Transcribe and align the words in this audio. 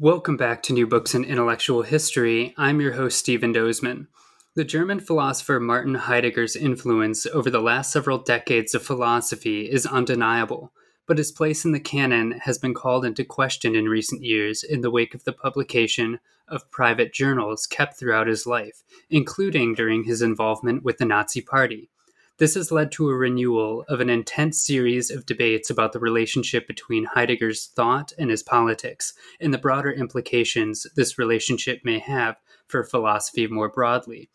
Welcome 0.00 0.36
back 0.36 0.62
to 0.62 0.72
New 0.72 0.86
Books 0.86 1.12
in 1.12 1.24
Intellectual 1.24 1.82
History. 1.82 2.54
I'm 2.56 2.80
your 2.80 2.92
host, 2.92 3.18
Stephen 3.18 3.52
Dozman. 3.52 4.06
The 4.54 4.62
German 4.62 5.00
philosopher 5.00 5.58
Martin 5.58 5.96
Heidegger's 5.96 6.54
influence 6.54 7.26
over 7.26 7.50
the 7.50 7.60
last 7.60 7.90
several 7.90 8.18
decades 8.18 8.76
of 8.76 8.84
philosophy 8.84 9.68
is 9.68 9.86
undeniable, 9.86 10.72
but 11.08 11.18
his 11.18 11.32
place 11.32 11.64
in 11.64 11.72
the 11.72 11.80
canon 11.80 12.38
has 12.44 12.58
been 12.58 12.74
called 12.74 13.04
into 13.04 13.24
question 13.24 13.74
in 13.74 13.88
recent 13.88 14.22
years 14.22 14.62
in 14.62 14.82
the 14.82 14.90
wake 14.92 15.16
of 15.16 15.24
the 15.24 15.32
publication 15.32 16.20
of 16.46 16.70
private 16.70 17.12
journals 17.12 17.66
kept 17.66 17.98
throughout 17.98 18.28
his 18.28 18.46
life, 18.46 18.84
including 19.10 19.74
during 19.74 20.04
his 20.04 20.22
involvement 20.22 20.84
with 20.84 20.98
the 20.98 21.06
Nazi 21.06 21.40
Party. 21.40 21.90
This 22.38 22.54
has 22.54 22.70
led 22.70 22.92
to 22.92 23.10
a 23.10 23.16
renewal 23.16 23.84
of 23.88 23.98
an 23.98 24.08
intense 24.08 24.64
series 24.64 25.10
of 25.10 25.26
debates 25.26 25.70
about 25.70 25.92
the 25.92 25.98
relationship 25.98 26.68
between 26.68 27.06
Heidegger's 27.06 27.66
thought 27.66 28.12
and 28.16 28.30
his 28.30 28.44
politics, 28.44 29.12
and 29.40 29.52
the 29.52 29.58
broader 29.58 29.90
implications 29.90 30.86
this 30.94 31.18
relationship 31.18 31.80
may 31.84 31.98
have 31.98 32.36
for 32.68 32.84
philosophy 32.84 33.48
more 33.48 33.68
broadly. 33.68 34.30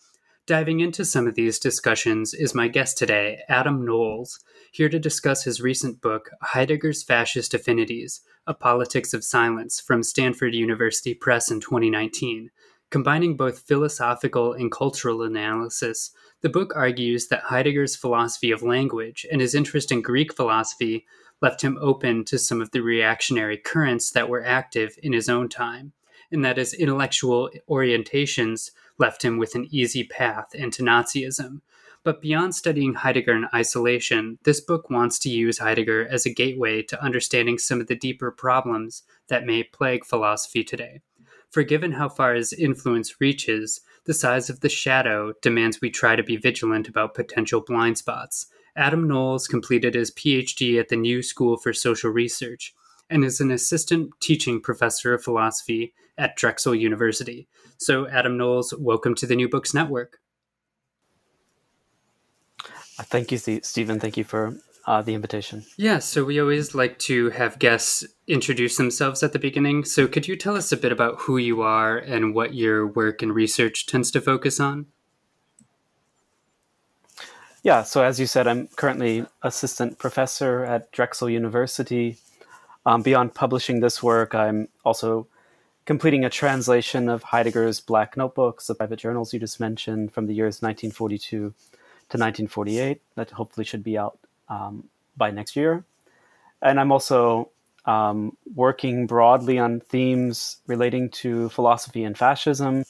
Diving 0.46 0.82
into 0.82 1.06
some 1.06 1.28
of 1.28 1.36
these 1.36 1.58
discussions 1.58 2.34
is 2.34 2.54
my 2.54 2.68
guest 2.68 2.98
today, 2.98 3.40
Adam 3.48 3.86
Knowles, 3.86 4.42
here 4.74 4.90
to 4.90 5.00
discuss 5.00 5.46
his 5.46 5.62
recent 5.62 6.02
book, 6.02 6.30
Heidegger's 6.42 7.04
Fascist 7.04 7.54
Affinities 7.54 8.20
A 8.46 8.54
Politics 8.54 9.14
of 9.14 9.24
Silence, 9.24 9.80
from 9.80 10.04
Stanford 10.04 10.54
University 10.54 11.14
Press 11.14 11.50
in 11.50 11.62
2019. 11.62 12.50
Combining 12.94 13.36
both 13.36 13.68
philosophical 13.68 14.54
and 14.54 14.72
cultural 14.72 15.24
analysis, 15.24 16.12
the 16.42 16.48
book 16.48 16.74
argues 16.76 17.28
that 17.30 17.42
Heidegger's 17.42 17.96
philosophy 17.96 18.52
of 18.52 18.62
language 18.62 19.26
and 19.32 19.42
his 19.42 19.56
interest 19.56 19.92
in 19.92 20.04
Greek 20.04 20.32
philosophy 20.32 21.08
left 21.42 21.64
him 21.64 21.76
open 21.82 22.24
to 22.26 22.38
some 22.38 22.62
of 22.62 22.70
the 22.70 22.82
reactionary 22.82 23.58
currents 23.58 24.12
that 24.12 24.30
were 24.30 24.46
active 24.46 24.96
in 25.02 25.12
his 25.12 25.28
own 25.28 25.50
time, 25.50 25.94
and 26.32 26.46
that 26.46 26.58
his 26.58 26.76
intellectual 26.76 27.50
orientations 27.68 28.70
left 29.00 29.26
him 29.26 29.40
with 29.40 29.56
an 29.56 29.68
easy 29.72 30.04
path 30.04 30.54
into 30.54 30.84
Nazism. 30.84 31.62
But 32.04 32.22
beyond 32.22 32.54
studying 32.54 32.94
Heidegger 32.94 33.36
in 33.36 33.48
isolation, 33.56 34.38
this 34.44 34.62
book 34.62 34.92
wants 34.92 35.18
to 35.20 35.30
use 35.30 35.58
Heidegger 35.58 36.08
as 36.08 36.28
a 36.28 36.34
gateway 36.34 36.84
to 36.84 37.04
understanding 37.04 37.58
some 37.58 37.82
of 37.82 37.88
the 37.88 37.96
deeper 37.96 38.30
problems 38.30 39.02
that 39.30 39.48
may 39.48 39.64
plague 39.64 40.06
philosophy 40.06 40.64
today. 40.64 41.02
For 41.54 41.62
given 41.62 41.92
how 41.92 42.10
far 42.10 42.34
his 42.34 42.52
influence 42.52 43.22
reaches, 43.22 43.82
the 44.06 44.14
size 44.16 44.50
of 44.50 44.62
the 44.62 44.70
shadow 44.70 45.34
demands 45.44 45.80
we 45.80 45.92
try 45.92 46.16
to 46.16 46.24
be 46.24 46.36
vigilant 46.36 46.88
about 46.88 47.14
potential 47.14 47.62
blind 47.62 48.00
spots. 48.00 48.48
Adam 48.76 49.08
Knowles 49.08 49.48
completed 49.48 49.94
his 49.94 50.10
PhD 50.10 50.80
at 50.80 50.90
the 50.90 50.96
New 50.96 51.22
School 51.22 51.58
for 51.58 51.72
Social 51.72 52.10
Research 52.10 52.74
and 53.08 53.24
is 53.24 53.40
an 53.40 53.52
assistant 53.52 54.10
teaching 54.20 54.62
professor 54.62 55.14
of 55.14 55.24
philosophy 55.24 55.94
at 56.18 56.36
Drexel 56.36 56.74
University. 56.74 57.48
So, 57.78 58.08
Adam 58.08 58.36
Knowles, 58.36 58.74
welcome 58.80 59.14
to 59.14 59.28
the 59.28 59.36
New 59.36 59.48
Books 59.48 59.76
Network. 59.76 60.22
Uh, 62.98 63.04
thank 63.04 63.32
you, 63.32 63.38
Stephen. 63.38 64.00
Thank 64.00 64.18
you 64.18 64.24
for 64.24 64.58
uh, 64.86 65.02
the 65.02 65.14
invitation. 65.14 65.66
Yeah, 65.78 66.00
so 66.00 66.24
we 66.24 66.40
always 66.40 66.76
like 66.76 67.00
to 67.00 67.30
have 67.32 67.60
guests 67.60 68.06
introduce 68.28 68.78
themselves 68.78 69.24
at 69.24 69.34
the 69.34 69.40
beginning. 69.40 69.86
So 69.86 70.08
could 70.08 70.28
you 70.28 70.36
tell 70.36 70.56
us 70.56 70.72
a 70.72 70.78
bit 70.78 70.92
about 70.92 71.22
who 71.22 71.38
you 71.38 71.62
are 71.62 71.98
and 71.98 72.34
what 72.36 72.54
your 72.54 72.86
work 72.86 73.22
and 73.22 73.34
research 73.34 73.86
tends 73.86 74.12
to 74.12 74.22
focus 74.22 74.60
on? 74.60 74.88
Yeah, 77.64 77.84
so 77.84 78.04
as 78.04 78.20
you 78.20 78.28
said, 78.28 78.46
I'm 78.46 78.68
currently 78.76 79.26
assistant 79.42 79.98
professor 79.98 80.66
at 80.66 80.92
Drexel 80.92 81.30
University. 81.30 82.18
Um, 82.86 83.02
beyond 83.02 83.36
publishing 83.36 83.80
this 83.80 84.04
work, 84.04 84.36
I'm 84.36 84.68
also 84.84 85.28
completing 85.86 86.26
a 86.26 86.30
translation 86.30 87.08
of 87.08 87.24
Heidegger's 87.24 87.80
Black 87.80 88.18
Notebooks, 88.18 88.68
the 88.68 88.76
private 88.76 89.00
journals 89.00 89.34
you 89.34 89.40
just 89.40 89.62
mentioned, 89.62 90.12
from 90.12 90.28
the 90.28 90.34
years 90.34 90.62
1942 90.62 91.38
to 91.38 91.48
1948. 92.18 93.02
That 93.16 93.32
hopefully 93.32 93.64
should 93.64 93.84
be 93.84 93.98
out 93.98 94.20
um, 94.50 94.90
by 95.16 95.32
next 95.32 95.56
year. 95.56 95.86
And 96.62 96.80
I'm 96.80 96.92
also 96.92 97.52
um, 97.86 98.38
working 98.56 99.08
broadly 99.08 99.60
on 99.60 99.82
themes 99.82 100.58
relating 100.68 101.10
to 101.10 101.50
philosophy 101.50 102.04
and 102.04 102.18
fascism, 102.18 102.86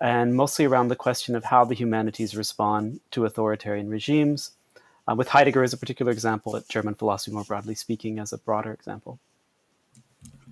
and 0.00 0.34
mostly 0.34 0.64
around 0.64 0.88
the 0.88 0.96
question 0.96 1.34
of 1.34 1.44
how 1.44 1.64
the 1.64 1.74
humanities 1.74 2.36
respond 2.36 3.00
to 3.10 3.24
authoritarian 3.24 3.88
regimes, 3.88 4.52
uh, 5.08 5.14
with 5.14 5.28
Heidegger 5.28 5.62
as 5.62 5.72
a 5.72 5.76
particular 5.76 6.12
example, 6.12 6.52
but 6.52 6.68
German 6.68 6.94
philosophy 6.94 7.32
more 7.32 7.44
broadly 7.44 7.74
speaking 7.74 8.18
as 8.18 8.32
a 8.32 8.38
broader 8.38 8.72
example. 8.72 9.18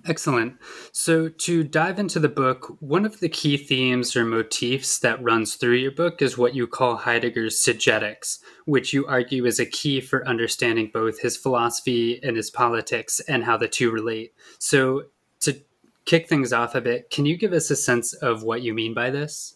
Excellent. 0.07 0.55
So, 0.91 1.29
to 1.29 1.63
dive 1.63 1.99
into 1.99 2.19
the 2.19 2.29
book, 2.29 2.75
one 2.79 3.05
of 3.05 3.19
the 3.19 3.29
key 3.29 3.55
themes 3.55 4.15
or 4.15 4.25
motifs 4.25 4.97
that 4.99 5.21
runs 5.21 5.55
through 5.55 5.75
your 5.75 5.91
book 5.91 6.23
is 6.23 6.37
what 6.37 6.55
you 6.55 6.65
call 6.65 6.97
Heidegger's 6.97 7.55
sigetics, 7.57 8.39
which 8.65 8.93
you 8.93 9.05
argue 9.05 9.45
is 9.45 9.59
a 9.59 9.65
key 9.65 10.01
for 10.01 10.27
understanding 10.27 10.89
both 10.91 11.21
his 11.21 11.37
philosophy 11.37 12.19
and 12.23 12.35
his 12.35 12.49
politics 12.49 13.19
and 13.27 13.43
how 13.43 13.57
the 13.57 13.67
two 13.67 13.91
relate. 13.91 14.33
So, 14.57 15.03
to 15.41 15.61
kick 16.05 16.27
things 16.27 16.51
off 16.51 16.73
a 16.73 16.81
bit, 16.81 17.11
can 17.11 17.27
you 17.27 17.37
give 17.37 17.53
us 17.53 17.69
a 17.69 17.75
sense 17.75 18.13
of 18.13 18.41
what 18.41 18.63
you 18.63 18.73
mean 18.73 18.95
by 18.95 19.11
this? 19.11 19.55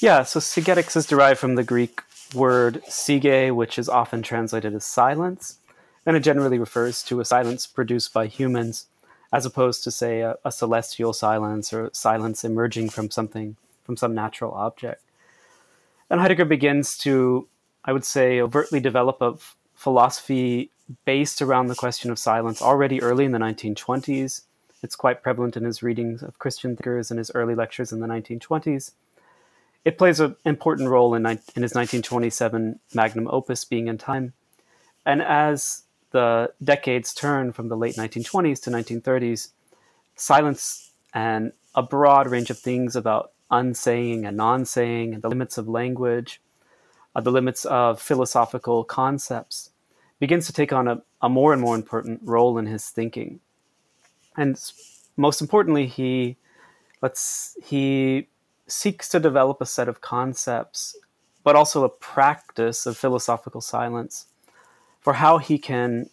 Yeah, 0.00 0.22
so 0.22 0.38
sigetics 0.38 0.96
is 0.96 1.06
derived 1.06 1.40
from 1.40 1.54
the 1.54 1.64
Greek 1.64 2.02
word 2.34 2.82
sige, 2.88 3.54
which 3.54 3.78
is 3.78 3.88
often 3.88 4.22
translated 4.22 4.74
as 4.74 4.84
silence 4.84 5.57
and 6.08 6.16
it 6.16 6.20
generally 6.20 6.58
refers 6.58 7.02
to 7.02 7.20
a 7.20 7.24
silence 7.24 7.66
produced 7.66 8.14
by 8.14 8.26
humans, 8.26 8.86
as 9.30 9.44
opposed 9.44 9.84
to, 9.84 9.90
say, 9.90 10.22
a, 10.22 10.36
a 10.42 10.50
celestial 10.50 11.12
silence 11.12 11.70
or 11.70 11.90
silence 11.92 12.44
emerging 12.44 12.88
from 12.88 13.10
something, 13.10 13.56
from 13.84 13.94
some 13.94 14.14
natural 14.14 14.52
object. 14.52 15.02
And 16.08 16.18
Heidegger 16.18 16.46
begins 16.46 16.96
to, 16.98 17.46
I 17.84 17.92
would 17.92 18.06
say, 18.06 18.40
overtly 18.40 18.80
develop 18.80 19.20
a 19.20 19.34
philosophy 19.74 20.70
based 21.04 21.42
around 21.42 21.66
the 21.66 21.74
question 21.74 22.10
of 22.10 22.18
silence 22.18 22.62
already 22.62 23.02
early 23.02 23.26
in 23.26 23.32
the 23.32 23.38
1920s. 23.38 24.44
It's 24.82 24.96
quite 24.96 25.22
prevalent 25.22 25.58
in 25.58 25.64
his 25.64 25.82
readings 25.82 26.22
of 26.22 26.38
Christian 26.38 26.74
thinkers 26.74 27.10
and 27.10 27.18
his 27.18 27.30
early 27.34 27.54
lectures 27.54 27.92
in 27.92 28.00
the 28.00 28.06
1920s. 28.06 28.92
It 29.84 29.98
plays 29.98 30.20
an 30.20 30.36
important 30.46 30.88
role 30.88 31.14
in, 31.14 31.26
in 31.26 31.62
his 31.62 31.74
1927 31.74 32.80
magnum 32.94 33.28
opus, 33.30 33.66
Being 33.66 33.90
and 33.90 34.00
Time. 34.00 34.32
And 35.04 35.20
as 35.20 35.82
the 36.10 36.52
decades 36.62 37.14
turn 37.14 37.52
from 37.52 37.68
the 37.68 37.76
late 37.76 37.96
1920s 37.96 38.62
to 38.62 38.70
1930s, 38.70 39.48
silence 40.16 40.90
and 41.14 41.52
a 41.74 41.82
broad 41.82 42.28
range 42.28 42.50
of 42.50 42.58
things 42.58 42.96
about 42.96 43.32
unsaying 43.50 44.26
and 44.26 44.36
non-saying 44.36 45.14
and 45.14 45.22
the 45.22 45.28
limits 45.28 45.58
of 45.58 45.68
language, 45.68 46.40
uh, 47.14 47.20
the 47.20 47.30
limits 47.30 47.64
of 47.64 48.00
philosophical 48.00 48.84
concepts, 48.84 49.70
begins 50.18 50.46
to 50.46 50.52
take 50.52 50.72
on 50.72 50.88
a, 50.88 51.02
a 51.22 51.28
more 51.28 51.52
and 51.52 51.62
more 51.62 51.74
important 51.74 52.20
role 52.24 52.58
in 52.58 52.66
his 52.66 52.88
thinking. 52.88 53.40
And 54.36 54.60
most 55.16 55.40
importantly, 55.40 55.86
he 55.86 56.36
let's 57.00 57.56
he 57.64 58.28
seeks 58.66 59.08
to 59.08 59.20
develop 59.20 59.60
a 59.60 59.66
set 59.66 59.88
of 59.88 60.00
concepts, 60.00 60.96
but 61.42 61.56
also 61.56 61.84
a 61.84 61.88
practice 61.88 62.86
of 62.86 62.96
philosophical 62.96 63.60
silence 63.60 64.26
for 65.08 65.14
how 65.14 65.38
he 65.38 65.56
can 65.56 66.10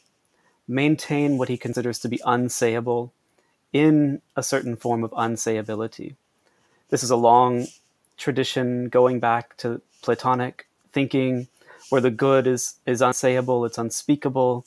maintain 0.70 1.38
what 1.38 1.50
he 1.50 1.58
considers 1.58 2.00
to 2.00 2.08
be 2.08 2.18
unsayable 2.20 3.12
in 3.74 4.22
a 4.38 4.42
certain 4.42 4.78
form 4.78 5.04
of 5.04 5.12
unsayability. 5.12 6.16
This 6.88 7.04
is 7.04 7.10
a 7.10 7.18
long 7.18 7.68
tradition 8.16 8.88
going 8.88 9.20
back 9.20 9.58
to 9.58 9.82
Platonic 10.02 10.70
thinking, 10.94 11.50
where 11.90 12.00
the 12.00 12.10
good 12.10 12.48
is, 12.48 12.76
is 12.86 13.02
unsayable, 13.02 13.68
it's 13.68 13.78
unspeakable, 13.78 14.66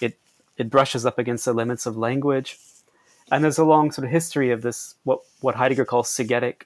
it, 0.00 0.18
it 0.56 0.70
brushes 0.70 1.06
up 1.06 1.16
against 1.16 1.44
the 1.44 1.52
limits 1.52 1.86
of 1.86 1.96
language. 1.96 2.58
And 3.30 3.44
there's 3.44 3.58
a 3.58 3.64
long 3.64 3.92
sort 3.92 4.06
of 4.06 4.10
history 4.10 4.50
of 4.50 4.62
this, 4.62 4.96
what, 5.04 5.20
what 5.40 5.54
Heidegger 5.54 5.84
calls 5.84 6.08
sigetic 6.08 6.62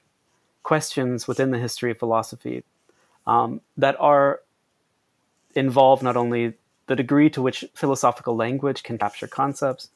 questions 0.63 1.27
within 1.27 1.51
the 1.51 1.59
history 1.59 1.91
of 1.91 1.99
philosophy 1.99 2.63
um, 3.27 3.61
that 3.77 3.95
are 3.99 4.39
involved 5.53 6.01
not 6.01 6.17
only 6.17 6.53
the 6.87 6.95
degree 6.95 7.29
to 7.29 7.41
which 7.41 7.65
philosophical 7.73 8.35
language 8.35 8.83
can 8.83 8.97
capture 8.97 9.27
concepts, 9.27 9.89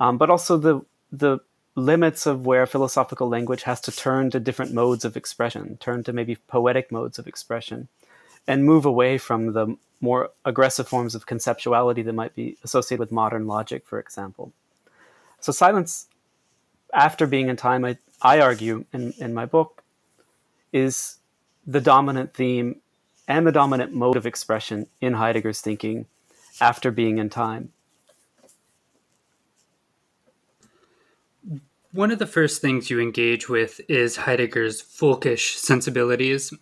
um, 0.00 0.18
but 0.18 0.30
also 0.30 0.56
the 0.56 0.80
the 1.10 1.38
limits 1.74 2.26
of 2.26 2.44
where 2.44 2.66
philosophical 2.66 3.28
language 3.28 3.62
has 3.62 3.80
to 3.80 3.92
turn 3.92 4.30
to 4.30 4.40
different 4.40 4.74
modes 4.74 5.04
of 5.04 5.16
expression, 5.16 5.76
turn 5.78 6.02
to 6.04 6.12
maybe 6.12 6.36
poetic 6.46 6.92
modes 6.92 7.18
of 7.18 7.26
expression, 7.26 7.88
and 8.46 8.64
move 8.64 8.84
away 8.84 9.16
from 9.16 9.52
the 9.52 9.76
more 10.00 10.30
aggressive 10.44 10.88
forms 10.88 11.14
of 11.14 11.26
conceptuality 11.26 12.04
that 12.04 12.12
might 12.12 12.34
be 12.34 12.58
associated 12.64 13.00
with 13.00 13.12
modern 13.12 13.46
logic, 13.46 13.86
for 13.86 13.98
example. 13.98 14.52
So 15.40 15.52
silence, 15.52 16.08
after 16.92 17.26
being 17.26 17.48
in 17.48 17.56
time, 17.56 17.84
I, 17.84 17.96
I 18.20 18.40
argue 18.40 18.84
in, 18.92 19.12
in 19.18 19.32
my 19.32 19.46
book, 19.46 19.82
is 20.72 21.18
the 21.66 21.80
dominant 21.80 22.34
theme 22.34 22.81
and 23.32 23.46
the 23.46 23.52
dominant 23.52 23.94
mode 23.94 24.16
of 24.16 24.26
expression 24.26 24.86
in 25.00 25.14
Heidegger's 25.14 25.62
thinking 25.62 26.04
after 26.60 26.90
being 26.90 27.16
in 27.16 27.30
time. 27.30 27.72
One 31.92 32.10
of 32.10 32.18
the 32.18 32.26
first 32.26 32.60
things 32.60 32.90
you 32.90 33.00
engage 33.00 33.48
with 33.48 33.80
is 33.88 34.16
Heidegger's 34.16 34.82
Völkisch 34.82 35.56
sensibilities. 35.56 36.52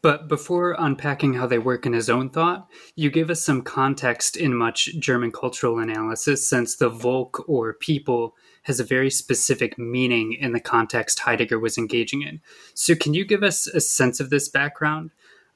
But 0.00 0.28
before 0.28 0.76
unpacking 0.78 1.34
how 1.34 1.46
they 1.46 1.58
work 1.58 1.86
in 1.86 1.92
his 1.92 2.08
own 2.08 2.30
thought, 2.30 2.68
you 2.94 3.10
give 3.10 3.28
us 3.28 3.42
some 3.42 3.62
context 3.62 4.36
in 4.36 4.54
much 4.54 4.96
German 4.98 5.32
cultural 5.32 5.78
analysis, 5.78 6.48
since 6.48 6.76
the 6.76 6.88
Volk 6.88 7.44
or 7.48 7.74
people 7.74 8.36
has 8.64 8.78
a 8.78 8.84
very 8.84 9.10
specific 9.10 9.76
meaning 9.76 10.32
in 10.34 10.52
the 10.52 10.60
context 10.60 11.20
Heidegger 11.20 11.58
was 11.58 11.78
engaging 11.78 12.22
in. 12.22 12.40
So, 12.74 12.94
can 12.94 13.14
you 13.14 13.24
give 13.24 13.42
us 13.42 13.66
a 13.66 13.80
sense 13.80 14.18
of 14.20 14.30
this 14.30 14.48
background? 14.48 15.10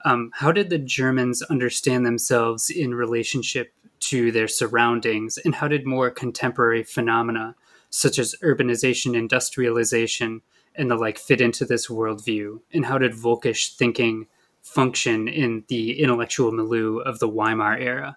Um, 0.06 0.30
how 0.34 0.52
did 0.52 0.70
the 0.70 0.78
Germans 0.78 1.42
understand 1.42 2.06
themselves 2.06 2.70
in 2.70 2.94
relationship 2.94 3.74
to 3.98 4.30
their 4.30 4.46
surroundings, 4.46 5.36
and 5.44 5.56
how 5.56 5.66
did 5.66 5.84
more 5.84 6.10
contemporary 6.10 6.84
phenomena 6.84 7.56
such 7.90 8.18
as 8.20 8.36
urbanization, 8.42 9.16
industrialization, 9.16 10.42
and 10.76 10.90
the 10.90 10.94
like 10.94 11.18
fit 11.18 11.40
into 11.40 11.64
this 11.64 11.88
worldview? 11.88 12.60
And 12.72 12.86
how 12.86 12.98
did 12.98 13.14
Völkisch 13.14 13.74
thinking 13.76 14.28
function 14.62 15.26
in 15.26 15.64
the 15.66 16.00
intellectual 16.00 16.52
milieu 16.52 16.98
of 16.98 17.18
the 17.18 17.28
Weimar 17.28 17.76
era? 17.76 18.16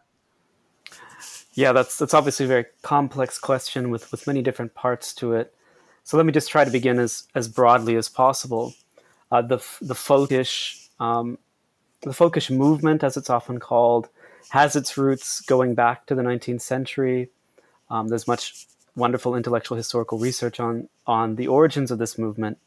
Yeah, 1.53 1.71
that's 1.71 1.97
that's 1.97 2.13
obviously 2.13 2.45
a 2.45 2.49
very 2.49 2.65
complex 2.83 3.39
question 3.39 3.89
with, 3.89 4.11
with 4.11 4.27
many 4.27 4.43
different 4.43 4.75
parts 4.75 5.11
to 5.15 5.33
it. 5.33 5.55
So 6.03 6.17
let 6.17 6.27
me 6.27 6.33
just 6.33 6.51
try 6.51 6.63
to 6.65 6.71
begin 6.71 6.99
as, 6.99 7.23
as 7.33 7.47
broadly 7.47 7.95
as 7.95 8.09
possible. 8.09 8.75
Uh, 9.31 9.41
the 9.41 9.57
the 9.81 9.95
Völkisch 9.95 10.87
um, 10.99 11.39
the 12.01 12.11
Völkisch 12.11 12.55
movement, 12.55 13.03
as 13.03 13.17
it's 13.17 13.29
often 13.29 13.59
called, 13.59 14.09
has 14.49 14.75
its 14.75 14.97
roots 14.97 15.41
going 15.41 15.75
back 15.75 16.05
to 16.05 16.15
the 16.15 16.21
19th 16.21 16.61
century. 16.61 17.29
Um, 17.89 18.07
there's 18.07 18.27
much 18.27 18.67
wonderful 18.95 19.35
intellectual 19.35 19.77
historical 19.77 20.17
research 20.17 20.59
on 20.59 20.89
on 21.07 21.35
the 21.35 21.47
origins 21.47 21.91
of 21.91 21.99
this 21.99 22.17
movement, 22.17 22.57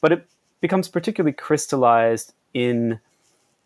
but 0.00 0.12
it 0.12 0.26
becomes 0.60 0.88
particularly 0.88 1.32
crystallized 1.32 2.32
in 2.52 3.00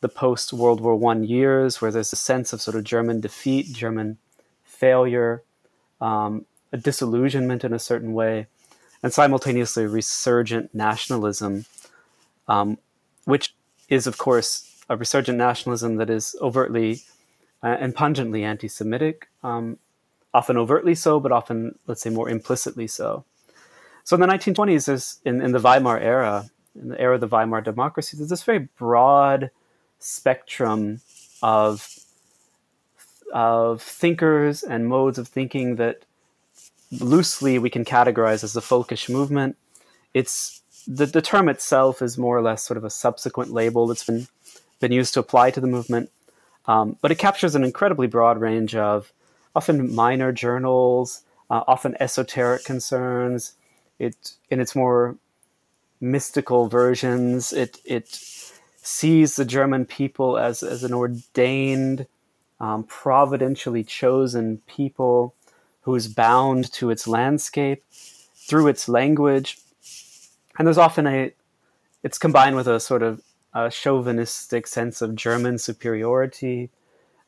the 0.01 0.09
post 0.09 0.53
World 0.53 0.81
War 0.81 0.97
One 0.97 1.25
years, 1.25 1.81
where 1.81 1.91
there's 1.91 2.13
a 2.13 2.17
sense 2.17 2.53
of 2.53 2.61
sort 2.61 2.77
of 2.77 2.85
German 2.85 3.21
defeat, 3.21 3.73
German 3.73 4.19
failure, 4.65 5.43
um, 6.01 6.45
a 6.73 6.77
disillusionment 6.77 7.65
in 7.65 7.73
a 7.73 7.79
certain 7.79 8.13
way, 8.13 8.47
and 9.03 9.13
simultaneously 9.13 9.87
resurgent 9.87 10.75
nationalism, 10.75 11.67
um, 12.49 12.79
which 13.25 13.55
is, 13.89 14.07
of 14.07 14.19
course, 14.19 14.72
a 14.89 14.97
resurgent 14.97 15.39
nationalism 15.39 15.97
that 15.97 16.11
is 16.11 16.37
overtly 16.41 17.03
uh, 17.63 17.77
and 17.79 17.95
pungently 17.95 18.45
anti-Semitic. 18.45 19.29
Um, 19.43 19.79
often 20.35 20.57
overtly 20.57 20.95
so, 20.95 21.21
but 21.21 21.33
often, 21.33 21.79
let's 21.87 22.03
say, 22.03 22.11
more 22.11 22.29
implicitly 22.29 22.87
so. 22.87 23.25
So 24.05 24.17
in 24.17 24.21
the 24.21 24.27
1920s, 24.27 24.87
there's 24.87 25.21
in, 25.25 25.41
in 25.41 25.53
the 25.53 25.61
Weimar 25.61 25.99
era, 25.99 26.51
in 26.75 26.89
the 26.89 27.01
era 27.01 27.15
of 27.15 27.21
the 27.21 27.29
Weimar 27.29 27.61
democracy, 27.61 28.17
there's 28.17 28.31
this 28.31 28.43
very 28.43 28.69
broad 28.79 29.51
spectrum 29.99 31.01
of 31.43 31.99
of 33.33 33.81
thinkers 33.81 34.63
and 34.63 34.87
modes 34.87 35.19
of 35.19 35.27
thinking 35.27 35.77
that 35.77 36.05
loosely 37.01 37.59
we 37.59 37.71
can 37.71 37.85
categorize 37.85 38.45
as 38.45 38.53
the 38.53 38.61
folkish 38.61 39.09
movement. 39.09 39.57
It's 40.13 40.61
the, 40.87 41.07
the 41.07 41.23
term 41.23 41.49
itself 41.49 42.03
is 42.03 42.19
more 42.19 42.37
or 42.37 42.43
less 42.43 42.63
sort 42.63 42.77
of 42.77 42.85
a 42.85 42.91
subsequent 42.91 43.51
label 43.51 43.87
that's 43.87 44.05
been 44.05 44.27
been 44.83 44.93
used 44.93 45.15
to 45.15 45.21
apply 45.21 45.51
to 45.53 45.61
the 45.61 45.67
movement, 45.67 46.11
um, 46.67 46.99
but 47.01 47.11
it 47.11 47.19
captures 47.19 47.55
an 47.55 47.65
incredibly 47.65 48.07
broad 48.07 48.39
range 48.39 48.75
of 48.75 49.13
often 49.57 49.95
minor 49.95 50.33
journals, 50.33 51.23
uh, 51.49 51.63
often 51.67 51.97
esoteric 52.01 52.65
concerns. 52.65 53.55
It 53.99 54.33
in 54.51 54.61
its 54.61 54.75
more 54.75 55.17
mystical 56.01 56.69
versions, 56.69 57.53
it 57.53 57.81
it 57.85 58.09
sees 58.83 59.37
the 59.37 59.45
German 59.45 59.87
people 59.87 60.37
as 60.37 60.63
as 60.63 60.85
an 60.85 60.93
ordained, 60.93 62.07
um, 62.61 62.85
providentially 62.85 63.85
chosen 63.85 64.61
people 64.67 65.35
who 65.83 65.95
is 65.95 66.09
bound 66.09 66.73
to 66.73 66.91
its 66.91 67.07
landscape 67.07 67.83
through 68.35 68.67
its 68.67 68.89
language, 68.89 69.59
and 70.59 70.67
there's 70.67 70.79
often 70.79 71.07
a 71.07 71.33
it's 72.03 72.19
combined 72.19 72.57
with 72.57 72.67
a 72.67 72.81
sort 72.81 73.03
of 73.03 73.23
a 73.55 73.71
chauvinistic 73.71 74.67
sense 74.67 75.03
of 75.03 75.15
German 75.15 75.59
superiority 75.59 76.71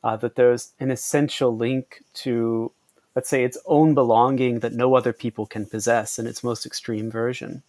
uh, 0.03 0.17
that 0.17 0.37
there's 0.37 0.73
an 0.81 0.91
essential 0.91 1.56
link 1.56 2.03
to, 2.15 2.71
let's 3.15 3.29
say, 3.29 3.44
its 3.44 3.59
own 3.67 3.94
belonging 3.94 4.61
that 4.61 4.73
no 4.73 4.94
other 4.94 5.12
people 5.12 5.47
can 5.47 5.67
possess 5.67 6.19
in 6.19 6.26
its 6.26 6.44
most 6.44 6.67
extreme 6.67 7.11
version. 7.11 7.62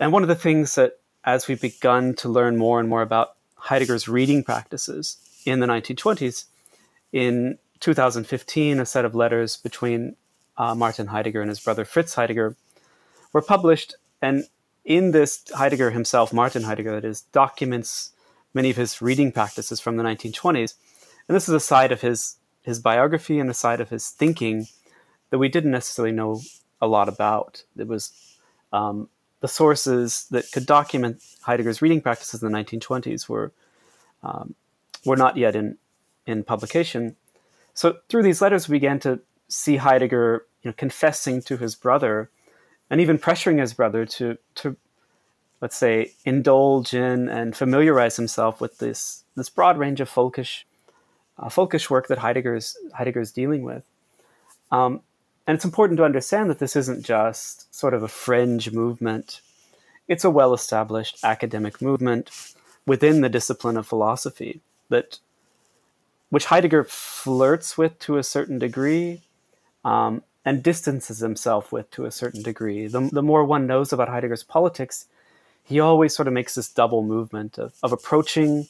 And 0.00 0.12
one 0.12 0.22
of 0.22 0.28
the 0.28 0.34
things 0.34 0.74
that, 0.76 0.98
as 1.24 1.48
we've 1.48 1.60
begun 1.60 2.14
to 2.14 2.28
learn 2.28 2.56
more 2.56 2.80
and 2.80 2.88
more 2.88 3.02
about 3.02 3.34
Heidegger's 3.56 4.08
reading 4.08 4.44
practices 4.44 5.16
in 5.44 5.60
the 5.60 5.66
1920s, 5.66 6.44
in 7.12 7.58
2015, 7.80 8.80
a 8.80 8.86
set 8.86 9.04
of 9.04 9.14
letters 9.14 9.56
between 9.56 10.16
uh, 10.56 10.74
Martin 10.74 11.08
Heidegger 11.08 11.40
and 11.40 11.48
his 11.48 11.60
brother 11.60 11.84
Fritz 11.84 12.14
Heidegger 12.14 12.56
were 13.32 13.42
published. 13.42 13.94
And 14.20 14.44
in 14.88 15.12
this, 15.12 15.44
Heidegger 15.54 15.92
himself, 15.92 16.32
Martin 16.32 16.64
Heidegger, 16.64 16.92
that 16.92 17.04
is, 17.04 17.20
documents 17.22 18.10
many 18.52 18.70
of 18.70 18.76
his 18.76 19.00
reading 19.00 19.30
practices 19.30 19.78
from 19.78 19.96
the 19.96 20.02
1920s 20.02 20.74
and 21.28 21.36
this 21.36 21.48
is 21.48 21.54
a 21.54 21.60
side 21.60 21.92
of 21.92 22.00
his 22.00 22.36
his 22.62 22.80
biography 22.80 23.38
and 23.38 23.48
a 23.48 23.54
side 23.54 23.80
of 23.80 23.90
his 23.90 24.08
thinking 24.10 24.66
that 25.30 25.38
we 25.38 25.48
didn't 25.48 25.70
necessarily 25.70 26.12
know 26.12 26.40
a 26.80 26.86
lot 26.86 27.08
about. 27.08 27.62
It 27.78 27.86
was 27.86 28.12
um, 28.72 29.08
the 29.40 29.48
sources 29.48 30.26
that 30.30 30.50
could 30.52 30.66
document 30.66 31.22
Heidegger's 31.42 31.80
reading 31.80 32.00
practices 32.00 32.42
in 32.42 32.50
the 32.50 32.58
1920s 32.58 33.28
were 33.28 33.52
um, 34.22 34.54
were 35.04 35.16
not 35.16 35.36
yet 35.36 35.54
in 35.54 35.76
in 36.26 36.44
publication. 36.44 37.16
So 37.74 37.98
through 38.08 38.24
these 38.24 38.42
letters, 38.42 38.68
we 38.68 38.76
began 38.76 38.98
to 39.00 39.20
see 39.48 39.76
Heidegger, 39.76 40.46
you 40.62 40.70
know, 40.70 40.74
confessing 40.76 41.40
to 41.42 41.56
his 41.56 41.74
brother, 41.74 42.30
and 42.90 43.00
even 43.00 43.18
pressuring 43.18 43.60
his 43.60 43.74
brother 43.74 44.04
to 44.04 44.38
to 44.56 44.76
let's 45.60 45.76
say 45.76 46.12
indulge 46.24 46.94
in 46.94 47.28
and 47.28 47.56
familiarize 47.56 48.16
himself 48.16 48.60
with 48.60 48.78
this 48.78 49.24
this 49.36 49.50
broad 49.50 49.78
range 49.78 50.00
of 50.00 50.10
folkish 50.10 50.64
uh, 51.38 51.48
Völkisch 51.48 51.90
work 51.90 52.08
that 52.08 52.18
Heidegger's 52.18 52.76
Heidegger's 52.94 53.32
dealing 53.32 53.62
with. 53.62 53.82
Um, 54.70 55.00
and 55.46 55.54
it's 55.54 55.64
important 55.64 55.96
to 55.98 56.04
understand 56.04 56.50
that 56.50 56.58
this 56.58 56.76
isn't 56.76 57.04
just 57.04 57.74
sort 57.74 57.94
of 57.94 58.02
a 58.02 58.08
fringe 58.08 58.70
movement. 58.72 59.40
It's 60.06 60.24
a 60.24 60.30
well-established 60.30 61.24
academic 61.24 61.80
movement 61.80 62.30
within 62.86 63.20
the 63.20 63.28
discipline 63.28 63.76
of 63.76 63.86
philosophy 63.86 64.60
that 64.88 65.18
which 66.30 66.46
Heidegger 66.46 66.84
flirts 66.84 67.78
with 67.78 67.98
to 68.00 68.18
a 68.18 68.22
certain 68.22 68.58
degree 68.58 69.22
um, 69.84 70.22
and 70.48 70.62
distances 70.62 71.18
himself 71.18 71.72
with 71.72 71.90
to 71.90 72.06
a 72.06 72.10
certain 72.10 72.42
degree. 72.42 72.86
The, 72.86 73.06
the 73.12 73.22
more 73.22 73.44
one 73.44 73.66
knows 73.66 73.92
about 73.92 74.08
Heidegger's 74.08 74.42
politics, 74.42 75.04
he 75.62 75.78
always 75.78 76.16
sort 76.16 76.26
of 76.26 76.32
makes 76.32 76.54
this 76.54 76.70
double 76.70 77.02
movement 77.02 77.58
of, 77.58 77.74
of 77.82 77.92
approaching 77.92 78.66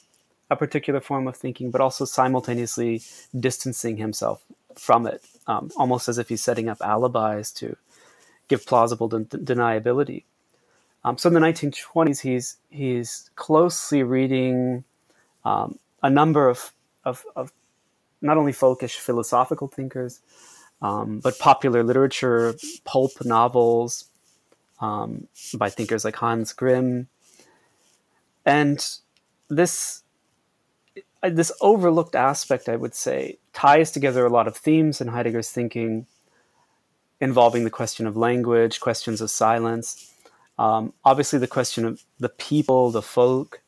a 0.49 0.57
particular 0.57 0.99
form 0.99 1.25
of 1.25 1.37
thinking, 1.37 1.71
but 1.71 1.79
also 1.79 2.03
simultaneously 2.03 3.01
distancing 3.39 3.95
himself 3.95 4.43
from 4.75 5.07
it, 5.07 5.23
um, 5.47 5.71
almost 5.77 6.09
as 6.09 6.17
if 6.17 6.27
he's 6.27 6.43
setting 6.43 6.67
up 6.67 6.81
alibis 6.81 7.49
to 7.53 7.77
give 8.49 8.65
plausible 8.65 9.07
de- 9.07 9.37
deniability. 9.37 10.23
Um, 11.05 11.17
so 11.17 11.29
in 11.29 11.33
the 11.33 11.39
1920s, 11.39 12.19
he's 12.19 12.57
he's 12.69 13.29
closely 13.37 14.03
reading 14.03 14.83
um, 15.45 15.79
a 16.03 16.09
number 16.09 16.49
of, 16.49 16.73
of, 17.05 17.23
of 17.37 17.53
not 18.21 18.35
only 18.35 18.51
folkish 18.51 18.97
philosophical 18.97 19.69
thinkers, 19.69 20.19
um, 20.81 21.19
but 21.19 21.37
popular 21.39 21.83
literature, 21.83 22.55
pulp 22.85 23.11
novels 23.23 24.05
um, 24.79 25.27
by 25.55 25.69
thinkers 25.69 26.05
like 26.05 26.15
Hans 26.15 26.53
Grimm, 26.53 27.07
and 28.45 28.85
this 29.49 30.03
this 31.21 31.51
overlooked 31.59 32.15
aspect, 32.15 32.69
I 32.69 32.77
would 32.77 32.95
say, 32.95 33.39
ties 33.51 33.91
together 33.91 34.25
a 34.25 34.29
lot 34.29 34.47
of 34.47 34.55
themes 34.55 35.01
in 35.01 35.09
Heidegger's 35.09 35.51
thinking 35.51 36.07
involving 37.19 37.65
the 37.65 37.69
question 37.69 38.07
of 38.07 38.15
language, 38.15 38.79
questions 38.79 39.19
of 39.19 39.29
silence, 39.29 40.13
um, 40.57 40.93
obviously 41.05 41.39
the 41.39 41.47
question 41.47 41.85
of 41.85 42.03
the 42.19 42.29
people, 42.29 42.91
the 42.91 43.01
folk, 43.01 43.61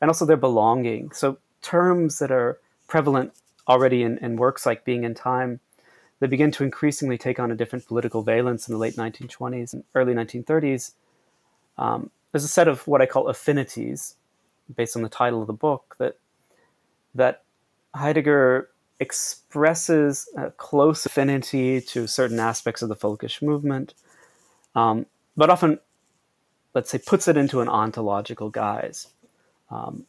and 0.00 0.10
also 0.10 0.24
their 0.24 0.36
belonging. 0.36 1.10
So 1.12 1.38
terms 1.62 2.18
that 2.18 2.30
are 2.30 2.58
prevalent 2.86 3.32
already 3.68 4.02
in, 4.02 4.18
in 4.18 4.36
works 4.36 4.64
like 4.64 4.84
Being 4.84 5.04
in 5.04 5.14
Time, 5.14 5.60
they 6.20 6.26
begin 6.26 6.50
to 6.52 6.64
increasingly 6.64 7.18
take 7.18 7.38
on 7.38 7.50
a 7.50 7.54
different 7.54 7.86
political 7.86 8.22
valence 8.22 8.68
in 8.68 8.72
the 8.72 8.78
late 8.78 8.96
1920s 8.96 9.72
and 9.72 9.84
early 9.94 10.14
1930s. 10.14 10.92
Um, 11.78 12.10
there's 12.32 12.44
a 12.44 12.48
set 12.48 12.68
of 12.68 12.86
what 12.86 13.02
I 13.02 13.06
call 13.06 13.28
affinities, 13.28 14.14
based 14.74 14.96
on 14.96 15.02
the 15.02 15.08
title 15.08 15.40
of 15.40 15.46
the 15.46 15.52
book, 15.52 15.96
that 15.98 16.18
that 17.14 17.44
Heidegger 17.94 18.68
expresses 19.00 20.28
a 20.36 20.50
close 20.50 21.06
affinity 21.06 21.80
to 21.80 22.06
certain 22.06 22.38
aspects 22.40 22.82
of 22.82 22.88
the 22.88 22.96
folkish 22.96 23.42
movement, 23.42 23.94
um, 24.74 25.06
but 25.36 25.50
often, 25.50 25.78
let's 26.74 26.90
say, 26.90 26.98
puts 26.98 27.28
it 27.28 27.36
into 27.36 27.60
an 27.60 27.68
ontological 27.68 28.50
guise. 28.50 29.08
Um, 29.70 30.06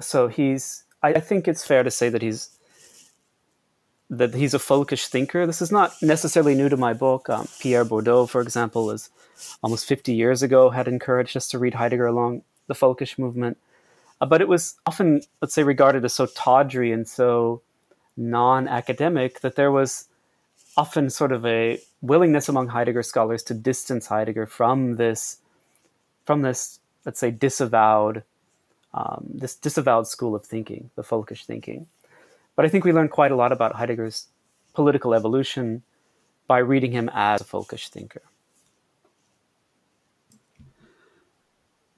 so 0.00 0.28
he's, 0.28 0.84
I, 1.02 1.14
I 1.14 1.20
think 1.20 1.48
it's 1.48 1.64
fair 1.64 1.82
to 1.82 1.90
say 1.90 2.08
that 2.08 2.22
he's 2.22 2.57
that 4.10 4.34
he's 4.34 4.54
a 4.54 4.58
folkish 4.58 5.06
thinker. 5.08 5.46
This 5.46 5.60
is 5.60 5.70
not 5.70 5.92
necessarily 6.00 6.54
new 6.54 6.68
to 6.68 6.76
my 6.76 6.92
book. 6.94 7.28
Um, 7.28 7.46
Pierre 7.60 7.84
Bourdieu, 7.84 8.28
for 8.28 8.40
example, 8.40 8.90
is 8.90 9.10
almost 9.62 9.86
50 9.86 10.14
years 10.14 10.42
ago 10.42 10.70
had 10.70 10.88
encouraged 10.88 11.36
us 11.36 11.48
to 11.48 11.58
read 11.58 11.74
Heidegger 11.74 12.06
along 12.06 12.42
the 12.66 12.74
folkish 12.74 13.18
movement. 13.18 13.58
Uh, 14.20 14.26
but 14.26 14.40
it 14.40 14.48
was 14.48 14.76
often, 14.86 15.22
let's 15.40 15.54
say, 15.54 15.62
regarded 15.62 16.04
as 16.04 16.14
so 16.14 16.26
tawdry 16.26 16.90
and 16.90 17.06
so 17.06 17.62
non-academic 18.16 19.40
that 19.40 19.56
there 19.56 19.70
was 19.70 20.06
often 20.76 21.10
sort 21.10 21.32
of 21.32 21.44
a 21.44 21.80
willingness 22.00 22.48
among 22.48 22.68
Heidegger 22.68 23.02
scholars 23.02 23.42
to 23.44 23.54
distance 23.54 24.06
Heidegger 24.06 24.46
from 24.46 24.96
this, 24.96 25.38
from 26.24 26.42
this, 26.42 26.80
let's 27.04 27.20
say, 27.20 27.30
disavowed, 27.30 28.22
um, 28.94 29.26
this 29.28 29.54
disavowed 29.54 30.06
school 30.06 30.34
of 30.34 30.44
thinking, 30.44 30.90
the 30.96 31.02
folkish 31.02 31.44
thinking. 31.44 31.86
But 32.58 32.64
I 32.64 32.70
think 32.70 32.84
we 32.84 32.92
learned 32.92 33.12
quite 33.12 33.30
a 33.30 33.36
lot 33.36 33.52
about 33.52 33.76
Heidegger's 33.76 34.26
political 34.74 35.14
evolution 35.14 35.84
by 36.48 36.58
reading 36.58 36.90
him 36.90 37.08
as 37.14 37.40
a 37.40 37.44
folkish 37.44 37.88
thinker. 37.88 38.22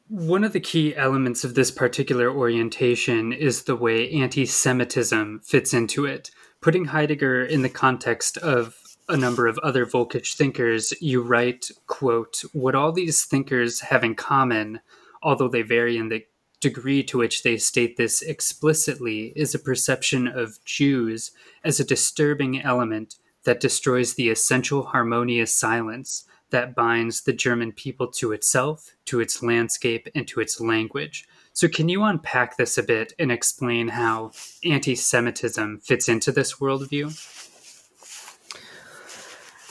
One 0.08 0.44
of 0.44 0.52
the 0.52 0.60
key 0.60 0.94
elements 0.94 1.44
of 1.44 1.54
this 1.54 1.70
particular 1.70 2.30
orientation 2.30 3.32
is 3.32 3.62
the 3.62 3.74
way 3.74 4.10
anti 4.10 4.44
Semitism 4.44 5.40
fits 5.40 5.72
into 5.72 6.04
it. 6.04 6.30
Putting 6.60 6.84
Heidegger 6.84 7.42
in 7.42 7.62
the 7.62 7.70
context 7.70 8.36
of 8.36 8.76
a 9.08 9.16
number 9.16 9.46
of 9.46 9.56
other 9.62 9.86
Völkisch 9.86 10.34
thinkers, 10.34 10.92
you 11.00 11.22
write, 11.22 11.70
quote, 11.86 12.42
what 12.52 12.74
all 12.74 12.92
these 12.92 13.24
thinkers 13.24 13.80
have 13.80 14.04
in 14.04 14.14
common, 14.14 14.80
although 15.22 15.48
they 15.48 15.62
vary 15.62 15.96
in 15.96 16.10
the 16.10 16.26
degree 16.60 17.02
to 17.04 17.18
which 17.18 17.42
they 17.42 17.56
state 17.56 17.96
this 17.96 18.22
explicitly, 18.22 19.32
is 19.34 19.54
a 19.54 19.58
perception 19.58 20.28
of 20.28 20.62
Jews 20.64 21.32
as 21.64 21.80
a 21.80 21.84
disturbing 21.84 22.60
element 22.62 23.16
that 23.44 23.60
destroys 23.60 24.14
the 24.14 24.28
essential 24.28 24.84
harmonious 24.84 25.54
silence 25.54 26.24
that 26.50 26.74
binds 26.74 27.22
the 27.22 27.32
German 27.32 27.72
people 27.72 28.08
to 28.08 28.32
itself, 28.32 28.90
to 29.06 29.20
its 29.20 29.42
landscape, 29.42 30.08
and 30.14 30.26
to 30.28 30.40
its 30.40 30.60
language. 30.60 31.26
So, 31.52 31.68
can 31.68 31.88
you 31.88 32.02
unpack 32.02 32.56
this 32.56 32.76
a 32.76 32.82
bit 32.82 33.12
and 33.18 33.32
explain 33.32 33.88
how 33.88 34.32
anti 34.64 34.94
Semitism 34.94 35.80
fits 35.80 36.08
into 36.08 36.32
this 36.32 36.54
worldview? 36.54 37.16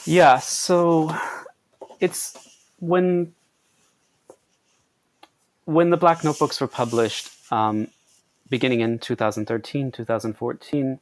Yeah, 0.06 0.38
so 0.38 1.14
it's 2.00 2.36
when 2.78 3.34
when 5.70 5.90
the 5.90 5.96
Black 5.96 6.24
Notebooks 6.24 6.60
were 6.60 6.66
published, 6.66 7.30
um, 7.52 7.86
beginning 8.48 8.80
in 8.80 8.98
2013, 8.98 9.92
2014, 9.92 10.98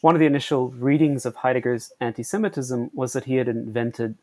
one 0.00 0.14
of 0.16 0.18
the 0.18 0.26
initial 0.26 0.70
readings 0.70 1.24
of 1.24 1.36
Heidegger's 1.36 1.92
anti 2.00 2.24
Semitism 2.24 2.90
was 2.92 3.12
that 3.12 3.24
he 3.24 3.36
had 3.36 3.46
invented 3.46 4.16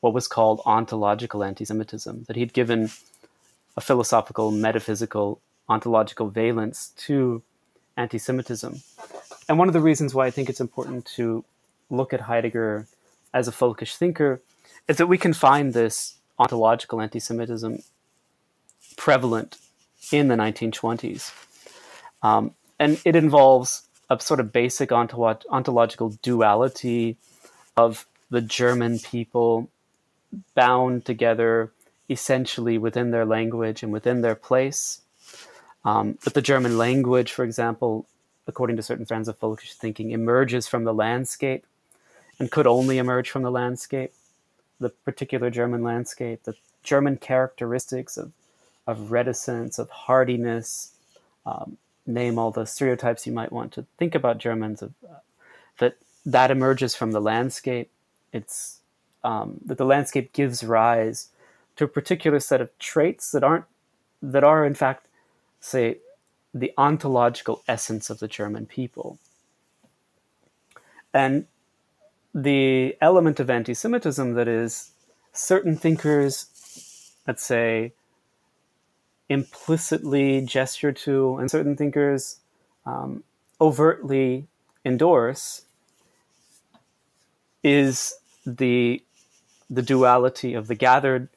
what 0.00 0.12
was 0.12 0.26
called 0.26 0.60
ontological 0.66 1.44
anti 1.44 1.64
Semitism, 1.64 2.24
that 2.26 2.34
he'd 2.34 2.52
given 2.52 2.90
a 3.76 3.80
philosophical, 3.80 4.50
metaphysical, 4.50 5.40
ontological 5.68 6.28
valence 6.30 6.92
to 6.96 7.40
anti 7.96 8.18
Semitism. 8.18 8.80
And 9.48 9.56
one 9.56 9.68
of 9.68 9.74
the 9.74 9.80
reasons 9.80 10.14
why 10.14 10.26
I 10.26 10.32
think 10.32 10.48
it's 10.48 10.60
important 10.60 11.06
to 11.16 11.44
look 11.90 12.12
at 12.12 12.22
Heidegger 12.22 12.88
as 13.32 13.46
a 13.46 13.52
folkish 13.52 13.94
thinker 13.94 14.42
is 14.88 14.96
that 14.96 15.06
we 15.06 15.16
can 15.16 15.32
find 15.32 15.74
this 15.74 16.16
ontological 16.40 17.00
anti 17.00 17.20
Semitism 17.20 17.82
prevalent 18.98 19.56
in 20.12 20.28
the 20.28 20.34
1920s. 20.34 21.32
Um, 22.22 22.52
and 22.78 23.00
it 23.06 23.16
involves 23.16 23.88
a 24.10 24.20
sort 24.20 24.40
of 24.40 24.52
basic 24.52 24.90
ontolo- 24.90 25.44
ontological 25.48 26.10
duality 26.22 27.16
of 27.76 28.06
the 28.30 28.42
German 28.42 28.98
people 28.98 29.70
bound 30.54 31.06
together 31.06 31.72
essentially 32.10 32.76
within 32.76 33.10
their 33.10 33.24
language 33.24 33.82
and 33.82 33.92
within 33.92 34.20
their 34.20 34.34
place. 34.34 35.02
Um, 35.84 36.18
but 36.24 36.34
the 36.34 36.42
German 36.42 36.76
language, 36.76 37.32
for 37.32 37.44
example, 37.44 38.06
according 38.46 38.76
to 38.76 38.82
certain 38.82 39.06
friends 39.06 39.28
of 39.28 39.38
folkish 39.38 39.74
thinking, 39.74 40.10
emerges 40.10 40.66
from 40.66 40.84
the 40.84 40.94
landscape 40.94 41.64
and 42.38 42.50
could 42.50 42.66
only 42.66 42.98
emerge 42.98 43.30
from 43.30 43.42
the 43.42 43.50
landscape, 43.50 44.12
the 44.80 44.90
particular 44.90 45.50
German 45.50 45.82
landscape, 45.82 46.42
the 46.44 46.54
German 46.82 47.16
characteristics 47.16 48.16
of, 48.16 48.32
of 48.88 49.12
reticence, 49.12 49.78
of 49.78 49.90
hardiness, 49.90 50.94
um, 51.44 51.76
name 52.06 52.38
all 52.38 52.50
the 52.50 52.64
stereotypes 52.64 53.26
you 53.26 53.32
might 53.32 53.52
want 53.52 53.70
to 53.74 53.84
think 53.98 54.14
about 54.14 54.38
Germans, 54.38 54.82
of, 54.82 54.94
uh, 55.08 55.18
that 55.78 55.98
that 56.24 56.50
emerges 56.50 56.96
from 56.96 57.12
the 57.12 57.20
landscape. 57.20 57.90
It's 58.32 58.80
um, 59.22 59.60
that 59.66 59.78
the 59.78 59.84
landscape 59.84 60.32
gives 60.32 60.64
rise 60.64 61.28
to 61.76 61.84
a 61.84 61.88
particular 61.88 62.40
set 62.40 62.62
of 62.62 62.76
traits 62.78 63.30
that 63.32 63.44
aren't 63.44 63.66
that 64.22 64.42
are 64.42 64.64
in 64.64 64.74
fact 64.74 65.06
say 65.60 65.98
the 66.54 66.72
ontological 66.78 67.62
essence 67.68 68.08
of 68.08 68.20
the 68.20 68.28
German 68.28 68.64
people. 68.64 69.18
And 71.12 71.46
the 72.34 72.96
element 73.00 73.38
of 73.38 73.50
anti 73.50 73.74
Semitism 73.74 74.34
that 74.34 74.48
is 74.48 74.92
certain 75.32 75.76
thinkers, 75.76 77.12
let's 77.26 77.44
say, 77.44 77.92
implicitly 79.28 80.40
gesture 80.40 80.92
to, 80.92 81.36
and 81.36 81.50
certain 81.50 81.76
thinkers 81.76 82.40
um, 82.86 83.22
overtly 83.60 84.46
endorse, 84.84 85.62
is 87.62 88.14
the 88.46 89.02
the 89.70 89.82
duality 89.82 90.54
of 90.54 90.66
the 90.66 90.74
gathered, 90.74 91.28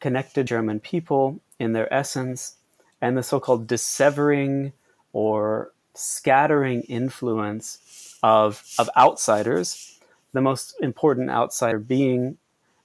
connected 0.00 0.46
German 0.46 0.80
people 0.80 1.40
in 1.58 1.72
their 1.72 1.92
essence 1.92 2.56
and 3.00 3.16
the 3.16 3.22
so 3.22 3.38
called 3.38 3.66
dissevering 3.66 4.72
or 5.12 5.72
scattering 5.94 6.82
influence 6.82 8.16
of, 8.22 8.64
of 8.78 8.90
outsiders, 8.96 10.00
the 10.32 10.40
most 10.40 10.74
important 10.80 11.30
outsider 11.30 11.78
being 11.78 12.36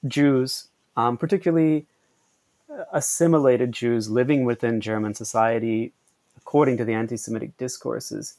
Jews, 0.08 0.68
um, 0.96 1.18
particularly 1.18 1.86
assimilated 2.92 3.72
Jews 3.72 4.10
living 4.10 4.46
within 4.46 4.82
German 4.82 5.14
society, 5.14 5.94
according 6.38 6.78
to 6.78 6.86
the 6.86 6.94
anti 6.94 7.18
Semitic 7.18 7.58
discourses, 7.58 8.36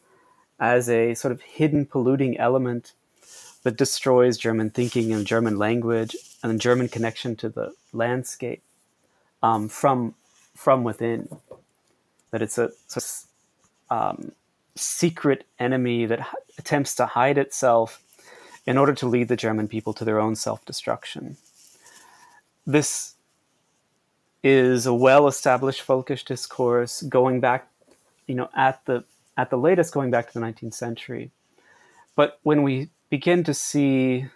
as 0.59 0.89
a 0.89 1.15
sort 1.15 1.33
of 1.33 1.43
hidden 1.43 1.87
polluting 1.87 2.39
element 2.39 2.93
that 3.63 3.77
destroys 3.77 4.39
German 4.39 4.71
thinking 4.71 5.13
and 5.13 5.27
German 5.27 5.59
language 5.59 6.17
and 6.43 6.61
German 6.61 6.89
connection 6.89 7.35
to 7.37 7.49
the 7.49 7.75
landscape 7.93 8.63
um, 9.43 9.69
from 9.69 10.15
from 10.55 10.85
within. 10.85 11.29
That 12.31 12.43
it's 12.43 12.59
a, 12.59 12.71
it's 12.85 13.29
a 13.91 13.95
um, 13.95 14.33
secret 14.75 15.47
enemy 15.59 16.05
that 16.07 16.21
h- 16.21 16.27
attempts 16.59 16.95
to 16.97 17.07
hide 17.07 17.39
itself 17.39 18.03
in 18.67 18.77
order 18.77 18.93
to 18.95 19.07
lead 19.07 19.29
the 19.29 19.37
German 19.37 19.69
people 19.69 19.93
to 19.95 20.05
their 20.05 20.19
own 20.21 20.35
self 20.35 20.65
destruction. 20.65 21.37
This 22.67 23.14
is 24.45 24.87
a 24.87 24.95
well 24.95 25.27
established 25.27 25.85
folkish 25.85 26.25
discourse 26.25 27.03
going 27.03 27.41
back, 27.41 27.69
you 28.29 28.37
know, 28.37 28.49
at 28.55 28.85
the 28.85 29.05
at 29.37 29.51
the 29.51 29.59
latest 29.59 29.93
going 29.93 30.13
back 30.13 30.29
to 30.29 30.35
the 30.35 30.45
19th 30.47 30.75
century. 30.75 31.33
But 32.15 32.39
when 32.45 32.63
we 32.63 32.91
begin 33.15 33.45
to 33.45 33.55
see. 33.55 34.27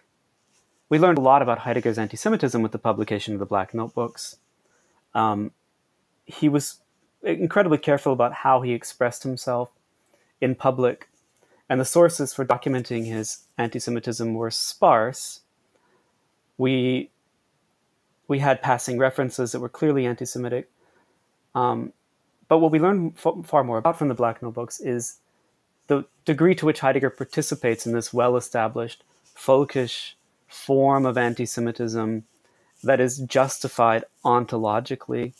We 0.88 0.98
learned 0.98 1.18
a 1.18 1.20
lot 1.20 1.42
about 1.42 1.58
Heidegger's 1.58 1.98
anti 1.98 2.16
Semitism 2.16 2.62
with 2.62 2.72
the 2.72 2.78
publication 2.78 3.34
of 3.34 3.40
the 3.40 3.46
Black 3.46 3.74
Notebooks. 3.74 4.36
Um, 5.14 5.50
he 6.24 6.48
was 6.48 6.78
incredibly 7.22 7.78
careful 7.78 8.12
about 8.12 8.32
how 8.32 8.62
he 8.62 8.72
expressed 8.72 9.24
himself 9.24 9.70
in 10.40 10.54
public, 10.54 11.08
and 11.68 11.80
the 11.80 11.84
sources 11.84 12.32
for 12.32 12.44
documenting 12.44 13.06
his 13.06 13.38
anti-Semitism 13.58 14.32
were 14.32 14.50
sparse. 14.52 15.40
We 16.56 17.10
we 18.28 18.38
had 18.38 18.62
passing 18.62 18.98
references 18.98 19.52
that 19.52 19.60
were 19.60 19.68
clearly 19.68 20.06
anti-Semitic, 20.06 20.70
um, 21.54 21.92
but 22.48 22.58
what 22.58 22.72
we 22.72 22.78
learn 22.78 23.14
f- 23.16 23.44
far 23.44 23.64
more 23.64 23.78
about 23.78 23.98
from 23.98 24.08
the 24.08 24.14
Black 24.14 24.42
Notebooks 24.42 24.80
is 24.80 25.18
the 25.88 26.04
degree 26.24 26.54
to 26.54 26.66
which 26.66 26.80
Heidegger 26.80 27.10
participates 27.10 27.86
in 27.86 27.92
this 27.92 28.12
well-established 28.12 29.02
folkish 29.36 30.14
form 30.46 31.04
of 31.04 31.18
anti-Semitism 31.18 32.24
that 32.82 33.00
is 33.00 33.18
justified 33.18 34.04
ontologically 34.24 35.32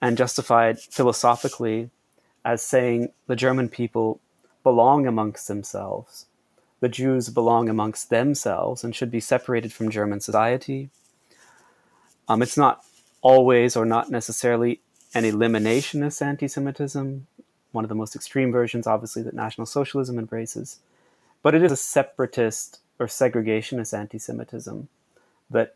and 0.00 0.16
justified 0.16 0.78
philosophically 0.78 1.90
as 2.44 2.62
saying 2.62 3.12
the 3.26 3.36
German 3.36 3.68
people 3.68 4.20
belong 4.62 5.06
amongst 5.06 5.48
themselves. 5.48 6.26
The 6.80 6.88
Jews 6.88 7.28
belong 7.28 7.68
amongst 7.68 8.08
themselves 8.08 8.82
and 8.82 8.94
should 8.94 9.10
be 9.10 9.20
separated 9.20 9.72
from 9.72 9.90
German 9.90 10.20
society. 10.20 10.90
Um, 12.30 12.42
it's 12.42 12.56
not 12.56 12.84
always 13.22 13.76
or 13.76 13.84
not 13.84 14.08
necessarily 14.08 14.78
an 15.14 15.24
eliminationist 15.24 16.22
anti 16.22 16.46
Semitism, 16.46 17.26
one 17.72 17.84
of 17.84 17.88
the 17.88 17.96
most 17.96 18.14
extreme 18.14 18.52
versions, 18.52 18.86
obviously, 18.86 19.22
that 19.22 19.34
National 19.34 19.66
Socialism 19.66 20.16
embraces, 20.16 20.78
but 21.42 21.56
it 21.56 21.62
is 21.64 21.72
a 21.72 21.76
separatist 21.76 22.78
or 23.00 23.06
segregationist 23.06 23.92
anti 23.92 24.16
Semitism 24.18 24.88
that 25.50 25.74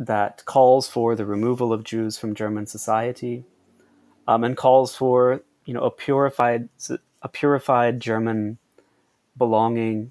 that 0.00 0.44
calls 0.46 0.88
for 0.88 1.14
the 1.14 1.24
removal 1.24 1.72
of 1.72 1.84
Jews 1.84 2.18
from 2.18 2.34
German 2.34 2.66
society 2.66 3.44
um, 4.26 4.42
and 4.42 4.56
calls 4.56 4.96
for 4.96 5.42
you 5.64 5.74
know 5.74 5.84
a 5.84 5.92
purified 5.92 6.68
a 7.22 7.28
purified 7.28 8.00
German 8.00 8.58
belonging 9.38 10.10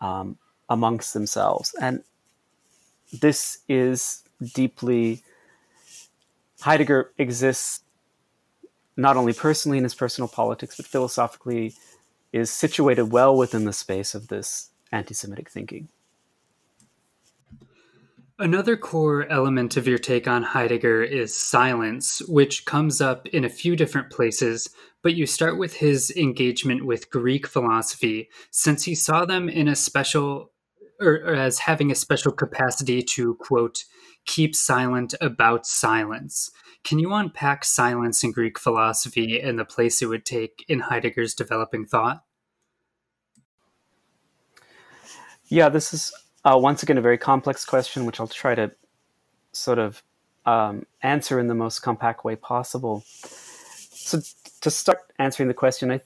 um, 0.00 0.36
amongst 0.68 1.14
themselves, 1.14 1.76
and 1.80 2.02
this 3.12 3.58
is 3.68 4.23
deeply 4.40 5.22
Heidegger 6.60 7.12
exists 7.18 7.80
not 8.96 9.16
only 9.16 9.32
personally 9.34 9.76
in 9.76 9.84
his 9.84 9.94
personal 9.94 10.28
politics, 10.28 10.76
but 10.76 10.86
philosophically 10.86 11.74
is 12.32 12.50
situated 12.50 13.12
well 13.12 13.36
within 13.36 13.64
the 13.64 13.72
space 13.72 14.14
of 14.14 14.28
this 14.28 14.70
anti-Semitic 14.90 15.50
thinking. 15.50 15.88
Another 18.38 18.76
core 18.76 19.26
element 19.30 19.76
of 19.76 19.86
your 19.86 19.98
take 19.98 20.26
on 20.26 20.42
Heidegger 20.42 21.02
is 21.02 21.36
silence, 21.36 22.20
which 22.26 22.64
comes 22.64 23.00
up 23.00 23.28
in 23.28 23.44
a 23.44 23.48
few 23.50 23.76
different 23.76 24.10
places, 24.10 24.70
but 25.02 25.14
you 25.14 25.26
start 25.26 25.58
with 25.58 25.74
his 25.74 26.10
engagement 26.16 26.84
with 26.84 27.10
Greek 27.10 27.46
philosophy, 27.46 28.28
since 28.50 28.84
he 28.84 28.94
saw 28.94 29.24
them 29.24 29.48
in 29.48 29.68
a 29.68 29.76
special, 29.76 30.50
or, 31.00 31.14
or 31.26 31.34
as 31.34 31.60
having 31.60 31.92
a 31.92 31.94
special 31.94 32.32
capacity 32.32 33.02
to, 33.02 33.34
quote, 33.34 33.84
keep 34.24 34.54
silent 34.54 35.14
about 35.20 35.66
silence. 35.66 36.50
Can 36.82 36.98
you 36.98 37.12
unpack 37.12 37.64
silence 37.64 38.22
in 38.22 38.32
Greek 38.32 38.58
philosophy 38.58 39.40
and 39.40 39.58
the 39.58 39.64
place 39.64 40.02
it 40.02 40.06
would 40.06 40.24
take 40.24 40.64
in 40.68 40.80
Heidegger's 40.80 41.34
developing 41.34 41.86
thought? 41.86 42.24
Yeah, 45.48 45.68
this 45.68 45.94
is 45.94 46.12
uh, 46.44 46.58
once 46.58 46.82
again, 46.82 46.98
a 46.98 47.00
very 47.00 47.16
complex 47.16 47.64
question, 47.64 48.04
which 48.04 48.20
I'll 48.20 48.26
try 48.26 48.54
to 48.54 48.70
sort 49.52 49.78
of 49.78 50.02
um, 50.44 50.84
answer 51.02 51.40
in 51.40 51.48
the 51.48 51.54
most 51.54 51.78
compact 51.78 52.24
way 52.24 52.36
possible. 52.36 53.02
So, 53.06 54.20
to 54.60 54.70
start 54.70 54.98
answering 55.18 55.48
the 55.48 55.54
question, 55.54 55.90
I, 55.90 56.02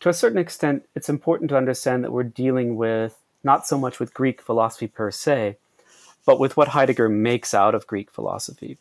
to 0.00 0.08
a 0.08 0.14
certain 0.14 0.38
extent, 0.38 0.84
it's 0.94 1.10
important 1.10 1.50
to 1.50 1.56
understand 1.56 2.02
that 2.02 2.12
we're 2.12 2.22
dealing 2.24 2.76
with 2.76 3.20
not 3.42 3.66
so 3.66 3.76
much 3.76 4.00
with 4.00 4.14
Greek 4.14 4.40
philosophy 4.40 4.86
per 4.86 5.10
se, 5.10 5.58
but 6.26 6.38
with 6.38 6.56
what 6.56 6.68
Heidegger 6.68 7.08
makes 7.08 7.54
out 7.54 7.74
of 7.74 7.86
Greek 7.86 8.10
philosophy. 8.10 8.78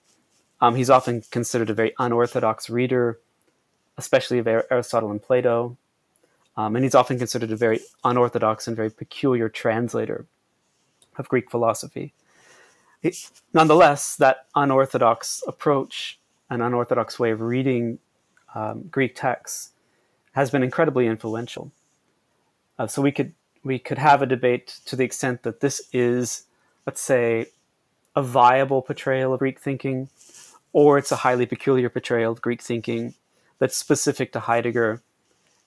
Um, 0.61 0.75
he's 0.75 0.89
often 0.89 1.23
considered 1.29 1.69
a 1.69 1.73
very 1.73 1.93
unorthodox 1.99 2.69
reader, 2.69 3.19
especially 3.97 4.39
of 4.39 4.47
Aristotle 4.47 5.11
and 5.11 5.21
Plato, 5.21 5.77
um, 6.55 6.75
and 6.75 6.85
he's 6.85 6.95
often 6.95 7.17
considered 7.17 7.51
a 7.51 7.55
very 7.55 7.79
unorthodox 8.03 8.67
and 8.67 8.75
very 8.77 8.89
peculiar 8.89 9.49
translator 9.49 10.25
of 11.17 11.27
Greek 11.27 11.49
philosophy. 11.51 12.13
It, 13.01 13.29
nonetheless, 13.53 14.15
that 14.15 14.45
unorthodox 14.55 15.43
approach, 15.47 16.19
an 16.49 16.61
unorthodox 16.61 17.19
way 17.19 17.31
of 17.31 17.41
reading 17.41 17.99
um, 18.55 18.83
Greek 18.83 19.15
texts, 19.15 19.71
has 20.33 20.49
been 20.49 20.63
incredibly 20.63 21.07
influential. 21.07 21.71
Uh, 22.79 22.87
so 22.87 23.01
we 23.01 23.11
could 23.11 23.33
we 23.63 23.79
could 23.79 23.97
have 23.97 24.21
a 24.21 24.25
debate 24.25 24.79
to 24.85 24.95
the 24.95 25.03
extent 25.03 25.43
that 25.43 25.61
this 25.61 25.87
is, 25.93 26.43
let's 26.85 27.01
say, 27.01 27.47
a 28.15 28.21
viable 28.21 28.81
portrayal 28.81 29.33
of 29.33 29.39
Greek 29.39 29.59
thinking, 29.59 30.09
or 30.71 30.97
it's 30.97 31.11
a 31.11 31.17
highly 31.17 31.45
peculiar 31.45 31.89
portrayal 31.89 32.31
of 32.31 32.41
Greek 32.41 32.61
thinking 32.61 33.15
that's 33.59 33.77
specific 33.77 34.31
to 34.33 34.41
Heidegger 34.41 35.01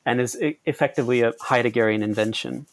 and 0.05 0.20
is 0.20 0.37
effectively 0.40 1.22
a 1.22 1.33
Heideggerian 1.33 2.02
invention. 2.02 2.66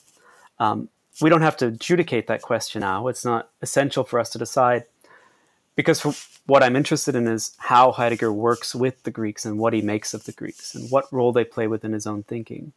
Um, 0.60 0.90
we 1.22 1.30
don't 1.30 1.42
have 1.42 1.58
to 1.58 1.68
adjudicate 1.68 2.28
that 2.28 2.42
question 2.42 2.82
now. 2.82 3.08
It's 3.08 3.26
not 3.26 3.50
essential 3.62 4.04
for 4.04 4.20
us 4.20 4.30
to 4.32 4.38
decide 4.38 4.86
because 5.76 6.02
what 6.46 6.64
I'm 6.64 6.76
interested 6.76 7.16
in 7.16 7.28
is 7.28 7.56
how 7.58 7.92
Heidegger 7.92 8.32
works 8.32 8.76
with 8.76 9.02
the 9.04 9.12
Greeks 9.12 9.46
and 9.46 9.58
what 9.58 9.74
he 9.74 9.82
makes 9.82 10.14
of 10.14 10.26
the 10.26 10.32
Greeks 10.32 10.76
and 10.76 10.92
what 10.92 11.12
role 11.12 11.32
they 11.32 11.44
play 11.44 11.68
within 11.68 11.94
his 11.94 12.06
own 12.06 12.24
thinking. 12.24 12.74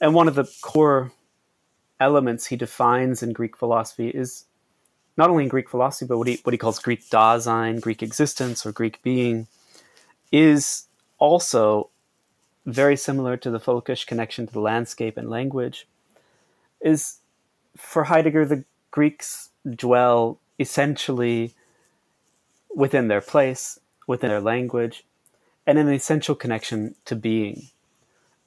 And 0.00 0.14
one 0.14 0.28
of 0.28 0.34
the 0.34 0.50
core 0.60 1.12
elements 2.00 2.46
he 2.46 2.56
defines 2.56 3.22
in 3.22 3.32
Greek 3.32 3.56
philosophy 3.56 4.08
is 4.08 4.44
not 5.16 5.30
only 5.30 5.44
in 5.44 5.48
Greek 5.48 5.68
philosophy, 5.68 6.06
but 6.08 6.18
what 6.18 6.26
he, 6.26 6.40
what 6.42 6.52
he 6.52 6.58
calls 6.58 6.78
Greek 6.78 7.08
Dasein, 7.08 7.80
Greek 7.80 8.02
existence, 8.02 8.66
or 8.66 8.72
Greek 8.72 9.02
being, 9.02 9.46
is 10.32 10.86
also 11.18 11.90
very 12.66 12.96
similar 12.96 13.36
to 13.36 13.50
the 13.50 13.60
folkish 13.60 14.06
connection 14.06 14.46
to 14.46 14.52
the 14.52 14.60
landscape 14.60 15.16
and 15.16 15.30
language, 15.30 15.86
is 16.80 17.18
for 17.76 18.04
Heidegger, 18.04 18.44
the 18.44 18.64
Greeks 18.90 19.50
dwell 19.68 20.38
essentially 20.58 21.54
within 22.74 23.08
their 23.08 23.20
place, 23.20 23.78
within 24.06 24.30
their 24.30 24.40
language, 24.40 25.04
and 25.66 25.78
an 25.78 25.92
essential 25.92 26.34
connection 26.34 26.94
to 27.04 27.16
being. 27.16 27.68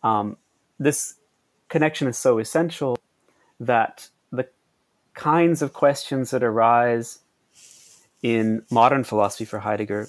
Um, 0.04 0.38
this 0.80 1.16
connection 1.70 2.08
is 2.08 2.18
so 2.18 2.40
essential 2.40 2.98
that 3.60 4.10
kinds 5.18 5.64
of 5.64 5.74
questions 5.74 6.30
that 6.30 6.44
arise 6.44 7.20
in 8.22 8.64
modern 8.70 9.04
philosophy 9.04 9.46
for 9.46 9.60
Heidegger 9.60 10.08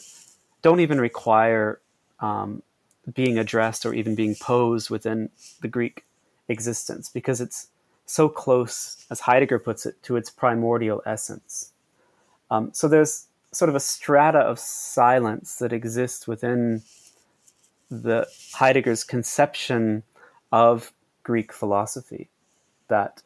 don't 0.60 0.80
even 0.80 1.00
require 1.00 1.80
um, 2.20 2.62
being 3.14 3.38
addressed 3.38 3.86
or 3.86 3.94
even 3.94 4.14
being 4.14 4.34
posed 4.34 4.90
within 4.90 5.30
the 5.62 5.68
Greek 5.68 6.04
existence 6.48 7.08
because 7.08 7.40
it's 7.40 7.68
so 8.04 8.28
close, 8.28 9.06
as 9.10 9.20
Heidegger 9.20 9.58
puts 9.58 9.86
it, 9.86 10.02
to 10.02 10.16
its 10.16 10.30
primordial 10.30 11.02
essence. 11.06 11.72
Um, 12.50 12.70
so 12.74 12.86
there's 12.86 13.26
sort 13.50 13.70
of 13.70 13.74
a 13.74 13.80
strata 13.80 14.38
of 14.38 14.58
silence 14.58 15.56
that 15.56 15.72
exists 15.72 16.28
within 16.28 16.82
the 17.90 18.26
Heidegger's 18.52 19.04
conception 19.04 20.02
of 20.52 20.92
Greek 21.22 21.50
philosophy. 21.52 22.28
That 22.88 23.22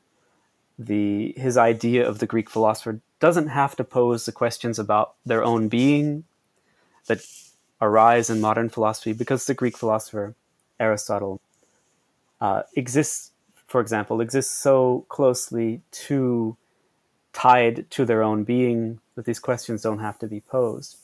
the 0.79 1.35
his 1.37 1.57
idea 1.57 2.07
of 2.07 2.19
the 2.19 2.27
Greek 2.27 2.51
philosopher 2.51 3.01
doesn't 3.21 3.49
have 3.49 3.77
to 3.77 3.85
pose 3.85 4.27
the 4.27 4.33
questions 4.33 4.79
about 4.79 5.15
their 5.25 5.45
own 5.45 5.69
being 5.69 6.25
that 7.07 7.21
arise 7.81 8.31
in 8.31 8.41
modern 8.41 8.69
philosophy 8.69 9.13
because 9.13 9.47
the 9.47 9.55
Greek 9.55 9.77
philosopher 9.77 10.35
Aristotle 10.79 11.41
uh, 12.41 12.63
exists 12.75 13.33
for 13.73 13.81
example, 13.81 14.21
exists 14.21 14.55
so 14.55 15.07
closely 15.09 15.81
to 15.93 16.59
tied 17.33 17.91
to 17.91 18.05
their 18.05 18.23
own 18.23 18.45
being 18.45 19.01
that 19.15 19.25
these 19.25 19.39
questions 19.39 19.81
don't 19.81 20.01
have 20.01 20.19
to 20.19 20.27
be 20.27 20.41
posed. 20.43 20.99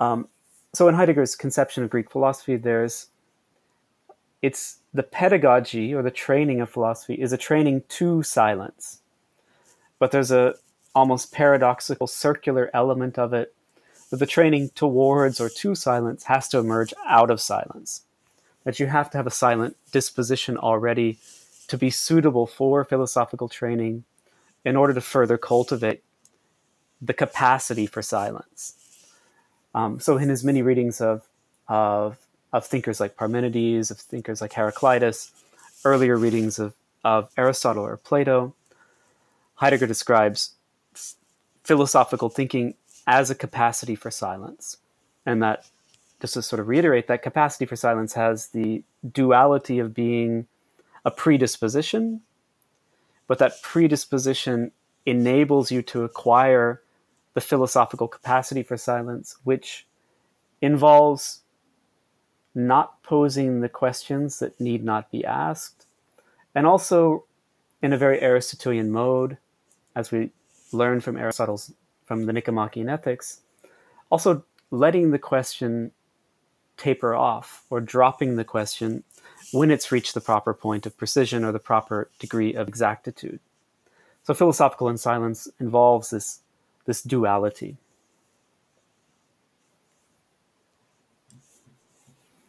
Um, 0.00 0.26
so 0.72 0.88
in 0.88 0.96
Heidegger's 0.96 1.36
conception 1.36 1.84
of 1.84 1.90
Greek 1.90 2.10
philosophy, 2.10 2.56
there's 2.56 3.06
it's 4.42 4.79
the 4.92 5.02
pedagogy 5.02 5.94
or 5.94 6.02
the 6.02 6.10
training 6.10 6.60
of 6.60 6.70
philosophy 6.70 7.14
is 7.14 7.32
a 7.32 7.38
training 7.38 7.82
to 7.88 8.22
silence, 8.22 9.00
but 9.98 10.10
there's 10.10 10.30
a 10.30 10.54
almost 10.94 11.32
paradoxical 11.32 12.06
circular 12.06 12.70
element 12.74 13.18
of 13.18 13.32
it 13.32 13.54
that 14.10 14.16
the 14.16 14.26
training 14.26 14.70
towards 14.74 15.40
or 15.40 15.48
to 15.48 15.74
silence 15.74 16.24
has 16.24 16.48
to 16.48 16.58
emerge 16.58 16.92
out 17.06 17.30
of 17.30 17.40
silence. 17.40 18.02
That 18.64 18.80
you 18.80 18.86
have 18.86 19.10
to 19.10 19.16
have 19.16 19.26
a 19.26 19.30
silent 19.30 19.76
disposition 19.92 20.58
already 20.58 21.18
to 21.68 21.78
be 21.78 21.90
suitable 21.90 22.46
for 22.46 22.84
philosophical 22.84 23.48
training 23.48 24.04
in 24.64 24.76
order 24.76 24.92
to 24.92 25.00
further 25.00 25.38
cultivate 25.38 26.02
the 27.00 27.14
capacity 27.14 27.86
for 27.86 28.02
silence. 28.02 28.74
Um, 29.74 30.00
so, 30.00 30.18
in 30.18 30.28
his 30.28 30.44
many 30.44 30.62
readings 30.62 31.00
of, 31.00 31.28
of 31.68 32.18
of 32.52 32.66
thinkers 32.66 33.00
like 33.00 33.16
Parmenides, 33.16 33.90
of 33.90 33.98
thinkers 33.98 34.40
like 34.40 34.52
Heraclitus, 34.52 35.32
earlier 35.84 36.16
readings 36.16 36.58
of, 36.58 36.74
of 37.04 37.30
Aristotle 37.36 37.84
or 37.84 37.96
Plato, 37.96 38.54
Heidegger 39.54 39.86
describes 39.86 40.54
philosophical 41.64 42.28
thinking 42.28 42.74
as 43.06 43.30
a 43.30 43.34
capacity 43.34 43.94
for 43.94 44.10
silence. 44.10 44.78
And 45.26 45.42
that, 45.42 45.68
just 46.20 46.34
to 46.34 46.42
sort 46.42 46.60
of 46.60 46.68
reiterate, 46.68 47.06
that 47.08 47.22
capacity 47.22 47.66
for 47.66 47.76
silence 47.76 48.14
has 48.14 48.48
the 48.48 48.82
duality 49.12 49.78
of 49.78 49.94
being 49.94 50.46
a 51.04 51.10
predisposition, 51.10 52.22
but 53.26 53.38
that 53.38 53.62
predisposition 53.62 54.72
enables 55.06 55.70
you 55.70 55.82
to 55.82 56.04
acquire 56.04 56.82
the 57.34 57.40
philosophical 57.40 58.08
capacity 58.08 58.62
for 58.62 58.76
silence, 58.76 59.36
which 59.44 59.86
involves 60.60 61.40
not 62.54 63.02
posing 63.02 63.60
the 63.60 63.68
questions 63.68 64.38
that 64.40 64.60
need 64.60 64.84
not 64.84 65.10
be 65.10 65.24
asked, 65.24 65.86
and 66.54 66.66
also 66.66 67.24
in 67.82 67.92
a 67.92 67.98
very 67.98 68.20
Aristotelian 68.22 68.90
mode, 68.90 69.38
as 69.94 70.10
we 70.10 70.30
learn 70.72 71.00
from 71.00 71.16
Aristotle's 71.16 71.72
from 72.04 72.26
the 72.26 72.32
Nicomachean 72.32 72.88
Ethics, 72.88 73.40
also 74.10 74.44
letting 74.70 75.10
the 75.10 75.18
question 75.18 75.92
taper 76.76 77.14
off 77.14 77.64
or 77.70 77.80
dropping 77.80 78.36
the 78.36 78.44
question 78.44 79.04
when 79.52 79.70
it's 79.70 79.92
reached 79.92 80.14
the 80.14 80.20
proper 80.20 80.54
point 80.54 80.86
of 80.86 80.96
precision 80.96 81.44
or 81.44 81.52
the 81.52 81.58
proper 81.58 82.10
degree 82.18 82.54
of 82.54 82.66
exactitude. 82.66 83.38
So 84.24 84.34
philosophical 84.34 84.88
in 84.88 84.98
silence 84.98 85.48
involves 85.58 86.10
this 86.10 86.40
this 86.86 87.02
duality. 87.02 87.76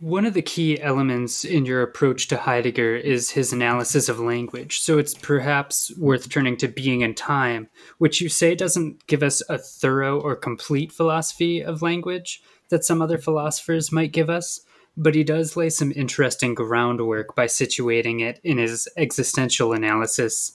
One 0.02 0.26
of 0.26 0.34
the 0.34 0.42
key 0.42 0.82
elements 0.82 1.46
in 1.46 1.64
your 1.64 1.84
approach 1.84 2.28
to 2.30 2.38
Heidegger 2.38 2.96
is 2.96 3.30
his 3.30 3.54
analysis 3.54 4.10
of 4.10 4.20
language. 4.20 4.80
So 4.80 4.98
it's 4.98 5.14
perhaps 5.14 5.96
worth 5.96 6.28
turning 6.28 6.58
to 6.58 6.68
Being 6.68 7.04
and 7.04 7.16
Time, 7.16 7.70
which 8.00 8.20
you 8.20 8.28
say 8.28 8.56
doesn't 8.56 9.06
give 9.06 9.22
us 9.22 9.44
a 9.48 9.60
thorough 9.60 10.20
or 10.20 10.36
complete 10.36 10.92
philosophy 10.92 11.64
of 11.64 11.84
language 11.84 12.42
that 12.70 12.84
some 12.84 13.00
other 13.00 13.20
philosophers 13.20 13.92
might 13.92 14.12
give 14.12 14.28
us, 14.28 14.62
but 14.98 15.14
he 15.14 15.24
does 15.24 15.56
lay 15.56 15.70
some 15.70 15.94
interesting 15.96 16.56
groundwork 16.56 17.36
by 17.36 17.46
situating 17.46 18.22
it 18.22 18.40
in 18.44 18.58
his 18.58 18.90
existential 18.98 19.72
analysis 19.72 20.54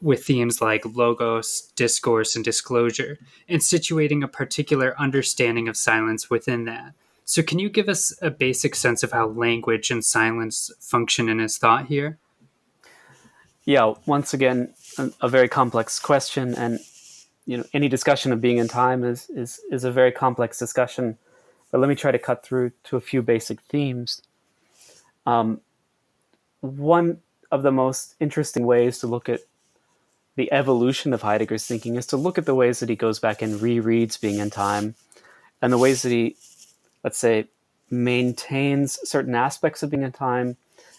with 0.00 0.24
themes 0.24 0.60
like 0.60 0.86
logos, 0.86 1.72
discourse, 1.74 2.36
and 2.36 2.44
disclosure, 2.44 3.18
and 3.48 3.60
situating 3.60 4.22
a 4.22 4.28
particular 4.28 4.94
understanding 5.00 5.66
of 5.66 5.76
silence 5.76 6.30
within 6.30 6.64
that. 6.66 6.94
So, 7.24 7.42
can 7.42 7.58
you 7.58 7.70
give 7.70 7.88
us 7.88 8.16
a 8.20 8.30
basic 8.30 8.74
sense 8.74 9.02
of 9.02 9.12
how 9.12 9.28
language 9.28 9.90
and 9.90 10.04
silence 10.04 10.70
function 10.78 11.28
in 11.28 11.38
his 11.38 11.56
thought 11.56 11.86
here? 11.86 12.18
Yeah, 13.64 13.94
once 14.04 14.34
again, 14.34 14.74
a, 14.98 15.10
a, 15.22 15.28
very 15.28 15.48
complex 15.48 15.98
question, 15.98 16.54
and 16.54 16.80
you 17.46 17.56
know, 17.56 17.64
any 17.72 17.88
discussion 17.88 18.30
of 18.30 18.42
being 18.42 18.58
in 18.58 18.68
time 18.68 19.04
is 19.04 19.30
is 19.30 19.60
is 19.70 19.84
a 19.84 19.90
very 19.90 20.12
complex 20.12 20.58
discussion. 20.58 21.16
But 21.70 21.80
let 21.80 21.88
me 21.88 21.94
try 21.94 22.12
to 22.12 22.18
cut 22.18 22.44
through 22.44 22.72
to 22.84 22.96
a 22.96 23.00
few 23.00 23.22
basic 23.22 23.60
themes. 23.62 24.20
Um, 25.24 25.60
one 26.60 27.20
of 27.50 27.62
the 27.62 27.72
most 27.72 28.14
interesting 28.20 28.66
ways 28.66 28.98
to 28.98 29.06
look 29.06 29.30
at 29.30 29.40
the 30.36 30.52
evolution 30.52 31.14
of 31.14 31.22
Heidegger's 31.22 31.66
thinking 31.66 31.96
is 31.96 32.06
to 32.08 32.16
look 32.16 32.36
at 32.36 32.44
the 32.44 32.54
ways 32.54 32.80
that 32.80 32.88
he 32.88 32.96
goes 32.96 33.18
back 33.18 33.40
and 33.40 33.60
rereads 33.60 34.20
Being 34.20 34.40
in 34.40 34.50
Time, 34.50 34.94
and 35.62 35.72
the 35.72 35.78
ways 35.78 36.02
that 36.02 36.10
he 36.10 36.36
let's 37.04 37.18
say, 37.18 37.48
maintains 37.90 38.98
certain 39.08 39.34
aspects 39.34 39.82
of 39.82 39.90
being 39.90 40.02
in 40.02 40.10
time 40.10 40.56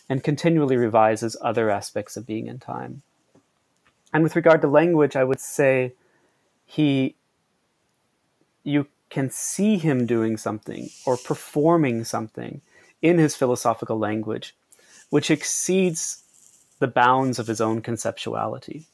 and 0.08 0.24
continually 0.24 0.78
revises 0.78 1.36
other 1.42 1.70
aspects 1.70 2.16
of 2.16 2.28
being 2.28 2.48
in 2.48 2.60
time. 2.60 3.02
And 4.14 4.24
with 4.24 4.36
regard 4.36 4.62
to 4.62 4.68
language, 4.68 5.16
I 5.16 5.24
would 5.24 5.42
say 5.42 5.94
he, 6.66 7.16
you 8.64 8.88
can 9.10 9.30
see 9.30 9.78
him 9.78 10.06
doing 10.06 10.38
something 10.38 10.90
or 11.06 11.18
performing 11.18 12.04
something 12.04 12.62
in 13.02 13.18
his 13.18 13.36
philosophical 13.36 13.98
language, 13.98 14.56
which 15.10 15.32
exceeds 15.32 16.24
the 16.80 16.88
bounds 16.88 17.40
of 17.40 17.48
his 17.48 17.60
own 17.60 17.82
conceptuality. 17.82 18.86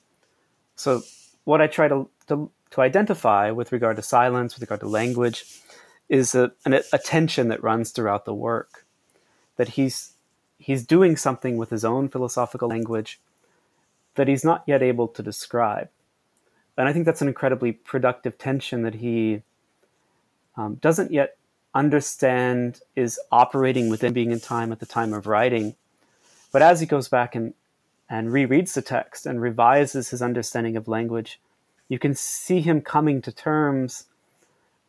So, 0.76 1.02
what 1.44 1.62
I 1.62 1.68
try 1.68 1.88
to, 1.88 2.10
to, 2.28 2.50
to 2.72 2.82
identify 2.82 3.52
with 3.52 3.72
regard 3.72 3.98
to 3.98 4.02
silence, 4.02 4.56
with 4.56 4.62
regard 4.62 4.82
to 4.82 4.88
language, 4.88 5.46
is 6.12 6.36
a, 6.36 6.52
an, 6.66 6.74
a 6.74 6.98
tension 7.00 7.48
that 7.48 7.64
runs 7.64 7.92
throughout 7.92 8.26
the 8.26 8.34
work. 8.34 8.86
That 9.56 9.70
he's 9.70 10.14
he's 10.58 10.86
doing 10.86 11.16
something 11.16 11.58
with 11.58 11.72
his 11.72 11.84
own 11.86 12.10
philosophical 12.10 12.68
language 12.70 13.20
that 14.16 14.28
he's 14.28 14.44
not 14.44 14.64
yet 14.68 14.84
able 14.84 15.08
to 15.08 15.24
describe, 15.24 15.90
and 16.78 16.88
I 16.88 16.94
think 16.94 17.06
that's 17.06 17.22
an 17.22 17.30
incredibly 17.30 17.72
productive 17.72 18.38
tension 18.38 18.84
that 18.84 18.96
he 18.96 19.42
um, 20.58 20.76
doesn't 20.76 21.12
yet 21.12 21.38
understand 21.74 22.82
is 22.96 23.18
operating 23.32 23.90
within 23.90 24.12
being 24.12 24.32
in 24.32 24.42
time 24.42 24.74
at 24.74 24.82
the 24.82 24.86
time 24.86 25.14
of 25.14 25.28
writing. 25.28 25.76
But 26.52 26.62
as 26.62 26.82
he 26.82 26.86
goes 26.86 27.08
back 27.08 27.36
and 27.36 27.54
and 28.10 28.28
rereads 28.28 28.74
the 28.74 28.82
text 28.82 29.26
and 29.26 29.42
revises 29.42 30.10
his 30.10 30.22
understanding 30.22 30.76
of 30.76 30.90
language, 30.90 31.40
you 31.88 31.98
can 31.98 32.14
see 32.14 32.60
him 32.60 32.82
coming 32.82 33.22
to 33.22 33.32
terms 33.32 34.08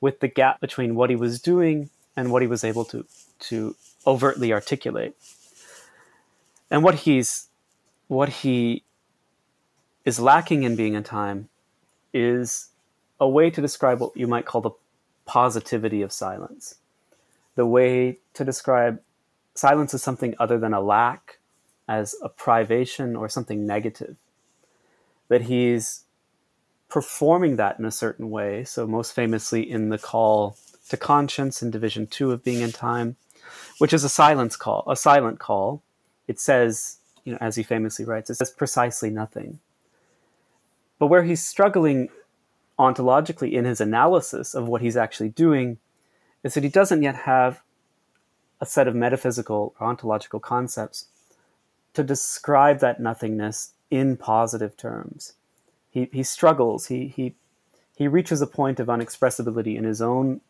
with 0.03 0.21
the 0.21 0.29
gap 0.29 0.61
between 0.61 0.95
what 0.97 1.09
he 1.09 1.17
was 1.17 1.41
doing 1.41 1.89
and 2.15 2.31
what 2.31 2.43
he 2.43 2.49
was 2.49 2.63
able 2.63 2.85
to 2.85 3.07
to 3.39 3.75
overtly 4.07 4.53
articulate. 4.53 5.17
And 6.71 6.83
what 6.83 6.97
he's 7.07 7.49
what 8.09 8.29
he 8.29 8.83
is 10.05 10.21
lacking 10.21 10.65
in 10.65 10.77
being 10.77 10.95
in 10.95 11.05
time 11.05 11.49
is 12.13 12.69
a 13.19 13.29
way 13.29 13.49
to 13.49 13.61
describe 13.63 14.01
what 14.01 14.15
you 14.17 14.27
might 14.27 14.45
call 14.45 14.61
the 14.61 14.73
positivity 15.25 16.03
of 16.03 16.13
silence. 16.13 16.75
The 17.55 17.65
way 17.65 18.19
to 18.35 18.45
describe 18.45 19.01
silence 19.55 19.95
as 19.95 20.03
something 20.03 20.35
other 20.39 20.59
than 20.59 20.75
a 20.75 20.81
lack, 20.81 21.39
as 21.89 22.17
a 22.23 22.29
privation 22.29 23.15
or 23.15 23.29
something 23.29 23.67
negative. 23.67 24.17
That 25.29 25.43
he's 25.43 26.05
performing 26.93 27.57
that 27.57 27.79
in 27.79 27.87
a 27.87 27.91
certain 27.91 28.29
way. 28.29 28.65
So, 28.65 28.87
most 28.87 29.15
famously 29.15 29.69
in 29.69 29.89
the 29.89 29.97
call 29.97 30.59
to 30.91 30.97
conscience 30.99 31.63
in 31.63 31.71
Division 31.71 32.07
Two 32.07 32.33
of 32.33 32.45
Being 32.45 32.61
in 32.61 32.71
Time, 32.71 33.17
which 33.79 33.95
is 33.95 34.05
a 34.05 34.11
silence 34.11 34.57
call, 34.57 34.85
a 34.87 34.95
silent 34.95 35.39
call. 35.39 35.83
It 36.29 36.39
says, 36.39 36.99
you 37.25 37.33
know, 37.33 37.39
as 37.41 37.57
he 37.57 37.63
famously 37.63 38.05
writes, 38.05 38.29
it 38.29 38.35
says 38.35 38.51
precisely 38.51 39.09
nothing. 39.09 39.59
But 40.99 41.07
where 41.07 41.25
he's 41.25 41.43
struggling 41.43 42.11
ontologically 42.79 43.53
in 43.53 43.65
his 43.65 43.81
analysis 43.81 44.55
of 44.55 44.69
what 44.69 44.83
he's 44.83 44.97
actually 44.97 45.31
doing 45.31 45.79
is 46.45 46.53
that 46.55 46.63
he 46.63 46.69
doesn't 46.69 47.03
yet 47.03 47.17
have 47.17 47.63
a 48.61 48.67
set 48.67 48.87
of 48.87 48.95
metaphysical 48.95 49.75
or 49.81 49.87
ontological 49.87 50.41
concepts 50.41 51.07
to 51.95 52.05
describe 52.05 52.81
that 52.81 53.01
nothingness 53.01 53.73
in 53.91 54.19
positive 54.19 54.77
terms 54.77 55.35
he 55.93 56.09
he 56.11 56.23
struggles. 56.23 56.87
He 56.87 57.07
he 57.07 57.35
he 57.97 58.09
reaches 58.09 58.43
a 58.43 58.47
point 58.47 58.81
of 58.81 58.89
unexpressibility 58.89 59.77
in 59.77 59.85
his 59.85 60.03
own 60.03 60.41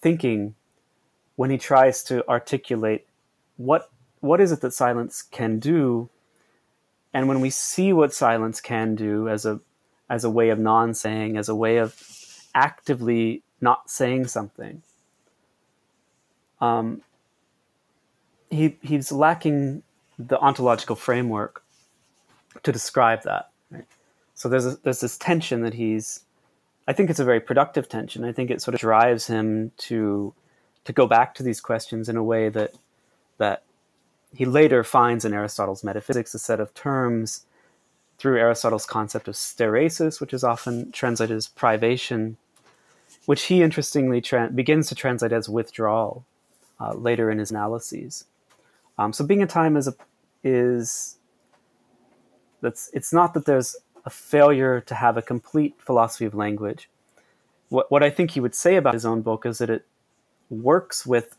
thinking 0.00 0.54
when 1.36 1.50
he 1.50 1.58
tries 1.58 2.04
to 2.04 2.28
articulate 2.28 3.06
what 3.56 3.90
what 4.20 4.40
is 4.40 4.52
it 4.52 4.60
that 4.60 4.72
silence 4.72 5.22
can 5.22 5.58
do 5.58 6.08
and 7.14 7.28
when 7.28 7.40
we 7.40 7.50
see 7.50 7.92
what 7.92 8.12
silence 8.12 8.60
can 8.60 8.94
do 8.94 9.28
as 9.28 9.46
a 9.46 9.60
as 10.10 10.24
a 10.24 10.30
way 10.30 10.50
of 10.50 10.58
non-saying 10.58 11.36
as 11.36 11.48
a 11.48 11.54
way 11.54 11.78
of 11.78 11.96
actively 12.54 13.42
not 13.60 13.88
saying 13.88 14.26
something 14.26 14.82
um, 16.60 17.00
he 18.50 18.76
he's 18.82 19.10
lacking 19.10 19.82
the 20.18 20.38
ontological 20.38 20.94
framework 20.94 21.64
to 22.62 22.70
describe 22.70 23.22
that 23.22 23.50
so 24.42 24.48
there's 24.48 24.66
a, 24.66 24.76
there's 24.82 24.98
this 24.98 25.16
tension 25.16 25.62
that 25.62 25.74
he's 25.74 26.24
I 26.88 26.92
think 26.92 27.10
it's 27.10 27.20
a 27.20 27.24
very 27.24 27.38
productive 27.38 27.88
tension. 27.88 28.24
I 28.24 28.32
think 28.32 28.50
it 28.50 28.60
sort 28.60 28.74
of 28.74 28.80
drives 28.80 29.28
him 29.28 29.70
to 29.78 30.34
to 30.84 30.92
go 30.92 31.06
back 31.06 31.36
to 31.36 31.44
these 31.44 31.60
questions 31.60 32.08
in 32.08 32.16
a 32.16 32.24
way 32.24 32.48
that 32.48 32.74
that 33.38 33.62
he 34.34 34.44
later 34.44 34.82
finds 34.82 35.24
in 35.24 35.32
Aristotle's 35.32 35.84
metaphysics 35.84 36.34
a 36.34 36.40
set 36.40 36.58
of 36.58 36.74
terms 36.74 37.46
through 38.18 38.36
Aristotle's 38.36 38.84
concept 38.84 39.28
of 39.28 39.36
steresis, 39.36 40.20
which 40.20 40.34
is 40.34 40.42
often 40.42 40.90
translated 40.90 41.36
as 41.36 41.46
privation, 41.46 42.36
which 43.26 43.44
he 43.44 43.62
interestingly 43.62 44.20
tra- 44.20 44.50
begins 44.50 44.88
to 44.88 44.96
translate 44.96 45.32
as 45.32 45.48
withdrawal 45.48 46.24
uh, 46.80 46.94
later 46.94 47.30
in 47.30 47.38
his 47.38 47.52
analyses. 47.52 48.24
Um, 48.98 49.12
so 49.12 49.24
being 49.24 49.40
in 49.40 49.46
time 49.46 49.76
is 49.76 49.86
a 49.86 49.94
is 50.42 51.16
that's 52.60 52.90
it's 52.92 53.12
not 53.12 53.34
that 53.34 53.44
there's 53.44 53.76
a 54.04 54.10
failure 54.10 54.80
to 54.80 54.94
have 54.94 55.16
a 55.16 55.22
complete 55.22 55.76
philosophy 55.78 56.24
of 56.24 56.34
language. 56.34 56.88
What, 57.68 57.90
what 57.90 58.02
I 58.02 58.10
think 58.10 58.32
he 58.32 58.40
would 58.40 58.54
say 58.54 58.76
about 58.76 58.94
his 58.94 59.06
own 59.06 59.22
book 59.22 59.46
is 59.46 59.58
that 59.58 59.70
it 59.70 59.86
works 60.50 61.06
with 61.06 61.36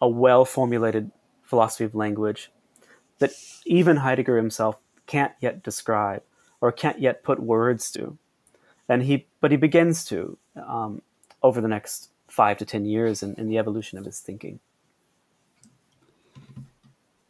a 0.00 0.08
well 0.08 0.44
formulated 0.44 1.10
philosophy 1.42 1.84
of 1.84 1.94
language 1.94 2.50
that 3.18 3.32
even 3.64 3.98
Heidegger 3.98 4.36
himself 4.36 4.76
can't 5.06 5.32
yet 5.40 5.62
describe 5.62 6.22
or 6.60 6.72
can't 6.72 7.00
yet 7.00 7.22
put 7.22 7.40
words 7.40 7.90
to. 7.92 8.18
And 8.88 9.02
he, 9.02 9.26
but 9.40 9.50
he 9.50 9.56
begins 9.56 10.04
to 10.06 10.38
um, 10.56 11.02
over 11.42 11.60
the 11.60 11.68
next 11.68 12.10
five 12.28 12.58
to 12.58 12.64
ten 12.64 12.84
years 12.84 13.22
in, 13.22 13.34
in 13.36 13.48
the 13.48 13.58
evolution 13.58 13.98
of 13.98 14.04
his 14.04 14.20
thinking. 14.20 14.60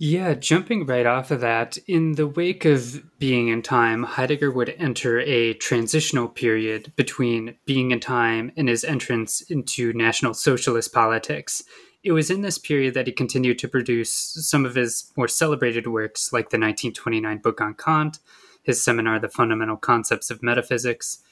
Yeah, 0.00 0.34
jumping 0.34 0.86
right 0.86 1.06
off 1.06 1.32
of 1.32 1.40
that, 1.40 1.76
in 1.88 2.12
the 2.12 2.28
wake 2.28 2.64
of 2.64 3.02
Being 3.18 3.48
in 3.48 3.62
Time, 3.62 4.04
Heidegger 4.04 4.48
would 4.48 4.72
enter 4.78 5.18
a 5.18 5.54
transitional 5.54 6.28
period 6.28 6.92
between 6.94 7.56
Being 7.66 7.90
in 7.90 7.98
Time 7.98 8.52
and 8.56 8.68
his 8.68 8.84
entrance 8.84 9.40
into 9.40 9.92
National 9.92 10.34
Socialist 10.34 10.92
politics. 10.92 11.64
It 12.04 12.12
was 12.12 12.30
in 12.30 12.42
this 12.42 12.58
period 12.58 12.94
that 12.94 13.08
he 13.08 13.12
continued 13.12 13.58
to 13.58 13.66
produce 13.66 14.12
some 14.12 14.64
of 14.64 14.76
his 14.76 15.12
more 15.16 15.26
celebrated 15.26 15.88
works, 15.88 16.32
like 16.32 16.50
the 16.50 16.58
1929 16.58 17.38
book 17.38 17.60
on 17.60 17.74
Kant, 17.74 18.20
his 18.62 18.80
seminar, 18.80 19.18
The 19.18 19.28
Fundamental 19.28 19.76
Concepts 19.76 20.30
of 20.30 20.44
Metaphysics. 20.44 21.24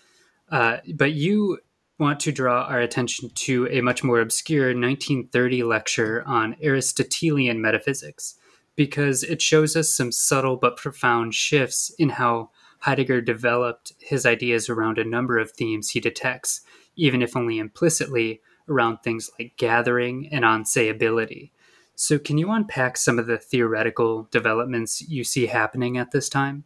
Uh, 0.51 0.79
but 0.93 1.13
you 1.13 1.61
want 2.01 2.19
to 2.19 2.33
draw 2.33 2.65
our 2.65 2.81
attention 2.81 3.31
to 3.31 3.69
a 3.71 3.81
much 3.81 4.03
more 4.03 4.21
obscure 4.21 4.75
1930 4.75 5.63
lecture 5.63 6.25
on 6.27 6.57
Aristotelian 6.61 7.63
metaphysics 7.63 8.35
because 8.77 9.23
it 9.23 9.43
shows 9.43 9.75
us 9.75 9.89
some 9.89 10.13
subtle 10.13 10.57
but 10.57 10.77
profound 10.77 11.35
shifts 11.35 11.91
in 11.99 12.11
how 12.11 12.51
Heidegger 12.81 13.21
developed 13.21 13.95
his 13.99 14.27
ideas 14.27 14.69
around 14.69 14.99
a 14.99 15.05
number 15.05 15.39
of 15.39 15.51
themes 15.51 15.91
he 15.91 16.01
detects, 16.01 16.61
even 16.95 17.23
if 17.23 17.37
only 17.37 17.59
implicitly, 17.59 18.41
around 18.69 18.99
things 18.99 19.31
like 19.39 19.57
gathering 19.57 20.29
and 20.31 20.45
unsayability. 20.45 21.51
So, 21.95 22.19
can 22.19 22.37
you 22.37 22.51
unpack 22.51 22.99
some 22.99 23.19
of 23.19 23.27
the 23.27 23.39
theoretical 23.39 24.29
developments 24.31 25.01
you 25.09 25.25
see 25.25 25.47
happening 25.47 25.97
at 25.97 26.11
this 26.11 26.29
time? 26.29 26.65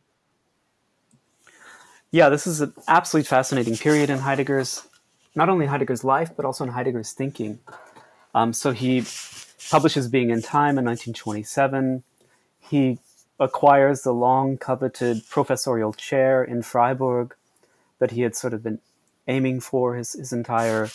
Yeah, 2.10 2.28
this 2.28 2.48
is 2.48 2.60
an 2.60 2.74
absolutely 2.88 3.28
fascinating 3.28 3.76
period 3.76 4.10
in 4.10 4.18
Heidegger's, 4.18 4.88
not 5.36 5.48
only 5.48 5.66
Heidegger's 5.66 6.02
life, 6.02 6.32
but 6.36 6.44
also 6.44 6.64
in 6.64 6.70
Heidegger's 6.70 7.12
thinking. 7.12 7.60
Um, 8.34 8.52
so 8.52 8.72
he 8.72 9.04
publishes 9.68 10.08
Being 10.08 10.30
in 10.30 10.42
Time 10.42 10.78
in 10.78 10.84
1927. 10.84 12.02
He 12.58 12.98
acquires 13.38 14.02
the 14.02 14.12
long 14.12 14.58
coveted 14.58 15.22
professorial 15.28 15.92
chair 15.92 16.44
in 16.44 16.62
Freiburg 16.62 17.34
that 17.98 18.12
he 18.12 18.22
had 18.22 18.36
sort 18.36 18.54
of 18.54 18.62
been 18.62 18.78
aiming 19.28 19.60
for 19.60 19.94
his, 19.94 20.12
his 20.12 20.32
entire, 20.32 20.88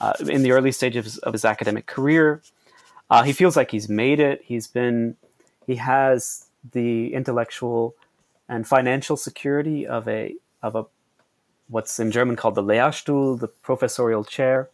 uh, 0.00 0.12
in 0.28 0.42
the 0.42 0.52
early 0.52 0.72
stages 0.72 1.18
of 1.18 1.32
his 1.32 1.44
academic 1.44 1.86
career. 1.86 2.42
Uh, 3.10 3.22
he 3.22 3.32
feels 3.32 3.56
like 3.56 3.70
he's 3.70 3.88
made 3.88 4.20
it. 4.20 4.42
He's 4.44 4.66
been, 4.66 5.16
he 5.66 5.76
has 5.76 6.46
the 6.72 7.12
intellectual 7.12 7.94
and 8.48 8.66
financial 8.66 9.16
security 9.16 9.86
of 9.86 10.08
a, 10.08 10.34
of 10.62 10.74
a, 10.74 10.84
what's 11.68 11.98
in 11.98 12.10
German 12.10 12.36
called 12.36 12.54
the 12.54 12.62
Lehrstuhl, 12.62 13.38
the 13.38 13.48
professorial 13.48 14.24
chair. 14.24 14.70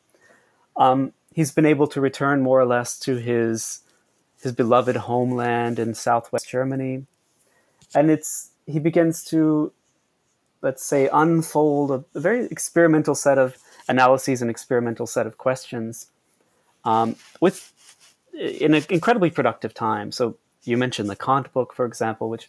Um, 0.76 1.12
he's 1.32 1.52
been 1.52 1.66
able 1.66 1.86
to 1.88 2.00
return 2.00 2.42
more 2.42 2.60
or 2.60 2.66
less 2.66 2.98
to 3.00 3.16
his 3.16 3.80
his 4.42 4.52
beloved 4.52 4.96
homeland 4.96 5.78
in 5.78 5.94
southwest 5.94 6.48
Germany, 6.48 7.06
and 7.94 8.10
it's 8.10 8.50
he 8.66 8.78
begins 8.78 9.24
to 9.24 9.72
let's 10.62 10.84
say 10.84 11.08
unfold 11.12 11.90
a, 11.90 12.04
a 12.14 12.20
very 12.20 12.46
experimental 12.46 13.14
set 13.14 13.38
of 13.38 13.56
analyses 13.88 14.42
and 14.42 14.50
experimental 14.50 15.06
set 15.06 15.26
of 15.26 15.38
questions 15.38 16.06
um, 16.84 17.16
with 17.40 17.72
in 18.32 18.74
an 18.74 18.84
incredibly 18.88 19.30
productive 19.30 19.74
time. 19.74 20.12
So 20.12 20.36
you 20.64 20.76
mentioned 20.76 21.08
the 21.08 21.16
Kant 21.16 21.52
book, 21.52 21.74
for 21.74 21.84
example, 21.84 22.28
which 22.28 22.48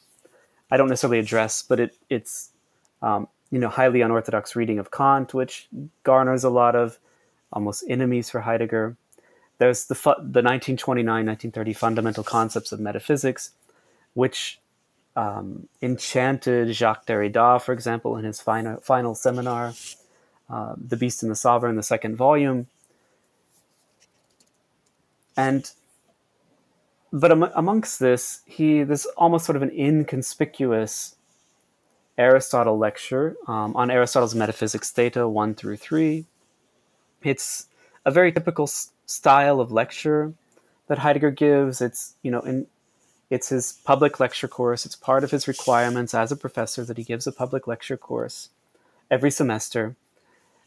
I 0.69 0.77
don't 0.77 0.89
necessarily 0.89 1.19
address, 1.19 1.63
but 1.63 1.79
it 1.79 1.97
it's 2.09 2.51
um, 3.01 3.27
you 3.49 3.59
know 3.59 3.69
highly 3.69 4.01
unorthodox 4.01 4.55
reading 4.55 4.79
of 4.79 4.91
Kant, 4.91 5.33
which 5.33 5.67
garners 6.03 6.43
a 6.43 6.49
lot 6.49 6.75
of 6.75 6.99
almost 7.53 7.83
enemies 7.87 8.29
for 8.29 8.41
Heidegger. 8.41 8.95
There's 9.57 9.85
the, 9.85 9.95
fu- 9.95 10.15
the 10.19 10.41
1929-1930 10.41 11.75
fundamental 11.75 12.23
concepts 12.23 12.71
of 12.71 12.79
metaphysics, 12.79 13.51
which 14.13 14.59
um, 15.15 15.67
enchanted 15.81 16.73
Jacques 16.73 17.05
Derrida, 17.05 17.61
for 17.61 17.73
example, 17.73 18.17
in 18.17 18.25
his 18.25 18.41
final, 18.41 18.79
final 18.81 19.13
seminar, 19.13 19.73
uh, 20.49 20.75
The 20.77 20.97
Beast 20.97 21.21
and 21.21 21.31
the 21.31 21.35
Sovereign, 21.35 21.75
the 21.75 21.83
second 21.83 22.15
volume. 22.15 22.67
And 25.37 25.71
but 27.13 27.31
am- 27.31 27.43
amongst 27.55 27.99
this, 27.99 28.41
he 28.45 28.83
there's 28.83 29.05
almost 29.17 29.45
sort 29.45 29.55
of 29.55 29.61
an 29.61 29.71
inconspicuous 29.71 31.15
Aristotle 32.17 32.77
lecture 32.77 33.35
um, 33.47 33.75
on 33.75 33.89
Aristotle's 33.89 34.35
Metaphysics 34.35 34.91
Theta 34.91 35.27
one 35.27 35.55
through 35.55 35.77
three, 35.77 36.25
it's 37.23 37.67
a 38.05 38.11
very 38.11 38.31
typical 38.31 38.63
s- 38.63 38.91
style 39.05 39.59
of 39.59 39.71
lecture 39.71 40.33
that 40.87 40.99
Heidegger 40.99 41.31
gives. 41.31 41.81
It's 41.81 42.15
you 42.21 42.31
know 42.31 42.41
in 42.41 42.67
it's 43.29 43.49
his 43.49 43.79
public 43.85 44.19
lecture 44.19 44.47
course. 44.47 44.85
It's 44.85 44.95
part 44.95 45.23
of 45.23 45.31
his 45.31 45.47
requirements 45.47 46.13
as 46.13 46.31
a 46.31 46.35
professor 46.35 46.83
that 46.83 46.97
he 46.97 47.03
gives 47.03 47.25
a 47.25 47.31
public 47.31 47.65
lecture 47.65 47.95
course 47.95 48.49
every 49.09 49.31
semester. 49.31 49.95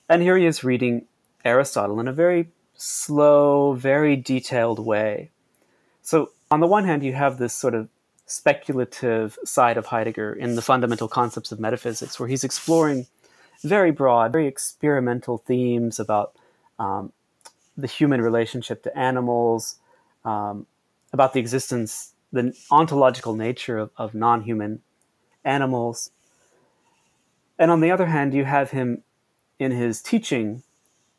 And 0.09 0.23
here 0.23 0.37
he 0.37 0.47
is 0.47 0.65
reading 0.65 1.07
Aristotle 1.45 2.01
in 2.01 2.09
a 2.09 2.13
very 2.13 2.49
slow, 2.75 3.75
very 3.75 4.17
detailed 4.17 4.79
way. 4.79 5.31
So, 6.03 6.31
on 6.51 6.61
the 6.61 6.67
one 6.67 6.85
hand, 6.85 7.03
you 7.03 7.13
have 7.13 7.39
this 7.39 7.55
sort 7.55 7.75
of 7.75 7.89
speculative 8.27 9.39
side 9.45 9.77
of 9.77 9.87
Heidegger 9.87 10.33
in 10.33 10.57
the 10.57 10.63
fundamental 10.63 11.09
concepts 11.09 11.53
of 11.53 11.61
metaphysics, 11.61 12.19
where 12.19 12.29
he's 12.29 12.45
exploring 12.45 13.07
very 13.63 13.91
broad, 13.91 14.33
very 14.33 14.47
experimental 14.47 15.39
themes 15.39 15.99
about 15.99 16.35
um, 16.79 17.13
the 17.77 17.87
human 17.87 18.21
relationship 18.21 18.83
to 18.83 18.99
animals, 18.99 19.77
um, 20.25 20.67
about 21.13 21.33
the 21.33 21.41
existence, 21.41 22.13
the 22.33 22.53
ontological 22.71 23.35
nature 23.35 23.79
of, 23.79 23.91
of 23.97 24.15
non 24.15 24.43
human 24.43 24.81
animals. 25.45 26.11
And 27.59 27.71
on 27.71 27.81
the 27.81 27.91
other 27.91 28.07
hand, 28.07 28.35
you 28.35 28.45
have 28.45 28.71
him 28.71 29.03
in 29.59 29.71
his 29.71 30.03
teaching 30.03 30.63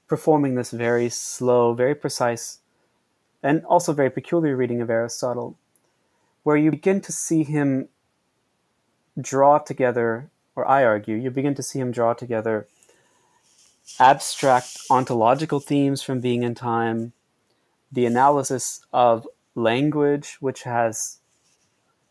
performing 0.07 0.55
this 0.55 0.71
very 0.71 1.09
slow, 1.09 1.73
very 1.73 1.95
precise, 1.95 2.59
and 3.41 3.63
also 3.65 3.93
very 3.93 4.09
peculiar 4.09 4.55
reading 4.55 4.81
of 4.81 4.89
Aristotle, 4.89 5.57
where 6.43 6.57
you 6.57 6.71
begin 6.71 7.01
to 7.01 7.11
see 7.11 7.43
him 7.43 7.87
draw 9.19 9.57
together, 9.57 10.29
or 10.55 10.67
I 10.67 10.83
argue, 10.83 11.15
you 11.15 11.31
begin 11.31 11.55
to 11.55 11.63
see 11.63 11.79
him 11.79 11.91
draw 11.91 12.13
together 12.13 12.67
abstract 13.99 14.77
ontological 14.89 15.59
themes 15.59 16.01
from 16.01 16.19
being 16.19 16.43
in 16.43 16.55
time, 16.55 17.13
the 17.91 18.05
analysis 18.05 18.81
of 18.91 19.27
language, 19.55 20.37
which 20.39 20.63
has 20.63 21.19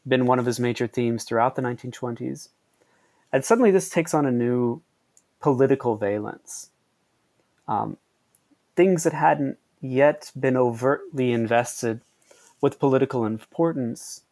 been 0.07 0.27
one 0.27 0.39
of 0.39 0.47
his 0.47 0.61
major 0.61 0.87
themes 0.87 1.25
throughout 1.25 1.57
the 1.57 1.63
1920s. 1.63 2.49
And 3.33 3.45
suddenly 3.45 3.71
this 3.71 3.89
takes 3.89 4.15
on 4.15 4.27
a 4.27 4.31
new 4.31 4.83
political 5.41 5.97
valence. 5.97 6.71
Um, 7.67 7.97
things 8.77 9.05
that 9.05 9.13
hadn't 9.13 9.59
yet 9.81 10.31
been 10.39 10.57
overtly 10.57 11.33
invested 11.33 12.01
with 12.61 12.79
political 12.79 13.27
importance 13.27 14.23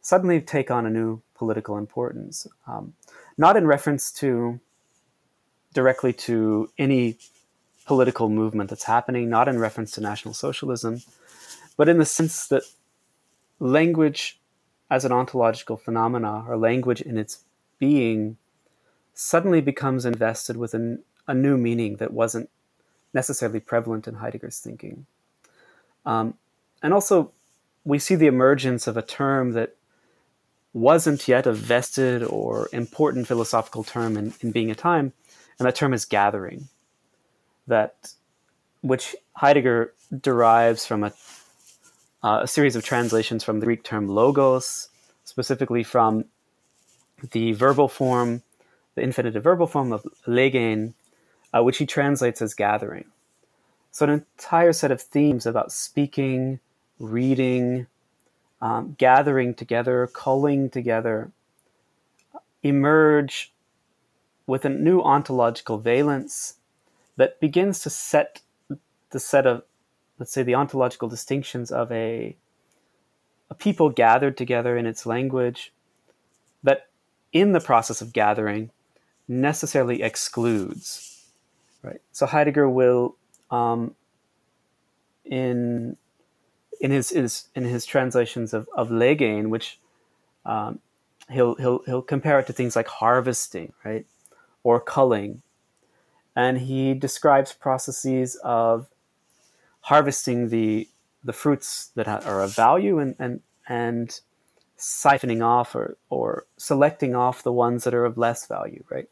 suddenly 0.00 0.40
take 0.40 0.70
on 0.70 0.86
a 0.86 0.90
new 0.90 1.20
political 1.34 1.76
importance. 1.76 2.46
Um, 2.66 2.94
not 3.36 3.56
in 3.56 3.66
reference 3.66 4.10
to 4.12 4.60
directly 5.72 6.12
to 6.12 6.70
any 6.78 7.18
political 7.86 8.28
movement 8.28 8.70
that's 8.70 8.84
happening, 8.84 9.28
not 9.28 9.48
in 9.48 9.58
reference 9.58 9.92
to 9.92 10.00
National 10.00 10.34
Socialism, 10.34 11.00
but 11.76 11.88
in 11.88 11.98
the 11.98 12.04
sense 12.04 12.46
that 12.48 12.62
language 13.58 14.38
as 14.90 15.04
an 15.06 15.12
ontological 15.12 15.78
phenomena, 15.78 16.44
or 16.46 16.56
language 16.58 17.00
in 17.00 17.16
its 17.16 17.44
being, 17.78 18.36
suddenly 19.14 19.62
becomes 19.62 20.04
invested 20.04 20.56
with 20.56 20.74
an, 20.74 21.02
a 21.26 21.32
new 21.32 21.56
meaning 21.56 21.96
that 21.96 22.12
wasn't 22.12 22.50
necessarily 23.14 23.58
prevalent 23.58 24.06
in 24.06 24.16
Heidegger's 24.16 24.58
thinking. 24.58 25.06
Um, 26.04 26.34
and 26.82 26.92
also, 26.92 27.32
we 27.84 27.98
see 27.98 28.16
the 28.16 28.26
emergence 28.26 28.86
of 28.86 28.98
a 28.98 29.02
term 29.02 29.52
that 29.52 29.76
wasn't 30.74 31.26
yet 31.26 31.46
a 31.46 31.52
vested 31.52 32.22
or 32.22 32.68
important 32.72 33.26
philosophical 33.26 33.84
term 33.84 34.16
in, 34.16 34.34
in 34.40 34.52
being 34.52 34.70
a 34.70 34.74
time, 34.74 35.12
and 35.62 35.68
that 35.68 35.76
term 35.76 35.94
is 35.94 36.04
gathering, 36.04 36.68
that 37.68 38.14
which 38.80 39.14
Heidegger 39.36 39.94
derives 40.20 40.84
from 40.84 41.04
a, 41.04 41.12
uh, 42.24 42.40
a 42.42 42.48
series 42.48 42.74
of 42.74 42.84
translations 42.84 43.44
from 43.44 43.60
the 43.60 43.66
Greek 43.66 43.84
term 43.84 44.08
logos, 44.08 44.88
specifically 45.22 45.84
from 45.84 46.24
the 47.30 47.52
verbal 47.52 47.86
form, 47.86 48.42
the 48.96 49.02
infinitive 49.02 49.44
verbal 49.44 49.68
form 49.68 49.92
of 49.92 50.04
legein, 50.26 50.94
uh, 51.54 51.62
which 51.62 51.78
he 51.78 51.86
translates 51.86 52.42
as 52.42 52.54
gathering. 52.54 53.04
So, 53.92 54.04
an 54.04 54.10
entire 54.10 54.72
set 54.72 54.90
of 54.90 55.00
themes 55.00 55.46
about 55.46 55.70
speaking, 55.70 56.58
reading, 56.98 57.86
um, 58.60 58.96
gathering 58.98 59.54
together, 59.54 60.10
culling 60.12 60.70
together, 60.70 61.30
emerge 62.64 63.52
with 64.52 64.66
a 64.66 64.68
new 64.68 65.00
ontological 65.00 65.78
valence 65.78 66.56
that 67.16 67.40
begins 67.40 67.78
to 67.78 67.88
set 67.88 68.42
the 69.08 69.18
set 69.18 69.46
of, 69.46 69.62
let's 70.18 70.30
say, 70.30 70.42
the 70.42 70.54
ontological 70.54 71.08
distinctions 71.08 71.72
of 71.72 71.90
a, 71.90 72.36
a 73.48 73.54
people 73.54 73.88
gathered 73.88 74.36
together 74.36 74.76
in 74.76 74.84
its 74.84 75.06
language 75.06 75.72
that 76.62 76.90
in 77.32 77.52
the 77.52 77.60
process 77.60 78.02
of 78.02 78.12
gathering 78.12 78.70
necessarily 79.26 80.02
excludes. 80.02 81.24
Right. 81.82 82.02
So 82.12 82.26
Heidegger 82.26 82.68
will, 82.68 83.16
um, 83.50 83.94
in 85.24 85.96
in 86.78 86.90
his, 86.90 87.08
his 87.08 87.48
in 87.54 87.64
his 87.64 87.86
translations 87.86 88.52
of 88.52 88.68
of 88.76 88.90
Legein, 88.90 89.48
which 89.48 89.80
um, 90.44 90.78
he'll 91.30 91.54
he'll 91.54 91.78
he'll 91.86 92.02
compare 92.02 92.38
it 92.38 92.46
to 92.48 92.52
things 92.52 92.76
like 92.76 92.88
harvesting, 92.88 93.72
right, 93.82 94.04
or 94.64 94.80
culling, 94.80 95.42
and 96.34 96.58
he 96.58 96.94
describes 96.94 97.52
processes 97.52 98.36
of 98.42 98.88
harvesting 99.82 100.48
the 100.48 100.88
the 101.24 101.32
fruits 101.32 101.90
that 101.94 102.08
are 102.08 102.42
of 102.42 102.54
value 102.54 102.98
and 102.98 103.14
and 103.18 103.40
and 103.68 104.20
siphoning 104.78 105.44
off 105.44 105.74
or 105.74 105.96
or 106.10 106.46
selecting 106.56 107.14
off 107.14 107.42
the 107.42 107.52
ones 107.52 107.84
that 107.84 107.94
are 107.94 108.04
of 108.04 108.18
less 108.18 108.46
value, 108.46 108.82
right? 108.90 109.08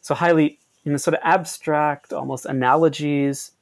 So 0.00 0.14
highly 0.14 0.58
you 0.84 0.92
know 0.92 0.98
sort 0.98 1.14
of 1.14 1.20
abstract, 1.22 2.12
almost 2.12 2.46
analogies 2.46 3.52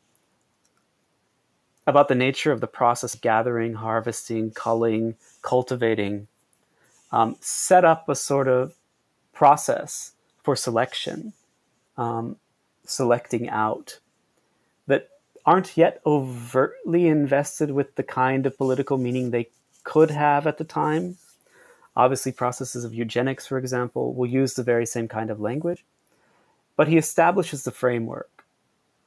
about 1.87 2.09
the 2.09 2.15
nature 2.15 2.53
of 2.53 2.61
the 2.61 2.67
process 2.67 3.15
gathering, 3.17 3.75
harvesting, 3.75 4.53
culling, 4.53 5.17
cultivating, 5.43 6.29
um, 7.11 7.37
set 7.41 7.85
up 7.85 8.09
a 8.09 8.15
sort 8.15 8.47
of 8.47 8.75
process 9.33 10.13
for 10.43 10.57
selection, 10.57 11.33
um, 11.97 12.37
selecting 12.85 13.49
out 13.49 13.99
that 14.87 15.09
aren't 15.47 15.77
yet 15.77 16.01
overtly 16.05 17.07
invested 17.07 17.71
with 17.71 17.95
the 17.95 18.03
kind 18.03 18.47
of 18.47 18.59
political 18.59 18.99
meaning 18.99 19.31
they 19.31 19.49
could 19.85 20.11
have 20.11 20.47
at 20.47 20.59
the 20.59 20.65
time. 20.65 21.17
Obviously, 21.97 22.33
processes 22.33 22.85
of 22.85 22.95
eugenics, 22.95 23.47
for 23.47 23.59
example, 23.59 24.15
will 24.15 24.27
use 24.27 24.55
the 24.55 24.63
very 24.63 24.87
same 24.87 25.09
kind 25.09 25.31
of 25.31 25.41
language, 25.41 25.85
but 26.77 26.89
he 26.89 26.97
establishes 26.97 27.65
the 27.65 27.71
framework 27.71 28.45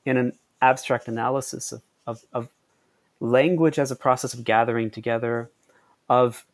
in 0.06 0.18
an 0.18 0.34
abstract 0.62 1.08
analysis 1.08 1.72
of, 1.72 1.82
of, 2.06 2.24
of 2.32 2.50
language 3.20 3.80
as 3.80 3.92
a 3.92 3.96
process 3.96 4.34
of 4.34 4.44
gathering 4.44 4.92
together, 4.92 5.50
of, 6.08 6.46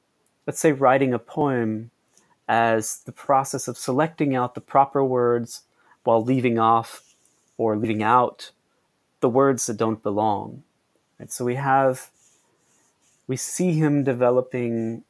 let's 0.47 0.59
say, 0.59 0.71
writing 0.71 1.13
a 1.13 1.19
poem 1.19 1.91
as 2.51 2.97
the 3.05 3.13
process 3.13 3.69
of 3.69 3.77
selecting 3.77 4.35
out 4.35 4.55
the 4.55 4.61
proper 4.61 5.01
words 5.01 5.61
while 6.03 6.21
leaving 6.21 6.59
off 6.59 7.15
or 7.57 7.77
leaving 7.77 8.03
out 8.03 8.51
the 9.21 9.29
words 9.29 9.67
that 9.67 9.77
don't 9.77 10.03
belong. 10.03 10.61
Right? 11.17 11.31
So 11.31 11.45
we 11.45 11.55
have, 11.55 12.09
we 13.25 13.37
see 13.37 13.71
him 13.71 14.03
developing 14.03 15.05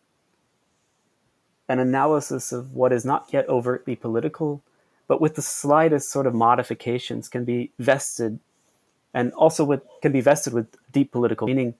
an 1.67 1.79
analysis 1.79 2.51
of 2.51 2.73
what 2.73 2.93
is 2.93 3.05
not 3.05 3.33
yet 3.33 3.49
overtly 3.49 3.95
political, 3.95 4.61
but 5.07 5.19
with 5.19 5.33
the 5.33 5.41
slightest 5.41 6.11
sort 6.11 6.27
of 6.27 6.35
modifications 6.35 7.27
can 7.27 7.43
be 7.43 7.71
vested 7.79 8.37
and 9.15 9.33
also 9.33 9.63
with 9.63 9.81
can 10.03 10.11
be 10.11 10.21
vested 10.21 10.53
with 10.53 10.67
deep 10.91 11.11
political 11.11 11.47
meaning, 11.47 11.73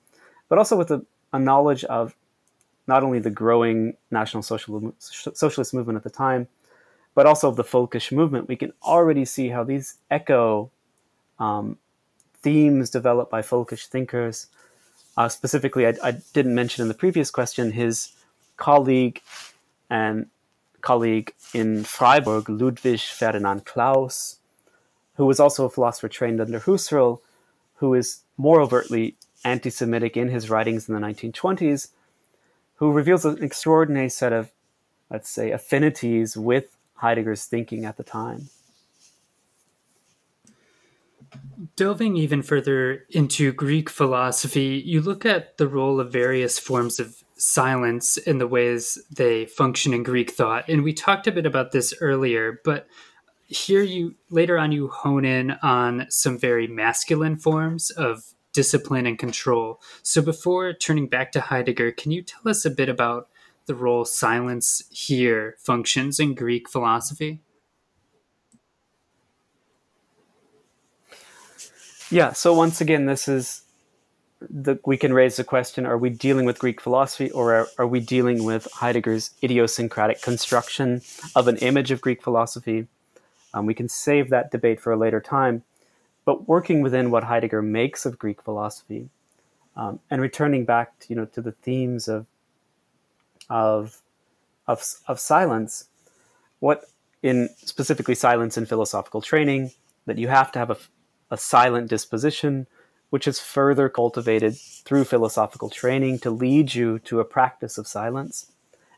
but 0.50 0.58
also 0.58 0.76
with 0.76 0.90
a, 0.90 1.06
a 1.32 1.38
knowledge 1.38 1.84
of 1.84 2.16
not 2.92 3.04
only 3.04 3.20
the 3.20 3.38
growing 3.44 3.96
national 4.20 4.44
social, 4.44 4.94
socialist 5.00 5.74
movement 5.74 5.96
at 5.96 6.04
the 6.04 6.16
time, 6.26 6.50
but 7.16 7.26
also 7.26 7.48
of 7.48 7.56
the 7.56 7.64
völkisch 7.64 8.12
movement. 8.12 8.50
We 8.50 8.58
can 8.58 8.74
already 8.84 9.24
see 9.24 9.48
how 9.48 9.64
these 9.64 9.96
echo 10.10 10.70
um, 11.40 11.78
themes 12.44 12.90
developed 12.90 13.32
by 13.32 13.42
völkisch 13.42 13.86
thinkers. 13.86 14.48
Uh, 15.16 15.30
specifically, 15.30 15.88
I, 15.88 15.94
I, 16.04 16.12
didn't 16.34 16.54
mention 16.54 16.82
in 16.82 16.90
the 16.90 17.02
previous 17.06 17.32
question 17.32 17.72
his 17.72 18.10
colleague 18.58 19.22
and 19.90 20.28
colleague 20.82 21.34
in 21.54 21.86
Freiburg, 21.86 22.50
Ludwig 22.50 23.00
Ferdinand 23.00 23.64
Clauss, 23.64 24.40
who 25.16 25.26
was 25.26 25.40
also 25.40 25.64
a 25.64 25.70
philosopher 25.70 26.10
trained 26.10 26.42
under 26.42 26.60
Husserl, 26.60 27.22
who 27.76 27.94
is 27.94 28.08
more 28.36 28.60
overtly 28.60 29.16
anti 29.46 29.70
Semitic 29.70 30.18
in 30.18 30.28
his 30.28 30.50
writings 30.50 30.90
in 30.90 30.96
the 30.96 31.06
1920s, 31.08 31.90
who 32.82 32.92
reveals 32.92 33.26
an 33.26 33.44
extraordinary 33.44 34.10
set 34.10 34.34
of, 34.34 34.52
let's 35.12 35.30
say, 35.30 35.52
affinities 35.52 36.36
with 36.36 36.76
Heidegger's 36.96 37.46
thinking 37.46 37.86
at 37.86 37.96
the 37.96 38.04
time. 38.04 38.50
Delving 41.76 42.18
even 42.18 42.42
further 42.42 43.06
into 43.12 43.54
Greek 43.54 43.88
philosophy, 43.88 44.82
you 44.84 45.00
look 45.00 45.28
at 45.28 45.58
the 45.58 45.68
role 45.68 46.00
of 46.00 46.12
various 46.12 46.58
forms 46.58 47.00
of 47.00 47.24
silence 47.38 48.18
in 48.18 48.40
the 48.40 48.48
ways 48.48 48.98
they 49.16 49.46
function 49.46 49.94
in 49.94 50.02
Greek 50.02 50.32
thought. 50.32 50.68
And 50.68 50.84
we 50.84 50.92
talked 50.92 51.28
a 51.28 51.32
bit 51.32 51.46
about 51.46 51.74
this 51.74 51.94
earlier, 52.02 52.62
but 52.66 52.88
here 53.46 53.84
you 53.84 54.16
later 54.32 54.58
on 54.58 54.72
you 54.72 54.88
hone 54.88 55.24
in 55.24 55.52
on 55.62 56.08
some 56.10 56.36
very 56.36 56.66
masculine 56.66 57.38
forms 57.38 57.92
of 57.92 58.24
discipline 58.54 59.06
and 59.06 59.18
control. 59.18 59.82
So 60.04 60.22
before 60.22 60.74
turning 60.74 61.08
back 61.08 61.32
to 61.34 61.42
Heidegger, 61.42 61.92
can 61.92 62.12
you 62.12 62.22
tell 62.22 62.48
us 62.50 62.66
a 62.66 62.70
bit 62.70 62.90
about 62.90 63.30
the 63.66 63.76
role 63.76 64.06
silence 64.06 64.84
here 64.92 65.56
functions 65.60 66.20
in 66.20 66.36
Greek 66.36 66.70
philosophy? 66.70 67.42
Yeah, 72.10 72.34
so 72.34 72.54
once 72.54 72.82
again, 72.82 73.06
this 73.06 73.30
is 73.30 73.62
the, 74.42 74.80
we 74.86 74.98
can 74.98 75.14
raise 75.14 75.38
the 75.38 75.44
question 75.44 75.86
are 75.86 75.98
we 75.98 76.10
dealing 76.10 76.46
with 76.46 76.60
Greek 76.60 76.82
philosophy 76.82 77.32
or 77.32 77.54
are, 77.54 77.68
are 77.78 77.88
we 77.88 78.00
dealing 78.00 78.44
with 78.44 78.68
Heidegger's 78.74 79.32
idiosyncratic 79.42 80.22
construction 80.22 81.02
of 81.36 81.48
an 81.48 81.58
image 81.58 81.92
of 81.92 82.02
Greek 82.02 82.22
philosophy? 82.22 82.88
Um, 83.54 83.66
we 83.66 83.74
can 83.74 83.88
save 83.88 84.30
that 84.30 84.52
debate 84.52 84.82
for 84.82 84.92
a 84.92 84.98
later 84.98 85.22
time. 85.22 85.64
But 86.24 86.48
working 86.48 86.82
within 86.82 87.12
what 87.12 87.24
Heidegger 87.24 87.62
makes 87.62 88.06
of 88.06 88.20
Greek 88.20 88.42
philosophy, 88.42 89.10
um, 89.76 90.00
and 90.10 90.22
returning 90.22 90.66
back, 90.66 91.00
to, 91.00 91.10
you 91.10 91.16
know, 91.16 91.26
to 91.26 91.42
the 91.42 91.52
themes 91.52 92.08
of 92.08 92.26
of 93.50 94.02
of, 94.68 94.84
of 95.08 95.20
silence, 95.20 95.86
what 96.60 96.86
in 97.24 97.50
specifically 97.58 98.16
silence 98.16 98.58
in 98.58 98.66
philosophical 98.66 99.22
training, 99.22 99.72
that 100.06 100.18
you 100.18 100.28
have 100.28 100.52
to 100.52 100.60
have 100.60 100.70
a, 100.70 100.78
a 101.30 101.38
silent 101.38 101.90
disposition, 101.90 102.68
which 103.10 103.28
is 103.28 103.40
further 103.40 103.90
cultivated 103.90 104.56
through 104.58 105.04
philosophical 105.04 105.70
training 105.70 106.20
to 106.20 106.32
lead 106.32 106.74
you 106.74 107.00
to 107.00 107.20
a 107.20 107.26
practice 107.26 107.78
of 107.78 107.88
silence 107.88 108.52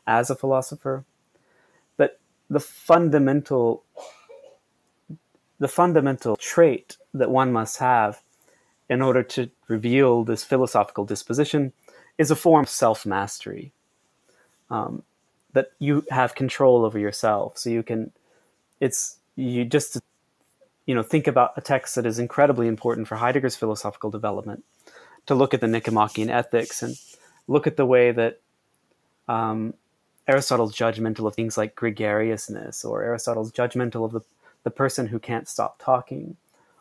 as 0.06 0.30
a 0.30 0.36
philosopher. 0.36 1.04
But 1.96 2.20
the 2.48 2.60
fundamental 2.60 3.84
the 5.58 5.68
fundamental 5.68 6.36
trait 6.36 6.96
that 7.12 7.30
one 7.30 7.52
must 7.52 7.78
have 7.78 8.22
in 8.88 9.00
order 9.00 9.22
to 9.22 9.50
reveal 9.68 10.24
this 10.24 10.44
philosophical 10.44 11.04
disposition 11.04 11.72
is 12.18 12.30
a 12.30 12.36
form 12.36 12.64
of 12.64 12.68
self 12.68 13.06
mastery. 13.06 13.72
Um, 14.70 15.02
that 15.54 15.70
you 15.78 16.04
have 16.10 16.34
control 16.34 16.84
over 16.84 16.98
yourself. 16.98 17.56
So 17.58 17.70
you 17.70 17.82
can, 17.82 18.12
it's, 18.80 19.16
you 19.36 19.64
just, 19.64 19.98
you 20.84 20.94
know, 20.94 21.02
think 21.02 21.26
about 21.26 21.52
a 21.56 21.60
text 21.60 21.94
that 21.94 22.04
is 22.04 22.18
incredibly 22.18 22.68
important 22.68 23.08
for 23.08 23.16
Heidegger's 23.16 23.56
philosophical 23.56 24.10
development, 24.10 24.64
to 25.26 25.34
look 25.34 25.54
at 25.54 25.60
the 25.60 25.68
Nicomachean 25.68 26.28
Ethics 26.28 26.82
and 26.82 26.96
look 27.48 27.66
at 27.66 27.76
the 27.76 27.86
way 27.86 28.10
that 28.10 28.40
um, 29.28 29.74
Aristotle's 30.28 30.76
judgmental 30.76 31.26
of 31.26 31.34
things 31.34 31.56
like 31.56 31.74
gregariousness 31.74 32.84
or 32.84 33.02
Aristotle's 33.02 33.52
judgmental 33.52 34.04
of 34.04 34.12
the 34.12 34.20
the 34.64 34.70
person 34.70 35.06
who 35.06 35.18
can't 35.18 35.48
stop 35.48 35.76
talking, 35.78 36.36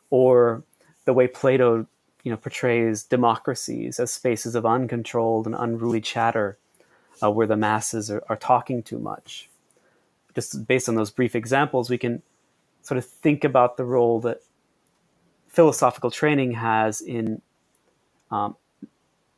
or 0.10 0.64
the 1.06 1.14
way 1.14 1.28
Plato 1.28 1.88
you 2.24 2.32
know 2.32 2.38
portrays 2.38 3.04
democracies 3.04 4.00
as 4.00 4.12
spaces 4.12 4.56
of 4.56 4.66
uncontrolled 4.66 5.46
and 5.46 5.56
unruly 5.56 6.02
chatter 6.02 6.58
uh, 7.22 7.30
where 7.30 7.48
the 7.48 7.58
masses 7.58 8.10
are, 8.10 8.24
are 8.30 8.36
talking 8.36 8.82
too 8.82 8.98
much. 8.98 9.50
Just 10.34 10.66
based 10.68 10.90
on 10.90 10.96
those 10.96 11.12
brief 11.12 11.36
examples, 11.36 11.90
we 11.90 11.98
can 11.98 12.24
sort 12.82 12.98
of 12.98 13.06
think 13.06 13.44
about 13.44 13.78
the 13.78 13.86
role 13.86 14.20
that 14.22 14.42
philosophical 15.48 16.10
training 16.10 16.54
has 16.54 17.02
in 17.02 17.42
um, 18.32 18.56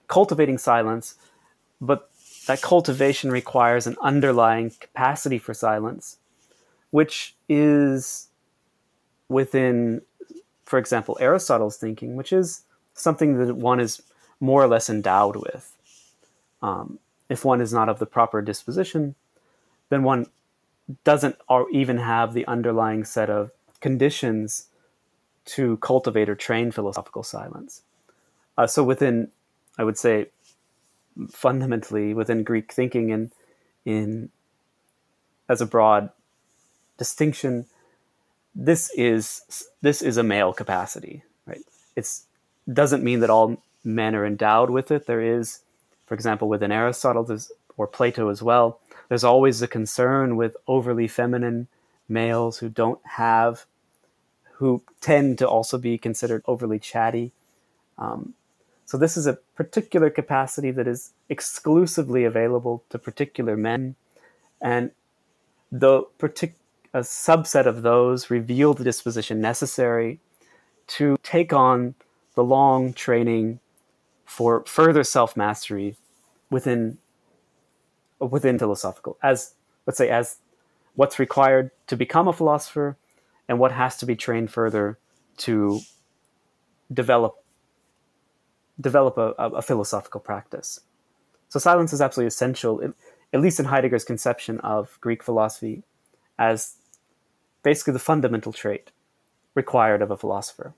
cultivating 0.07 0.57
silence, 0.57 1.15
but 1.81 2.09
that 2.47 2.61
cultivation 2.61 3.31
requires 3.31 3.87
an 3.87 3.97
underlying 4.01 4.71
capacity 4.79 5.37
for 5.37 5.53
silence, 5.53 6.17
which 6.91 7.35
is 7.49 8.29
within, 9.29 10.01
for 10.65 10.79
example, 10.79 11.17
Aristotle's 11.19 11.77
thinking, 11.77 12.15
which 12.15 12.33
is 12.33 12.63
something 12.93 13.37
that 13.37 13.55
one 13.55 13.79
is 13.79 14.01
more 14.39 14.63
or 14.63 14.67
less 14.67 14.89
endowed 14.89 15.35
with. 15.35 15.75
um, 16.61 16.99
if 17.29 17.45
one 17.45 17.61
is 17.61 17.71
not 17.73 17.89
of 17.89 17.99
the 17.99 18.05
proper 18.05 18.41
disposition, 18.41 19.15
then 19.89 20.03
one 20.03 20.25
doesn't 21.03 21.35
even 21.71 21.97
have 21.97 22.33
the 22.33 22.45
underlying 22.47 23.03
set 23.03 23.29
of 23.29 23.51
conditions 23.81 24.67
to 25.45 25.77
cultivate 25.77 26.27
or 26.27 26.35
train 26.35 26.71
philosophical 26.71 27.21
silence. 27.21 27.83
Uh, 28.57 28.65
so 28.65 28.83
within, 28.83 29.29
I 29.77 29.83
would 29.83 29.97
say, 29.97 30.27
fundamentally 31.29 32.13
within 32.13 32.43
Greek 32.43 32.73
thinking 32.73 33.11
and 33.11 33.31
in 33.85 34.29
as 35.47 35.61
a 35.61 35.65
broad 35.67 36.09
distinction, 36.97 37.67
this 38.55 38.89
is 38.95 39.41
this 39.81 40.01
is 40.01 40.17
a 40.17 40.23
male 40.23 40.53
capacity, 40.53 41.23
right? 41.45 41.61
It's 41.95 42.25
doesn't 42.71 43.03
mean 43.03 43.19
that 43.19 43.29
all 43.29 43.61
men 43.83 44.15
are 44.15 44.25
endowed 44.25 44.69
with 44.69 44.89
it. 44.91 45.05
There 45.05 45.21
is, 45.21 45.59
for 46.07 46.15
example, 46.15 46.47
within 46.47 46.71
Aristotle 46.71 47.37
or 47.77 47.87
Plato 47.87 48.29
as 48.29 48.41
well, 48.41 48.79
there's 49.09 49.23
always 49.23 49.61
a 49.61 49.67
concern 49.67 50.35
with 50.35 50.55
overly 50.67 51.07
feminine 51.07 51.67
males 52.07 52.59
who 52.59 52.69
don't 52.69 52.99
have, 53.05 53.65
who 54.53 54.81
tend 55.01 55.37
to 55.39 55.47
also 55.47 55.77
be 55.77 55.97
considered 55.97 56.41
overly 56.47 56.79
chatty. 56.79 57.31
Um, 57.97 58.33
so 58.85 58.97
this 58.97 59.17
is 59.17 59.27
a 59.27 59.39
particular 59.55 60.09
capacity 60.09 60.71
that 60.71 60.87
is 60.87 61.11
exclusively 61.29 62.23
available 62.23 62.83
to 62.89 62.99
particular 62.99 63.57
men, 63.57 63.95
and 64.61 64.91
the 65.71 66.03
partic- 66.19 66.53
a 66.95 66.99
subset 66.99 67.65
of 67.65 67.81
those 67.81 68.29
reveal 68.29 68.73
the 68.73 68.83
disposition 68.83 69.41
necessary 69.41 70.21
to 70.87 71.17
take 71.23 71.51
on 71.51 71.93
the 72.35 72.43
long 72.43 72.93
training 72.93 73.59
for 74.23 74.63
further 74.65 75.03
self 75.03 75.35
mastery 75.35 75.97
within 76.49 76.97
within 78.19 78.57
philosophical 78.57 79.17
as 79.21 79.55
let's 79.85 79.97
say 79.97 80.09
as 80.09 80.37
what's 80.95 81.19
required 81.19 81.69
to 81.85 81.97
become 81.97 82.29
a 82.29 82.33
philosopher 82.33 82.97
and 83.49 83.59
what 83.59 83.73
has 83.73 83.97
to 83.97 84.05
be 84.05 84.15
trained 84.15 84.49
further 84.49 84.97
to 85.35 85.81
develop 86.93 87.35
develop 88.79 89.17
a, 89.17 89.31
a 89.37 89.61
philosophical 89.61 90.21
practice. 90.21 90.79
So 91.49 91.59
silence 91.59 91.93
is 91.93 92.01
absolutely 92.01 92.27
essential, 92.27 92.81
at 93.33 93.41
least 93.41 93.59
in 93.59 93.65
Heidegger's 93.65 94.03
conception 94.03 94.59
of 94.61 94.97
Greek 95.01 95.23
philosophy, 95.23 95.83
as 96.37 96.75
basically 97.65 97.93
the 97.93 97.99
fundamental 97.99 98.53
trait 98.53 98.91
required 99.55 100.03
of 100.03 100.11
a 100.11 100.17
philosopher. 100.17 100.75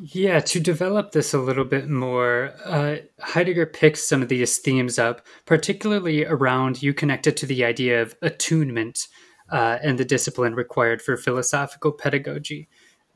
Yeah, 0.00 0.40
to 0.40 0.60
develop 0.60 1.12
this 1.12 1.32
a 1.32 1.38
little 1.38 1.64
bit 1.64 1.88
more, 1.88 2.52
uh, 2.64 2.96
Heidegger 3.20 3.66
picks 3.66 4.06
some 4.06 4.22
of 4.22 4.28
these 4.28 4.58
themes 4.58 4.98
up, 4.98 5.26
particularly 5.46 6.24
around 6.26 6.82
you 6.82 6.92
connected 6.92 7.36
to 7.38 7.46
the 7.46 7.64
idea 7.64 8.02
of 8.02 8.14
attunement 8.20 9.08
uh, 9.50 9.78
and 9.82 9.98
the 9.98 10.04
discipline 10.04 10.54
required 10.54 11.00
for 11.00 11.16
philosophical 11.16 11.90
pedagogy, 11.90 12.68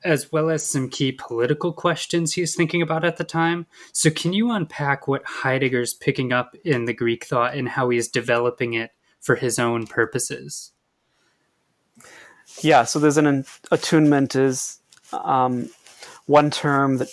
as 0.02 0.32
well 0.32 0.48
as 0.48 0.64
some 0.64 0.88
key 0.88 1.12
political 1.12 1.72
questions 1.72 2.32
he's 2.32 2.56
thinking 2.56 2.82
about 2.82 3.04
at 3.04 3.16
the 3.16 3.24
time. 3.24 3.66
So, 3.92 4.10
can 4.10 4.32
you 4.32 4.50
unpack 4.50 5.06
what 5.06 5.26
Heidegger's 5.26 5.94
picking 5.94 6.32
up 6.32 6.56
in 6.64 6.86
the 6.86 6.94
Greek 6.94 7.26
thought 7.26 7.54
and 7.54 7.68
how 7.68 7.90
he's 7.90 8.08
developing 8.08 8.72
it 8.72 8.92
for 9.20 9.36
his 9.36 9.58
own 9.58 9.86
purposes? 9.86 10.72
Yeah, 12.62 12.84
so 12.84 12.98
there's 12.98 13.18
an 13.18 13.44
attunement 13.70 14.34
is 14.34 14.80
um, 15.12 15.68
one 16.26 16.50
term 16.50 16.98
that 16.98 17.08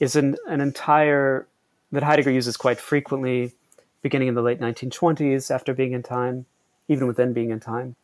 is 0.00 0.16
an, 0.16 0.36
an 0.48 0.60
entire 0.60 1.46
that 1.92 2.02
Heidegger 2.02 2.30
uses 2.30 2.56
quite 2.56 2.78
frequently, 2.78 3.52
beginning 4.02 4.28
in 4.28 4.34
the 4.34 4.42
late 4.42 4.60
1920s, 4.60 5.50
after 5.50 5.72
being 5.72 5.92
in 5.92 6.02
time, 6.02 6.46
even 6.88 7.06
within 7.06 7.32
being 7.32 7.50
in 7.50 7.60
time. 7.60 7.96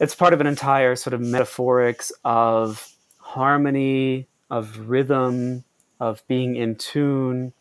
It's 0.00 0.14
part 0.14 0.32
of 0.34 0.40
an 0.40 0.46
entire 0.46 0.96
sort 0.96 1.14
of 1.14 1.20
metaphorics 1.20 2.10
of 2.24 2.92
harmony, 3.18 4.26
of 4.50 4.88
rhythm, 4.88 5.64
of 6.00 6.26
being 6.26 6.56
in 6.56 6.74
tune, 6.76 7.52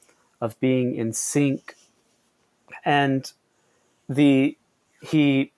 of 0.41 0.59
being 0.59 0.95
in 0.95 1.13
sync, 1.13 1.75
and 2.83 3.31
the 4.09 4.57
he 5.01 5.51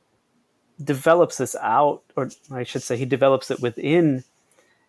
develops 0.83 1.37
this 1.37 1.55
out, 1.61 2.03
or 2.15 2.29
I 2.51 2.63
should 2.63 2.83
say, 2.83 2.97
he 2.97 3.05
develops 3.05 3.49
it 3.51 3.61
within 3.61 4.23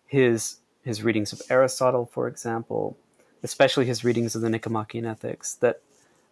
his 0.05 0.57
his 0.83 1.03
readings 1.03 1.33
of 1.33 1.41
Aristotle, 1.49 2.05
for 2.05 2.27
example, 2.27 2.97
especially 3.43 3.85
his 3.85 4.03
readings 4.03 4.35
of 4.35 4.41
the 4.41 4.49
Nicomachean 4.49 5.05
Ethics, 5.05 5.53
that 5.55 5.81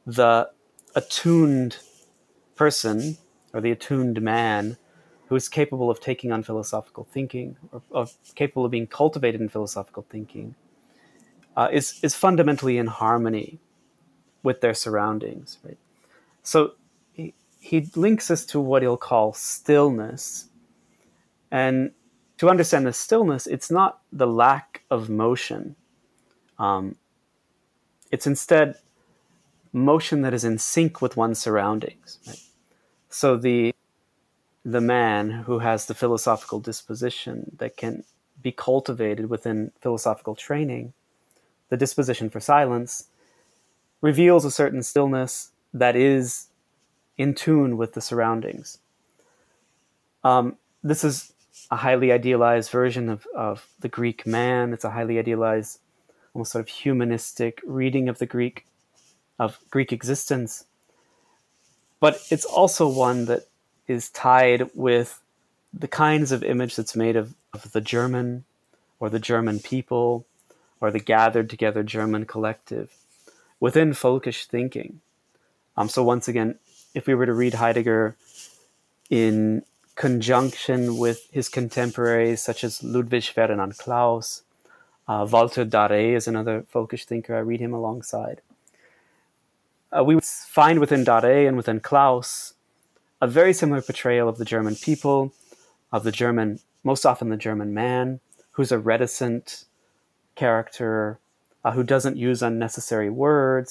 the 0.05 0.49
attuned 0.95 1.77
person 2.55 3.17
or 3.53 3.61
the 3.61 3.71
attuned 3.71 4.21
man 4.21 4.77
who 5.27 5.35
is 5.35 5.49
capable 5.49 5.91
of 5.91 5.99
taking 5.99 6.31
on 6.31 6.41
philosophical 6.41 7.03
thinking 7.03 7.57
or, 7.71 7.81
or 7.91 8.07
capable 8.35 8.65
of 8.65 8.71
being 8.71 8.87
cultivated 8.87 9.41
in 9.41 9.49
philosophical 9.49 10.05
thinking 10.09 10.55
uh, 11.55 11.67
is, 11.71 11.99
is 12.01 12.15
fundamentally 12.15 12.77
in 12.77 12.87
harmony 12.87 13.59
with 14.43 14.61
their 14.61 14.73
surroundings. 14.73 15.57
Right? 15.63 15.77
So 16.41 16.73
he, 17.67 17.89
links 17.95 18.31
us 18.31 18.45
to 18.45 18.61
what 18.61 18.81
he'll 18.81 18.95
call 18.95 19.33
stillness. 19.33 20.47
And 21.51 21.91
to 22.37 22.49
understand 22.49 22.85
the 22.85 22.93
stillness, 22.93 23.45
it's 23.45 23.69
not 23.69 23.99
the 24.11 24.25
lack 24.27 24.83
of 24.89 25.09
motion. 25.09 25.75
Um, 26.57 26.95
it's 28.09 28.25
instead 28.25 28.75
motion 29.73 30.21
that 30.21 30.33
is 30.33 30.45
in 30.45 30.57
sync 30.57 31.01
with 31.01 31.17
one's 31.17 31.39
surroundings. 31.39 32.19
Right? 32.25 32.39
So 33.09 33.35
the 33.35 33.73
the 34.63 34.81
man 34.81 35.29
who 35.29 35.59
has 35.59 35.85
the 35.85 35.93
philosophical 35.93 36.59
disposition 36.59 37.51
that 37.57 37.77
can 37.77 38.03
be 38.41 38.51
cultivated 38.51 39.29
within 39.29 39.71
philosophical 39.81 40.35
training, 40.35 40.93
the 41.69 41.77
disposition 41.77 42.29
for 42.29 42.41
silence, 42.41 43.07
reveals 44.01 44.43
a 44.43 44.51
certain 44.51 44.83
stillness 44.83 45.51
that 45.73 45.95
is 45.95 46.47
in 47.17 47.33
tune 47.33 47.77
with 47.77 47.93
the 47.93 48.01
surroundings. 48.01 48.79
Um, 50.23 50.57
this 50.83 51.03
is 51.03 51.33
a 51.71 51.75
highly 51.75 52.11
idealized 52.11 52.71
version 52.71 53.09
of, 53.09 53.25
of 53.35 53.67
the 53.79 53.89
Greek 53.89 54.25
man. 54.25 54.73
It's 54.73 54.83
a 54.83 54.91
highly 54.91 55.19
idealized, 55.19 55.79
almost 56.33 56.51
sort 56.51 56.63
of 56.63 56.69
humanistic 56.69 57.61
reading 57.65 58.09
of 58.09 58.19
the 58.19 58.25
Greek, 58.25 58.65
of 59.39 59.59
Greek 59.69 59.91
existence. 59.91 60.65
But 61.99 62.21
it's 62.29 62.45
also 62.45 62.87
one 62.87 63.25
that 63.25 63.47
is 63.87 64.09
tied 64.09 64.69
with 64.75 65.21
the 65.73 65.87
kinds 65.87 66.31
of 66.31 66.43
image 66.43 66.75
that's 66.75 66.95
made 66.95 67.15
of, 67.15 67.33
of 67.53 67.71
the 67.71 67.81
German 67.81 68.43
or 68.99 69.09
the 69.09 69.19
German 69.19 69.59
people 69.59 70.25
or 70.79 70.91
the 70.91 70.99
gathered 70.99 71.49
together 71.49 71.83
German 71.83 72.25
collective 72.25 72.95
within 73.59 73.91
völkisch 73.91 74.45
thinking. 74.45 75.01
Um, 75.75 75.89
so 75.89 76.03
once 76.03 76.27
again, 76.27 76.57
if 76.97 77.07
we 77.07 77.15
were 77.15 77.27
to 77.27 77.33
read 77.43 77.53
Heidegger 77.53 78.15
in 79.09 79.63
conjunction 79.95 80.97
with 80.97 81.19
his 81.31 81.47
contemporaries 81.57 82.41
such 82.41 82.63
as 82.63 82.83
Ludwig 82.83 83.25
Ferdinand 83.35 83.77
Clauss, 83.77 84.43
Uh, 85.09 85.25
Walter 85.33 85.65
Darré 85.65 86.05
is 86.19 86.27
another 86.27 86.65
völkisch 86.73 87.05
thinker. 87.05 87.33
I 87.33 87.43
read 87.51 87.61
him 87.61 87.73
alongside. 87.73 88.41
Uh, 89.95 90.03
we 90.03 90.19
find 90.59 90.79
within 90.79 91.05
Darré 91.05 91.47
and 91.47 91.55
within 91.55 91.79
Clauss 91.79 92.29
a 93.21 93.27
very 93.39 93.53
similar 93.53 93.81
portrayal 93.81 94.27
of 94.27 94.37
the 94.37 94.49
German 94.53 94.75
people, 94.75 95.19
of 95.95 96.03
the 96.03 96.11
German, 96.11 96.59
most 96.83 97.05
often 97.05 97.29
the 97.29 97.45
German 97.49 97.73
man, 97.73 98.19
who's 98.55 98.73
a 98.73 98.83
reticent 98.93 99.63
character, 100.35 101.19
uh, 101.63 101.71
who 101.71 101.83
doesn't 101.93 102.17
use 102.29 102.47
unnecessary 102.49 103.09
words, 103.09 103.69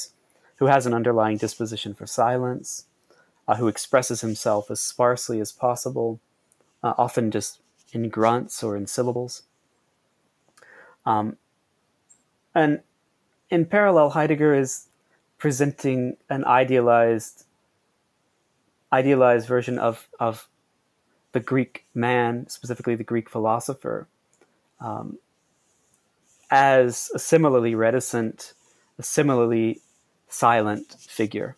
who 0.59 0.66
has 0.66 0.87
an 0.87 0.95
underlying 0.95 1.37
disposition 1.37 1.93
for 1.93 2.07
silence, 2.07 2.87
uh, 3.49 3.57
who 3.57 3.68
expresses 3.68 4.20
himself 4.20 4.70
as 4.70 4.80
sparsely 4.80 5.40
as 5.40 5.53
possible, 5.53 6.20
uh, 6.82 6.94
often 6.99 7.30
just 7.30 7.61
in 7.92 8.09
grunts 8.09 8.62
or 8.62 8.76
in 8.76 8.86
syllables. 8.86 9.42
Um, 11.05 11.36
and 12.55 12.80
in 13.51 13.66
parallel, 13.66 14.11
Heidegger 14.11 14.55
is 14.55 14.86
presenting 15.38 16.16
an 16.28 16.44
idealized, 16.44 17.44
idealized 18.92 19.47
version 19.47 19.78
of, 19.78 20.09
of 20.18 20.49
the 21.32 21.40
Greek 21.40 21.84
man, 21.94 22.49
specifically 22.49 22.97
the 22.97 23.05
Greek 23.05 23.28
philosopher, 23.28 24.09
um, 24.80 25.18
as 26.51 27.11
a 27.14 27.18
similarly 27.18 27.74
reticent, 27.74 28.55
a 28.99 29.03
similarly 29.03 29.80
silent 30.28 30.97
figure 30.99 31.57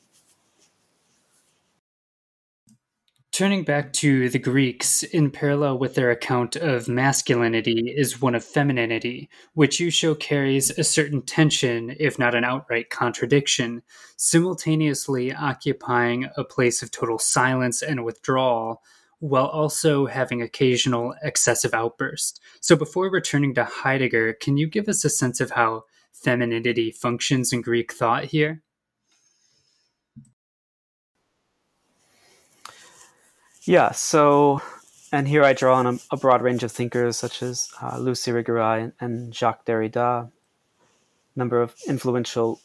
Turning 3.39 3.63
back 3.63 3.93
to 3.93 4.29
the 4.31 4.39
Greeks, 4.41 5.05
in 5.05 5.31
parallel 5.31 5.79
with 5.79 5.95
their 5.95 6.11
account 6.11 6.57
of 6.57 6.89
masculinity 6.89 7.95
is 7.97 8.21
one 8.21 8.35
of 8.35 8.45
femininity, 8.45 9.31
which 9.55 9.79
you 9.79 9.93
show 9.93 10.13
carries 10.17 10.77
a 10.77 10.83
certain 10.83 11.23
tension, 11.23 11.95
if 12.01 12.19
not 12.19 12.35
an 12.35 12.43
outright 12.43 12.91
contradiction, 12.91 13.81
simultaneously 14.17 15.33
occupying 15.33 16.29
a 16.37 16.43
place 16.43 16.83
of 16.83 16.91
total 16.91 17.17
silence 17.17 17.81
and 17.81 18.05
withdrawal, 18.05 18.83
while 19.21 19.47
also 19.47 20.07
having 20.07 20.43
occasional 20.43 21.15
excessive 21.23 21.73
outbursts. 21.73 22.41
So, 22.61 22.75
before 22.75 23.09
returning 23.09 23.55
to 23.55 23.63
Heidegger, 23.63 24.33
can 24.33 24.57
you 24.57 24.67
give 24.67 24.89
us 24.89 25.05
a 25.05 25.11
sense 25.11 25.41
of 25.41 25.53
how 25.53 25.85
femininity 26.13 26.91
functions 26.91 27.53
in 27.53 27.61
Greek 27.61 27.93
thought 27.93 28.25
here? 28.25 28.65
Yeah, 33.69 33.91
so, 33.93 34.63
and 35.13 35.29
here 35.29 35.45
I 35.45 35.53
draw 35.53 35.75
on 35.75 35.87
a, 35.87 35.99
a 36.11 36.17
broad 36.17 36.41
range 36.41 36.63
of 36.63 36.73
thinkers 36.73 37.19
such 37.19 37.43
as 37.43 37.71
uh, 37.83 37.99
Luce 37.99 38.27
Irigaray 38.27 38.85
and, 38.85 38.93
and 38.99 39.35
Jacques 39.35 39.67
Derrida, 39.67 40.31
number 41.37 41.61
of 41.61 41.75
influential 41.87 42.63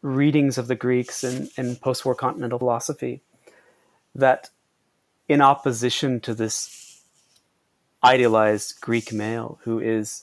readings 0.00 0.56
of 0.56 0.68
the 0.68 0.76
Greeks 0.76 1.24
in, 1.24 1.48
in 1.56 1.74
post 1.74 2.04
war 2.04 2.14
continental 2.14 2.60
philosophy, 2.60 3.20
that 4.14 4.50
in 5.28 5.40
opposition 5.40 6.20
to 6.20 6.34
this 6.34 7.02
idealized 8.04 8.80
Greek 8.80 9.12
male 9.12 9.58
who 9.64 9.80
is 9.80 10.22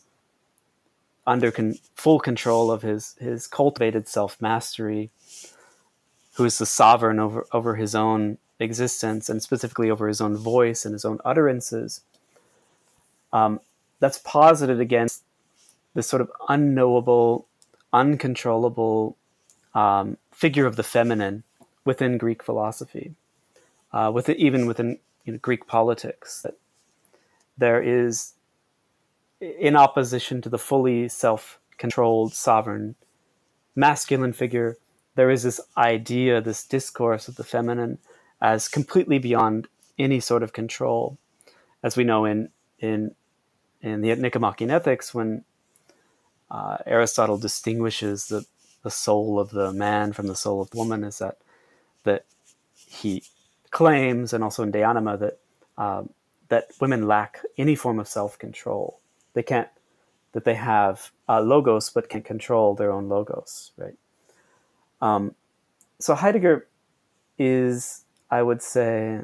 under 1.28 1.52
con- 1.52 1.76
full 1.94 2.22
control 2.22 2.72
of 2.72 2.84
his, 2.84 3.18
his 3.20 3.48
cultivated 3.48 4.08
self 4.08 4.40
mastery, 4.40 5.12
who 6.36 6.46
is 6.46 6.58
the 6.58 6.66
sovereign 6.66 7.20
over, 7.20 7.46
over 7.52 7.76
his 7.76 7.94
own 7.94 8.38
existence 8.60 9.30
and 9.30 9.42
specifically 9.42 9.90
over 9.90 10.08
his 10.08 10.22
own 10.22 10.38
voice 10.38 10.86
and 10.86 10.94
his 10.94 11.06
own 11.06 11.20
utterances, 11.26 12.02
um, 13.34 13.60
that's 14.00 14.20
posited 14.20 14.80
against 14.80 15.24
this 15.94 16.08
sort 16.08 16.22
of 16.22 16.32
unknowable, 16.50 17.48
uncontrollable 17.92 19.18
um, 19.74 20.18
figure 20.32 20.66
of 20.66 20.76
the 20.76 20.84
feminine 20.84 21.44
within 21.84 22.18
Greek 22.18 22.44
philosophy, 22.44 23.14
uh, 23.94 24.12
with 24.14 24.30
it, 24.30 24.38
even 24.38 24.66
within 24.66 25.00
you 25.24 25.34
know, 25.34 25.40
Greek 25.40 25.68
politics. 25.68 26.42
That 26.42 26.58
there 27.58 27.82
is, 27.82 28.34
in 29.40 29.76
opposition 29.76 30.42
to 30.42 30.50
the 30.50 30.58
fully 30.58 31.08
self-controlled, 31.08 32.34
sovereign, 32.34 32.96
masculine 33.76 34.34
figure, 34.34 34.78
there 35.16 35.30
is 35.30 35.44
this 35.44 35.62
idea, 35.78 36.42
this 36.42 36.66
discourse 36.66 37.28
of 37.28 37.36
the 37.36 37.44
feminine 37.44 37.98
as 38.46 38.68
completely 38.68 39.18
beyond 39.18 39.68
any 39.98 40.20
sort 40.20 40.44
of 40.44 40.54
control, 40.54 41.18
as 41.82 41.98
we 41.98 42.04
know 42.04 42.26
in 42.26 42.50
in 42.80 43.16
in 43.82 44.02
the 44.02 44.16
Nicomachean 44.16 44.70
Ethics 44.70 45.16
when 45.16 45.44
uh, 46.52 46.78
Aristotle 46.86 47.40
distinguishes 47.40 48.28
the 48.28 48.46
the 48.84 48.92
soul 48.92 49.40
of 49.40 49.50
the 49.50 49.74
man 49.74 50.14
from 50.14 50.28
the 50.28 50.36
soul 50.36 50.62
of 50.62 50.70
the 50.70 50.78
woman 50.78 51.04
is 51.04 51.18
that 51.18 51.40
that 52.04 52.26
he 52.76 53.24
claims, 53.72 54.32
and 54.32 54.44
also 54.44 54.62
in 54.62 54.70
De 54.70 54.84
Anima, 54.84 55.18
that 55.18 55.40
um, 55.80 56.10
that 56.50 56.68
women 56.80 57.08
lack 57.08 57.42
any 57.58 57.76
form 57.76 57.98
of 57.98 58.08
self 58.08 58.38
control. 58.38 59.00
They 59.34 59.42
can't 59.42 59.70
that 60.34 60.46
they 60.46 60.54
have 60.54 61.10
uh, 61.28 61.42
logos 61.42 61.90
but 61.90 62.10
can't 62.10 62.24
control 62.24 62.76
their 62.76 62.92
own 62.92 63.10
logos, 63.10 63.72
right? 63.76 63.98
Um, 65.02 65.34
so 65.98 66.14
Heidegger 66.14 66.68
is 67.40 68.05
I 68.36 68.42
would 68.42 68.62
say, 68.62 69.22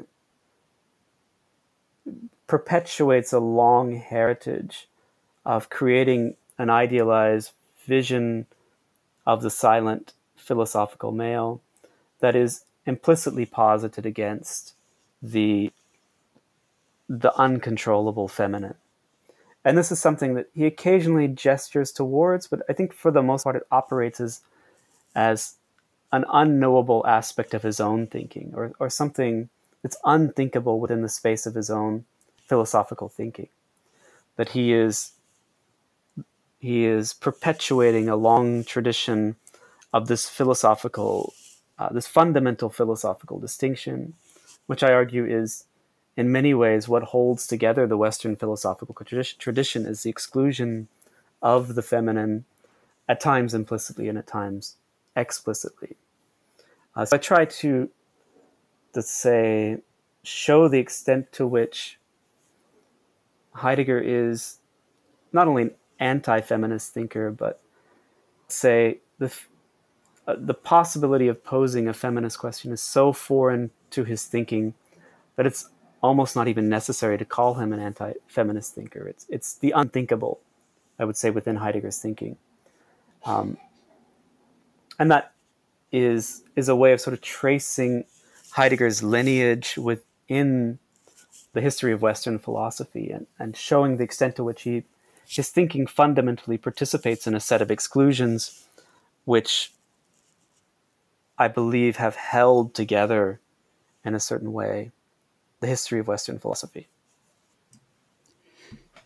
perpetuates 2.46 3.30
a 3.32 3.40
long 3.40 3.96
heritage 3.96 4.88
of 5.44 5.68
creating 5.68 6.36
an 6.56 6.70
idealized 6.70 7.52
vision 7.86 8.46
of 9.26 9.42
the 9.42 9.50
silent 9.50 10.14
philosophical 10.34 11.12
male 11.12 11.60
that 12.20 12.34
is 12.34 12.64
implicitly 12.86 13.44
posited 13.44 14.06
against 14.06 14.74
the 15.22 15.70
the 17.06 17.38
uncontrollable 17.38 18.28
feminine. 18.28 18.76
And 19.62 19.76
this 19.76 19.92
is 19.92 20.00
something 20.00 20.32
that 20.34 20.48
he 20.54 20.64
occasionally 20.64 21.28
gestures 21.28 21.92
towards, 21.92 22.46
but 22.46 22.62
I 22.66 22.72
think 22.72 22.94
for 22.94 23.10
the 23.10 23.22
most 23.22 23.42
part 23.44 23.56
it 23.56 23.66
operates 23.70 24.20
as 24.20 24.40
as 25.14 25.56
an 26.12 26.24
unknowable 26.32 27.04
aspect 27.06 27.54
of 27.54 27.62
his 27.62 27.80
own 27.80 28.06
thinking 28.06 28.52
or, 28.54 28.72
or 28.78 28.90
something 28.90 29.48
that's 29.82 29.96
unthinkable 30.04 30.78
within 30.78 31.02
the 31.02 31.08
space 31.08 31.46
of 31.46 31.54
his 31.54 31.70
own 31.70 32.04
philosophical 32.46 33.08
thinking. 33.08 33.48
That 34.36 34.50
he 34.50 34.72
is 34.72 35.12
he 36.58 36.84
is 36.84 37.12
perpetuating 37.12 38.08
a 38.08 38.14
long 38.14 38.62
tradition 38.62 39.34
of 39.92 40.06
this 40.06 40.28
philosophical 40.28 41.34
uh, 41.78 41.88
this 41.92 42.06
fundamental 42.06 42.70
philosophical 42.70 43.38
distinction 43.38 44.14
which 44.66 44.82
i 44.82 44.92
argue 44.92 45.26
is 45.26 45.64
in 46.16 46.30
many 46.30 46.54
ways 46.54 46.88
what 46.88 47.02
holds 47.02 47.46
together 47.46 47.86
the 47.86 47.96
western 47.96 48.36
philosophical 48.36 48.94
tradition 48.94 49.86
is 49.86 50.02
the 50.02 50.10
exclusion 50.10 50.88
of 51.42 51.74
the 51.74 51.82
feminine 51.82 52.44
at 53.08 53.20
times 53.20 53.52
implicitly 53.52 54.08
and 54.08 54.16
at 54.16 54.26
times 54.26 54.76
explicitly 55.16 55.96
uh, 56.94 57.04
so 57.04 57.16
I 57.16 57.18
try 57.18 57.44
to, 57.44 57.90
let's 58.94 59.10
say, 59.10 59.78
show 60.22 60.68
the 60.68 60.78
extent 60.78 61.32
to 61.32 61.46
which 61.46 61.98
Heidegger 63.54 64.00
is 64.00 64.58
not 65.32 65.48
only 65.48 65.62
an 65.62 65.70
anti-feminist 65.98 66.92
thinker, 66.92 67.30
but 67.30 67.60
say 68.48 68.98
the 69.18 69.32
uh, 70.26 70.36
the 70.38 70.54
possibility 70.54 71.26
of 71.26 71.42
posing 71.42 71.88
a 71.88 71.92
feminist 71.92 72.38
question 72.38 72.70
is 72.70 72.80
so 72.80 73.12
foreign 73.12 73.70
to 73.90 74.04
his 74.04 74.24
thinking 74.24 74.74
that 75.36 75.46
it's 75.46 75.68
almost 76.00 76.36
not 76.36 76.46
even 76.48 76.68
necessary 76.68 77.18
to 77.18 77.24
call 77.24 77.54
him 77.54 77.72
an 77.72 77.80
anti-feminist 77.80 78.74
thinker. 78.74 79.06
It's 79.08 79.26
it's 79.28 79.54
the 79.54 79.72
unthinkable, 79.72 80.40
I 80.98 81.04
would 81.04 81.16
say, 81.16 81.30
within 81.30 81.56
Heidegger's 81.56 81.98
thinking, 81.98 82.36
um, 83.24 83.56
and 84.98 85.10
that 85.10 85.31
is 85.92 86.42
is 86.56 86.68
a 86.68 86.76
way 86.76 86.92
of 86.92 87.00
sort 87.00 87.14
of 87.14 87.20
tracing 87.20 88.04
Heidegger's 88.50 89.02
lineage 89.02 89.76
within 89.76 90.78
the 91.52 91.60
history 91.60 91.92
of 91.92 92.02
Western 92.02 92.38
philosophy 92.38 93.10
and, 93.10 93.26
and 93.38 93.56
showing 93.56 93.96
the 93.96 94.04
extent 94.04 94.36
to 94.36 94.44
which 94.44 94.62
he 94.62 94.84
his 95.26 95.50
thinking 95.50 95.86
fundamentally 95.86 96.58
participates 96.58 97.26
in 97.26 97.34
a 97.34 97.40
set 97.40 97.62
of 97.62 97.70
exclusions 97.70 98.66
which 99.24 99.72
I 101.38 101.48
believe 101.48 101.96
have 101.96 102.16
held 102.16 102.74
together 102.74 103.40
in 104.04 104.14
a 104.14 104.20
certain 104.20 104.52
way 104.52 104.90
the 105.60 105.66
history 105.66 106.00
of 106.00 106.08
Western 106.08 106.38
philosophy. 106.38 106.88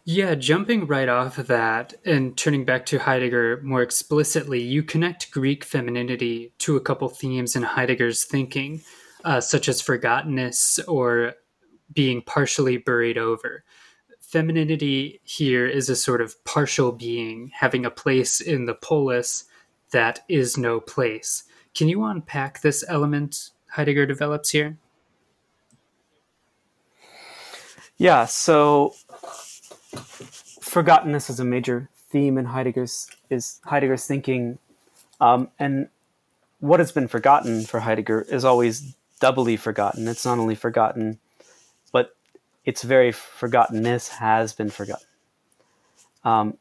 Yeah, 0.08 0.36
jumping 0.36 0.86
right 0.86 1.08
off 1.08 1.36
of 1.36 1.48
that 1.48 1.94
and 2.04 2.36
turning 2.36 2.64
back 2.64 2.86
to 2.86 2.98
Heidegger 3.00 3.60
more 3.64 3.82
explicitly, 3.82 4.62
you 4.62 4.84
connect 4.84 5.32
Greek 5.32 5.64
femininity 5.64 6.52
to 6.58 6.76
a 6.76 6.80
couple 6.80 7.08
themes 7.08 7.56
in 7.56 7.64
Heidegger's 7.64 8.22
thinking, 8.22 8.82
uh, 9.24 9.40
such 9.40 9.68
as 9.68 9.82
forgottenness 9.82 10.78
or 10.86 11.34
being 11.92 12.22
partially 12.22 12.76
buried 12.76 13.18
over. 13.18 13.64
Femininity 14.20 15.20
here 15.24 15.66
is 15.66 15.88
a 15.88 15.96
sort 15.96 16.20
of 16.20 16.42
partial 16.44 16.92
being, 16.92 17.50
having 17.52 17.84
a 17.84 17.90
place 17.90 18.40
in 18.40 18.66
the 18.66 18.74
polis 18.76 19.46
that 19.90 20.20
is 20.28 20.56
no 20.56 20.78
place. 20.78 21.42
Can 21.74 21.88
you 21.88 22.04
unpack 22.04 22.60
this 22.60 22.84
element 22.86 23.50
Heidegger 23.70 24.06
develops 24.06 24.50
here? 24.50 24.78
Yeah, 27.98 28.26
so 28.26 28.94
forgottenness 30.76 31.30
is 31.30 31.40
a 31.40 31.44
major 31.44 31.88
theme 32.10 32.36
in 32.36 32.44
Heidegger's 32.44 33.08
is 33.30 33.60
Heidegger's 33.64 34.06
thinking, 34.06 34.58
um, 35.22 35.48
and 35.58 35.88
what 36.60 36.80
has 36.80 36.92
been 36.92 37.08
forgotten 37.08 37.64
for 37.64 37.80
Heidegger 37.80 38.26
is 38.28 38.44
always 38.44 38.94
doubly 39.18 39.56
forgotten. 39.56 40.06
It's 40.06 40.26
not 40.26 40.38
only 40.38 40.54
forgotten, 40.54 41.18
but 41.92 42.14
its 42.66 42.82
very 42.82 43.10
forgottenness 43.10 44.08
has 44.08 44.52
been 44.52 44.68
forgotten. 44.68 45.06
Um, 46.24 46.58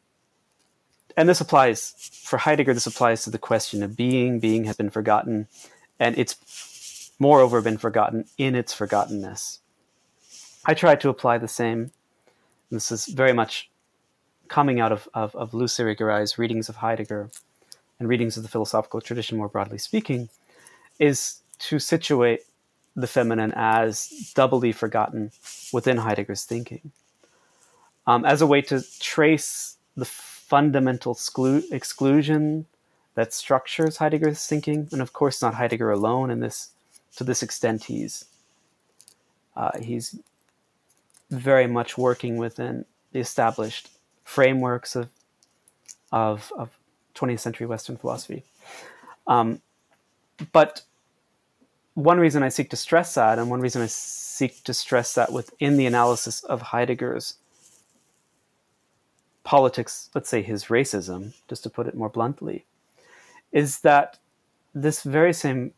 and 1.18 1.28
this 1.28 1.42
applies 1.42 1.94
for 2.24 2.38
Heidegger. 2.38 2.74
This 2.74 2.88
applies 2.88 3.26
to 3.26 3.30
the 3.30 3.38
question 3.38 3.84
of 3.84 3.98
being. 3.98 4.40
Being 4.40 4.64
has 4.64 4.78
been 4.78 4.92
forgotten, 4.92 5.48
and 6.00 6.18
it's 6.18 7.12
moreover 7.20 7.62
been 7.62 7.78
forgotten 7.78 8.26
in 8.38 8.56
its 8.56 8.74
forgottenness. 8.74 9.60
I 10.66 10.74
try 10.74 10.96
to 10.96 11.10
apply 11.10 11.38
the 11.38 11.50
same 11.50 11.92
this 12.72 12.92
is 12.92 13.06
very 13.06 13.34
much 13.34 13.70
coming 14.48 14.80
out 14.80 14.92
of, 14.92 15.08
of, 15.14 15.36
of 15.36 15.54
Luce 15.54 15.78
Irigaray's 15.78 16.38
readings 16.38 16.70
of 16.70 16.78
Heidegger 16.78 17.30
and 18.00 18.10
readings 18.10 18.38
of 18.38 18.44
the 18.44 18.50
philosophical 18.50 19.02
tradition 19.02 19.38
more 19.38 19.48
broadly 19.48 19.78
speaking, 19.78 20.30
is 21.00 21.42
to 21.60 21.80
situate 21.80 22.42
the 22.96 23.08
feminine 23.08 23.54
as 23.56 24.32
doubly 24.36 24.72
forgotten 24.72 25.32
within 25.74 25.98
Heidegger's 25.98 26.44
thinking. 26.44 26.92
Um, 28.08 28.26
as 28.26 28.42
a 28.42 28.48
way 28.48 28.62
to 28.64 28.84
trace 29.00 29.78
the 29.98 30.06
fundamental 30.06 31.16
exclu- 31.16 31.64
exclusion 31.72 32.66
that 33.16 33.34
structures 33.34 33.98
Heidegger's 33.98 34.46
thinking, 34.46 34.88
and 34.92 35.02
of 35.02 35.14
course 35.14 35.42
not 35.42 35.56
Heidegger 35.56 35.90
alone. 35.90 36.30
In 36.30 36.40
this, 36.40 36.70
to 37.16 37.24
this 37.24 37.42
extent, 37.42 37.86
he's 37.86 38.26
uh, 39.56 39.72
he's 39.82 40.20
very 41.32 41.66
much 41.66 41.98
working 41.98 42.38
within 42.38 42.86
the 43.14 43.20
established 43.20 43.90
frameworks 44.26 44.98
of 44.98 45.08
of, 46.12 46.52
of 46.58 46.70
20th 47.16 47.40
century 47.40 47.68
Western 47.68 47.98
philosophy. 47.98 48.44
Um, 49.28 49.62
but 50.52 50.82
one 51.94 52.20
reason 52.20 52.44
I 52.44 52.50
seek 52.50 52.70
to 52.72 52.78
stress 52.78 53.16
that, 53.16 53.40
and 53.40 53.50
one 53.50 53.62
reason 53.62 53.82
I 53.82 53.88
seek 53.88 54.64
to 54.64 54.74
stress 54.74 55.14
that 55.16 55.32
within 55.32 55.78
the 55.78 55.86
analysis 55.86 56.44
of 56.44 56.62
Heidegger's 56.62 57.36
politics, 59.44 60.10
let's 60.14 60.30
say 60.30 60.42
his 60.42 60.66
racism, 60.66 61.34
just 61.48 61.64
to 61.64 61.70
put 61.70 61.88
it 61.88 61.96
more 61.96 62.10
bluntly, 62.10 62.66
is 63.52 63.80
that 63.80 64.18
this 64.74 65.04
very 65.04 65.34
same 65.34 65.74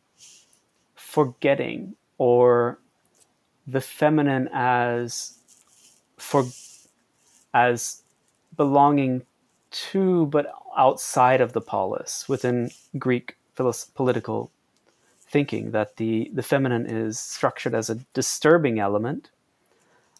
forgetting 0.96 1.96
or 2.18 2.80
the 3.68 3.82
feminine 3.82 4.50
as 4.52 5.38
for 6.18 6.46
as 7.54 8.02
belonging 8.58 9.24
to 9.70 10.26
but 10.28 10.52
outside 10.78 11.42
of 11.42 11.54
the 11.54 11.62
polis 11.62 12.28
within 12.28 12.72
Greek 12.98 13.38
political 13.96 14.52
thinking 15.30 15.72
that 15.72 15.98
the 15.98 16.32
the 16.34 16.44
feminine 16.44 16.86
is 16.86 17.20
structured 17.20 17.74
as 17.76 17.90
a 17.90 17.96
disturbing 18.14 18.80
element. 18.80 19.30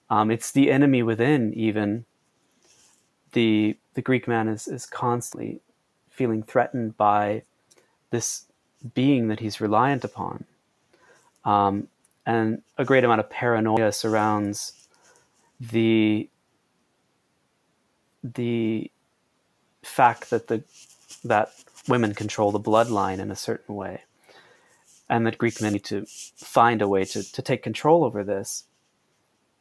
Um, 0.10 0.32
it's 0.32 0.52
the 0.52 0.72
enemy 0.72 1.04
within 1.04 1.54
even 1.54 2.06
the 3.34 3.78
the 3.94 4.02
Greek 4.02 4.28
man 4.28 4.48
is 4.48 4.68
is 4.68 4.86
constantly 4.86 5.62
feeling 6.10 6.44
threatened 6.44 6.98
by 6.98 7.44
this 8.10 8.46
being 8.94 9.28
that 9.28 9.40
he's 9.40 9.62
reliant 9.62 10.04
upon, 10.04 10.46
um, 11.46 11.88
and 12.26 12.62
a 12.78 12.86
great 12.86 13.04
amount 13.04 13.20
of 13.20 13.30
paranoia 13.30 13.92
surrounds 13.92 14.88
the 15.60 16.30
the 18.24 18.92
fact 19.84 20.30
that 20.30 20.48
the 20.48 20.64
that 21.24 21.52
women 21.88 22.14
control 22.14 22.52
the 22.52 22.60
bloodline 22.60 23.20
in 23.20 23.32
a 23.32 23.36
certain 23.36 23.76
way, 23.76 24.04
and 25.10 25.26
that 25.26 25.38
Greek 25.38 25.62
men 25.62 25.74
need 25.74 25.86
to 25.86 26.06
find 26.08 26.82
a 26.82 26.88
way 26.88 27.06
to 27.06 27.24
to 27.32 27.42
take 27.42 27.64
control 27.64 28.04
over 28.04 28.24
this. 28.24 28.66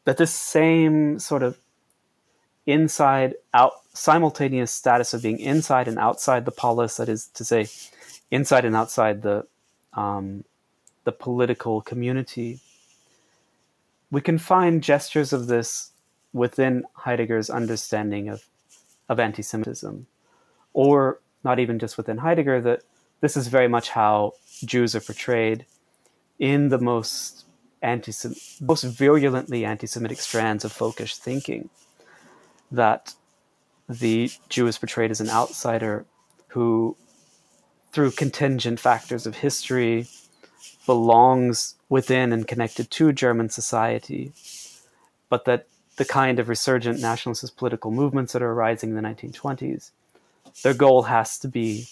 That 0.04 0.16
this 0.16 0.32
same 0.32 1.18
sort 1.18 1.42
of 1.42 1.58
inside 2.66 3.34
out 3.54 3.72
simultaneous 3.94 4.72
status 4.72 5.14
of 5.14 5.22
being 5.22 5.38
inside 5.38 5.88
and 5.88 5.98
outside 5.98 6.44
the 6.44 6.52
polis 6.52 6.96
that 6.96 7.08
is 7.08 7.28
to 7.28 7.44
say 7.44 7.68
inside 8.30 8.64
and 8.64 8.76
outside 8.76 9.22
the 9.22 9.46
um, 9.94 10.44
the 11.04 11.12
political 11.12 11.80
community 11.80 12.60
we 14.10 14.20
can 14.20 14.38
find 14.38 14.82
gestures 14.82 15.32
of 15.32 15.46
this 15.46 15.90
within 16.36 16.84
Heidegger's 16.94 17.50
understanding 17.50 18.28
of 18.28 18.44
of 19.08 19.20
anti-Semitism, 19.20 20.06
or 20.72 21.20
not 21.44 21.58
even 21.60 21.78
just 21.78 21.96
within 21.96 22.18
Heidegger. 22.18 22.60
That 22.60 22.82
this 23.20 23.36
is 23.36 23.48
very 23.48 23.68
much 23.68 23.90
how 23.90 24.32
Jews 24.64 24.94
are 24.94 25.00
portrayed 25.00 25.64
in 26.38 26.68
the 26.68 26.78
most 26.78 27.46
anti 27.82 28.12
most 28.60 28.84
virulently 28.84 29.64
anti-Semitic 29.64 30.20
strands 30.20 30.64
of 30.64 30.72
völkisch 30.72 31.16
thinking 31.16 31.70
that 32.70 33.14
the 33.88 34.30
Jew 34.48 34.66
is 34.66 34.78
portrayed 34.78 35.10
as 35.10 35.20
an 35.20 35.30
outsider 35.30 36.04
who, 36.48 36.96
through 37.92 38.10
contingent 38.10 38.80
factors 38.80 39.26
of 39.26 39.36
history, 39.36 40.08
belongs 40.84 41.76
within 41.88 42.32
and 42.32 42.48
connected 42.48 42.90
to 42.90 43.12
German 43.12 43.48
society, 43.48 44.32
but 45.28 45.44
that 45.44 45.66
the 45.96 46.04
kind 46.04 46.38
of 46.38 46.48
resurgent 46.48 47.00
nationalist 47.00 47.56
political 47.56 47.90
movements 47.90 48.32
that 48.32 48.42
are 48.42 48.52
arising 48.52 48.90
in 48.90 48.96
the 48.96 49.02
1920s, 49.02 49.90
their 50.62 50.74
goal 50.74 51.02
has 51.04 51.38
to 51.38 51.48
be 51.48 51.86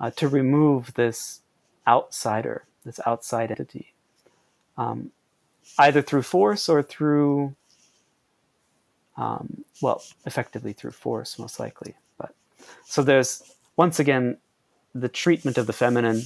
uh, 0.00 0.10
to 0.10 0.28
remove 0.28 0.94
this 0.94 1.40
outsider, 1.86 2.64
this 2.84 3.00
outside 3.06 3.50
entity, 3.50 3.92
um, 4.76 5.10
either 5.78 6.02
through 6.02 6.22
force 6.22 6.68
or 6.68 6.82
through 6.82 7.54
um, 9.16 9.64
well, 9.80 10.02
effectively 10.26 10.72
through 10.72 10.90
force, 10.90 11.38
most 11.38 11.60
likely. 11.60 11.94
But 12.18 12.34
so 12.84 13.02
there's 13.02 13.42
once 13.76 13.98
again 13.98 14.38
the 14.94 15.08
treatment 15.08 15.58
of 15.58 15.66
the 15.66 15.72
feminine 15.72 16.22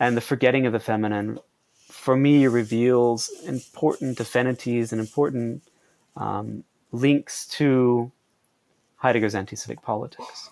and 0.00 0.16
the 0.16 0.20
forgetting 0.20 0.66
of 0.66 0.72
the 0.72 0.80
feminine. 0.80 1.38
For 1.90 2.16
me, 2.16 2.46
reveals 2.46 3.30
important 3.44 4.20
affinities 4.20 4.92
and 4.92 5.00
important 5.00 5.62
um, 6.18 6.64
links 6.92 7.46
to 7.46 8.12
Heidegger's 8.96 9.34
anti 9.34 9.56
civic 9.56 9.82
politics. 9.82 10.50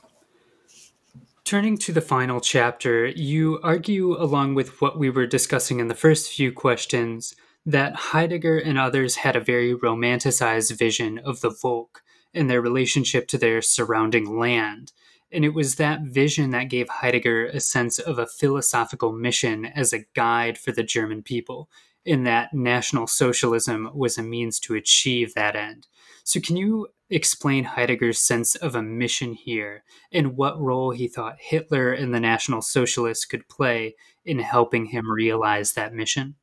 Turning 1.45 1.77
to 1.79 1.93
the 1.93 2.01
final 2.01 2.41
chapter, 2.41 3.07
you 3.07 3.61
argue, 3.62 4.21
along 4.21 4.55
with 4.55 4.81
what 4.81 4.99
we 4.99 5.11
were 5.11 5.27
discussing 5.27 5.79
in 5.79 5.89
the 5.89 5.95
first 5.95 6.33
few 6.33 6.51
questions, 6.51 7.37
that 7.64 7.95
Heidegger 7.95 8.59
and 8.59 8.79
others 8.79 9.17
had 9.17 9.37
a 9.37 9.41
very 9.41 9.75
romanticized 9.75 10.77
vision 10.77 11.19
of 11.19 11.41
the 11.41 11.51
Volk 11.51 12.03
and 12.35 12.51
their 12.51 12.61
relationship 12.61 13.29
to 13.29 13.39
their 13.39 13.62
surrounding 13.62 14.39
land. 14.39 14.93
And 15.33 15.45
it 15.45 15.55
was 15.55 15.77
that 15.77 16.03
vision 16.03 16.51
that 16.51 16.69
gave 16.69 16.89
Heidegger 16.89 17.47
a 17.47 17.61
sense 17.61 17.99
of 17.99 18.19
a 18.19 18.27
philosophical 18.27 19.12
mission 19.12 19.67
as 19.67 19.93
a 19.93 20.05
guide 20.14 20.59
for 20.59 20.71
the 20.73 20.85
German 20.85 21.23
people, 21.23 21.69
in 22.07 22.23
that 22.23 22.55
National 22.55 23.07
Socialism 23.09 23.91
was 23.93 24.17
a 24.17 24.23
means 24.23 24.61
to 24.61 24.75
achieve 24.75 25.35
that 25.35 25.57
end. 25.57 25.89
So, 26.23 26.41
can 26.41 26.57
you 26.57 26.89
explain 27.11 27.65
Heidegger's 27.65 28.19
sense 28.19 28.55
of 28.55 28.75
a 28.75 28.83
mission 28.83 29.35
here 29.35 29.85
and 30.13 30.37
what 30.37 30.61
role 30.61 30.93
he 30.93 31.09
thought 31.09 31.37
Hitler 31.39 31.93
and 31.93 32.15
the 32.15 32.21
National 32.21 32.63
Socialists 32.63 33.25
could 33.25 33.49
play 33.49 33.97
in 34.25 34.39
helping 34.39 34.87
him 34.87 35.11
realize 35.11 35.73
that 35.73 35.93
mission? 35.93 36.37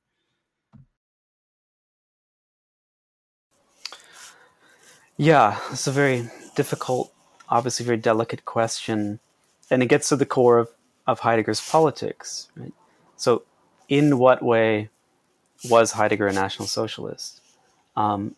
Yeah, 5.15 5.59
it's 5.71 5.87
a 5.87 5.91
very 5.91 6.29
difficult, 6.55 7.13
obviously 7.49 7.85
very 7.85 7.97
delicate 7.97 8.45
question, 8.45 9.19
and 9.69 9.81
it 9.81 9.87
gets 9.87 10.09
to 10.09 10.17
the 10.17 10.25
core 10.25 10.59
of, 10.59 10.69
of 11.07 11.19
Heidegger's 11.19 11.61
politics. 11.61 12.49
Right? 12.57 12.73
So, 13.15 13.43
in 13.87 14.17
what 14.17 14.41
way 14.41 14.89
was 15.69 15.91
Heidegger 15.91 16.27
a 16.27 16.33
National 16.33 16.67
Socialist? 16.67 17.41
Um, 17.95 18.35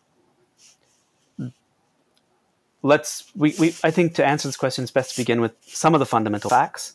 let's 2.82 3.30
we, 3.34 3.54
we 3.58 3.74
I 3.82 3.90
think 3.90 4.14
to 4.16 4.24
answer 4.24 4.48
this 4.48 4.56
question, 4.56 4.82
it's 4.82 4.90
best 4.90 5.12
to 5.12 5.20
begin 5.20 5.40
with 5.40 5.52
some 5.62 5.94
of 5.94 6.00
the 6.00 6.06
fundamental 6.06 6.50
facts. 6.50 6.94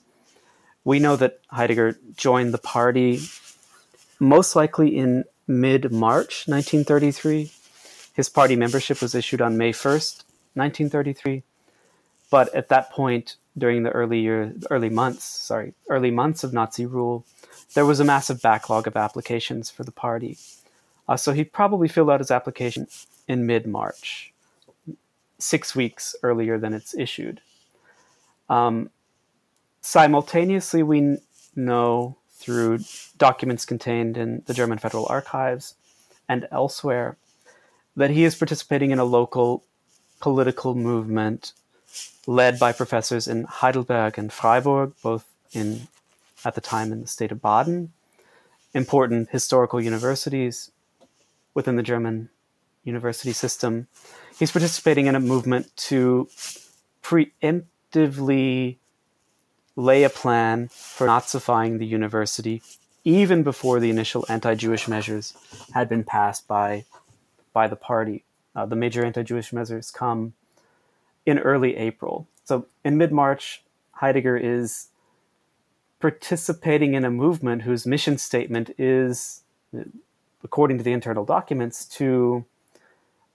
We 0.84 1.00
know 1.00 1.16
that 1.16 1.40
Heidegger 1.50 1.98
joined 2.16 2.54
the 2.54 2.58
party 2.58 3.20
most 4.20 4.56
likely 4.56 4.96
in 4.96 5.26
mid 5.48 5.92
March 5.92 6.48
1933 6.48 7.52
his 8.14 8.30
party 8.30 8.56
membership 8.56 9.02
was 9.02 9.16
issued 9.16 9.42
on 9.42 9.58
May 9.58 9.72
1st, 9.72 10.24
1933. 10.54 11.44
But 12.30 12.54
at 12.54 12.70
that 12.70 12.92
point, 12.92 13.38
during 13.58 13.84
the 13.84 13.92
early 13.92 14.20
year, 14.20 14.54
early 14.70 14.90
months, 14.90 15.24
sorry, 15.24 15.74
early 15.90 16.12
months 16.12 16.44
of 16.44 16.54
Nazi 16.54 16.86
rule, 16.86 17.26
there 17.74 17.86
was 17.86 18.00
a 18.00 18.06
massive 18.06 18.42
backlog 18.42 18.88
of 18.88 18.96
applications 18.96 19.70
for 19.70 19.84
the 19.84 19.92
party. 19.92 20.38
Uh, 21.08 21.18
so 21.18 21.32
he 21.32 21.44
probably 21.44 21.88
filled 21.88 22.10
out 22.10 22.20
his 22.20 22.32
application 22.32 22.88
in 23.28 23.46
mid 23.46 23.66
March, 23.68 24.34
six 25.40 25.76
weeks 25.76 26.16
earlier 26.24 26.58
than 26.58 26.74
it's 26.74 26.96
issued. 26.96 27.42
Um, 28.50 28.90
simultaneously, 29.82 30.84
we 30.84 31.18
know 31.56 32.18
through 32.32 32.80
documents 33.18 33.66
contained 33.66 34.18
in 34.18 34.44
the 34.48 34.54
German 34.54 34.78
Federal 34.78 35.06
Archives 35.10 35.76
and 36.28 36.48
elsewhere 36.52 37.18
that 37.96 38.10
he 38.10 38.24
is 38.24 38.36
participating 38.36 38.92
in 38.92 39.00
a 39.00 39.04
local 39.04 39.64
political 40.20 40.76
movement 40.76 41.54
led 42.26 42.58
by 42.58 42.72
professors 42.72 43.28
in 43.28 43.44
Heidelberg 43.44 44.18
and 44.18 44.32
Freiburg, 44.32 44.94
both 45.02 45.28
in 45.52 45.88
at 46.46 46.56
the 46.56 46.62
time 46.62 46.92
in 46.92 47.02
the 47.02 47.08
state 47.08 47.32
of 47.32 47.42
Baden, 47.42 47.92
important 48.74 49.30
historical 49.30 49.82
universities 49.82 50.72
within 51.54 51.76
the 51.76 51.84
German 51.84 52.30
university 52.84 53.34
system. 53.34 53.88
He's 54.38 54.52
participating 54.52 55.08
in 55.08 55.16
a 55.16 55.20
movement 55.20 55.76
to 55.88 56.30
preemptively 57.04 58.78
lay 59.76 60.04
a 60.04 60.10
plan 60.10 60.70
for 60.72 61.08
Nazifying 61.08 61.80
the 61.80 61.86
university 61.86 62.62
even 63.04 63.42
before 63.44 63.80
the 63.80 63.90
initial 63.90 64.26
anti-Jewish 64.30 64.88
measures 64.88 65.34
had 65.74 65.90
been 65.90 66.04
passed 66.04 66.48
by 66.48 66.86
by 67.54 67.68
the 67.68 67.76
party. 67.76 68.24
Uh, 68.56 68.66
the 68.66 68.76
major 68.76 69.04
anti-Jewish 69.04 69.52
measures 69.52 69.92
come 69.92 70.34
in 71.26 71.40
early 71.40 71.76
April. 71.76 72.28
So 72.46 72.68
in 72.86 72.98
mid-March, 72.98 73.64
Heidegger 73.94 74.38
is 74.38 74.88
participating 76.02 76.96
in 76.96 77.06
a 77.06 77.12
movement 77.12 77.62
whose 77.62 77.86
mission 77.86 78.18
statement 78.18 78.72
is, 78.78 79.44
according 80.44 80.78
to 80.80 80.84
the 80.84 80.92
internal 80.92 81.24
documents, 81.24 81.86
to 81.86 82.44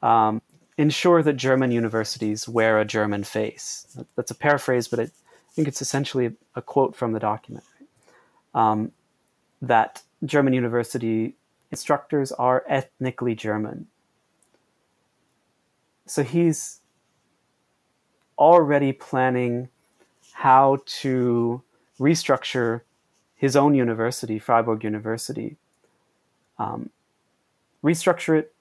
um, 0.03 0.43
ensure 0.77 1.23
that 1.23 1.35
German 1.35 1.71
universities 1.71 2.49
wear 2.49 2.79
a 2.79 2.85
German 2.85 3.25
face. 3.25 3.97
That's 4.17 4.31
a 4.31 4.35
paraphrase, 4.35 4.89
but 4.89 5.01
I 5.01 5.09
think 5.53 5.69
it's 5.69 5.81
essentially 5.81 6.35
a 6.55 6.63
quote 6.63 6.95
from 6.95 7.13
the 7.13 7.21
document. 7.21 7.65
Um, 8.55 8.93
that 9.63 10.03
German 10.25 10.53
university 10.53 11.37
instructors 11.71 12.33
are 12.33 12.65
ethnically 12.69 13.35
German. 13.35 13.87
So 16.07 16.23
he's 16.23 16.81
already 18.39 18.93
planning 18.93 19.69
how 20.33 20.79
to 21.01 21.63
restructure 21.99 22.83
his 23.37 23.55
own 23.55 23.75
university, 23.75 24.39
Freiburg 24.39 24.83
University, 24.83 25.57
um, 26.59 26.91
restructure 27.85 28.39
it 28.39 28.55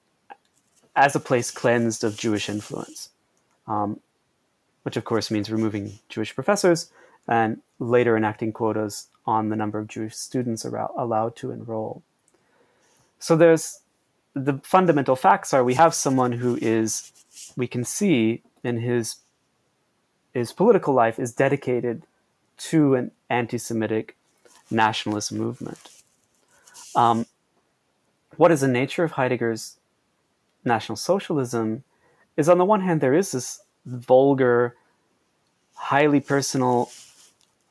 as 0.96 1.16
a 1.16 1.20
place 1.20 1.52
cleansed 1.52 2.04
of 2.04 2.18
Jewish 2.18 2.50
influence, 2.50 3.10
um, 3.68 4.00
which 4.84 4.98
of 4.98 5.06
course 5.06 5.32
means 5.32 5.50
removing 5.50 6.00
Jewish 6.10 6.36
professors 6.36 6.92
and 7.28 7.62
later 7.80 8.16
enacting 8.16 8.52
quotas 8.52 9.08
on 9.26 9.50
the 9.50 9.56
number 9.56 9.80
of 9.80 9.88
Jewish 9.88 10.16
students 10.16 10.66
are 10.66 10.92
allowed 10.98 11.36
to 11.38 11.52
enroll. 11.52 12.04
So 13.20 13.36
there's 13.36 13.80
the 14.34 14.60
fundamental 14.64 15.16
facts 15.16 15.54
are 15.54 15.64
we 15.64 15.76
have 15.76 15.94
someone 15.94 16.34
who 16.34 16.58
is 16.62 17.12
we 17.56 17.68
can 17.68 17.84
see 17.84 18.44
in 18.64 18.78
his 18.78 19.18
his 20.34 20.52
political 20.52 20.94
life 20.94 21.18
is 21.18 21.34
dedicated 21.34 22.04
to 22.58 22.96
an 22.96 23.12
anti-Semitic 23.30 24.16
nationalist 24.70 25.32
movement. 25.32 25.80
Um, 26.96 27.26
what 28.38 28.52
is 28.52 28.62
the 28.62 28.68
nature 28.68 29.04
of 29.04 29.14
Heidegger's 29.14 29.78
National 30.64 30.96
Socialism? 30.96 31.84
Is 32.38 32.50
on 32.50 32.58
the 32.58 32.66
one 32.66 32.82
hand 32.82 33.02
there 33.02 33.14
is 33.14 33.32
this 33.32 33.62
vulgar, 33.86 34.76
highly 35.74 36.20
personal 36.20 36.92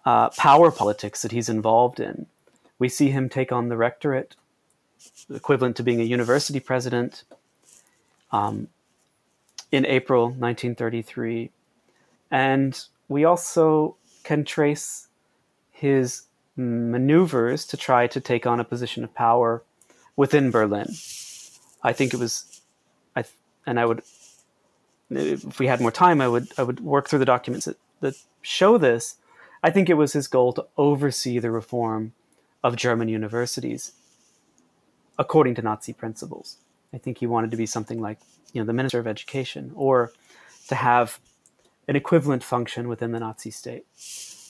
uh, 0.05 0.31
power 0.31 0.71
politics 0.71 1.23
that 1.23 1.33
he's 1.33 1.49
involved 1.49 2.01
in. 2.01 2.27
We 2.79 2.89
see 2.89 3.11
him 3.11 3.29
take 3.29 3.53
on 3.53 3.69
the 3.69 3.77
rectorate, 3.77 4.37
equivalent 5.33 5.77
to 5.77 5.83
being 5.83 6.01
a 6.01 6.05
university 6.05 6.61
president, 6.61 7.25
um, 8.33 8.69
in 9.71 9.87
April 9.87 10.27
1933. 10.27 11.51
And 12.31 12.81
we 13.09 13.25
also 13.25 13.97
can 14.23 14.45
trace 14.45 15.04
his 15.85 16.23
maneuvers 16.57 17.67
to 17.67 17.77
try 17.77 18.07
to 18.07 18.19
take 18.19 18.47
on 18.47 18.59
a 18.59 18.65
position 18.65 19.05
of 19.05 19.15
power 19.15 19.63
within 20.17 20.51
Berlin. 20.51 20.89
I 21.83 21.93
think 21.93 22.15
it 22.15 22.21
was, 22.21 22.63
I 23.15 23.25
and 23.67 23.79
I 23.79 23.85
would, 23.85 24.01
if 25.11 25.59
we 25.59 25.67
had 25.67 25.83
more 25.83 25.93
time, 25.93 26.23
I 26.23 26.29
would 26.29 26.49
I 26.57 26.63
would 26.63 26.81
work 26.81 27.09
through 27.09 27.19
the 27.19 27.33
documents 27.35 27.67
that, 27.67 27.77
that 28.01 28.15
show 28.41 28.79
this. 28.79 29.17
I 29.63 29.71
think 29.71 29.91
it 29.91 29.99
was 29.99 30.15
his 30.15 30.27
goal 30.27 30.55
to 30.55 30.67
oversee 30.79 31.39
the 31.39 31.51
reform 31.51 32.15
of 32.63 32.77
German 32.77 33.09
universities 33.09 33.93
according 35.19 35.55
to 35.57 35.63
Nazi 35.63 35.93
principles. 35.93 36.57
I 36.95 36.99
think 36.99 37.19
he 37.19 37.27
wanted 37.27 37.51
to 37.51 37.59
be 37.59 37.67
something 37.67 38.01
like, 38.01 38.19
you 38.55 38.61
know, 38.61 38.67
the 38.67 38.73
Minister 38.73 38.99
of 38.99 39.07
Education 39.07 39.73
or 39.75 40.13
to 40.69 40.75
have 40.77 41.21
an 41.87 41.95
equivalent 41.95 42.43
function 42.43 42.89
within 42.89 43.13
the 43.13 43.21
Nazi 43.21 43.51
state. 43.51 43.85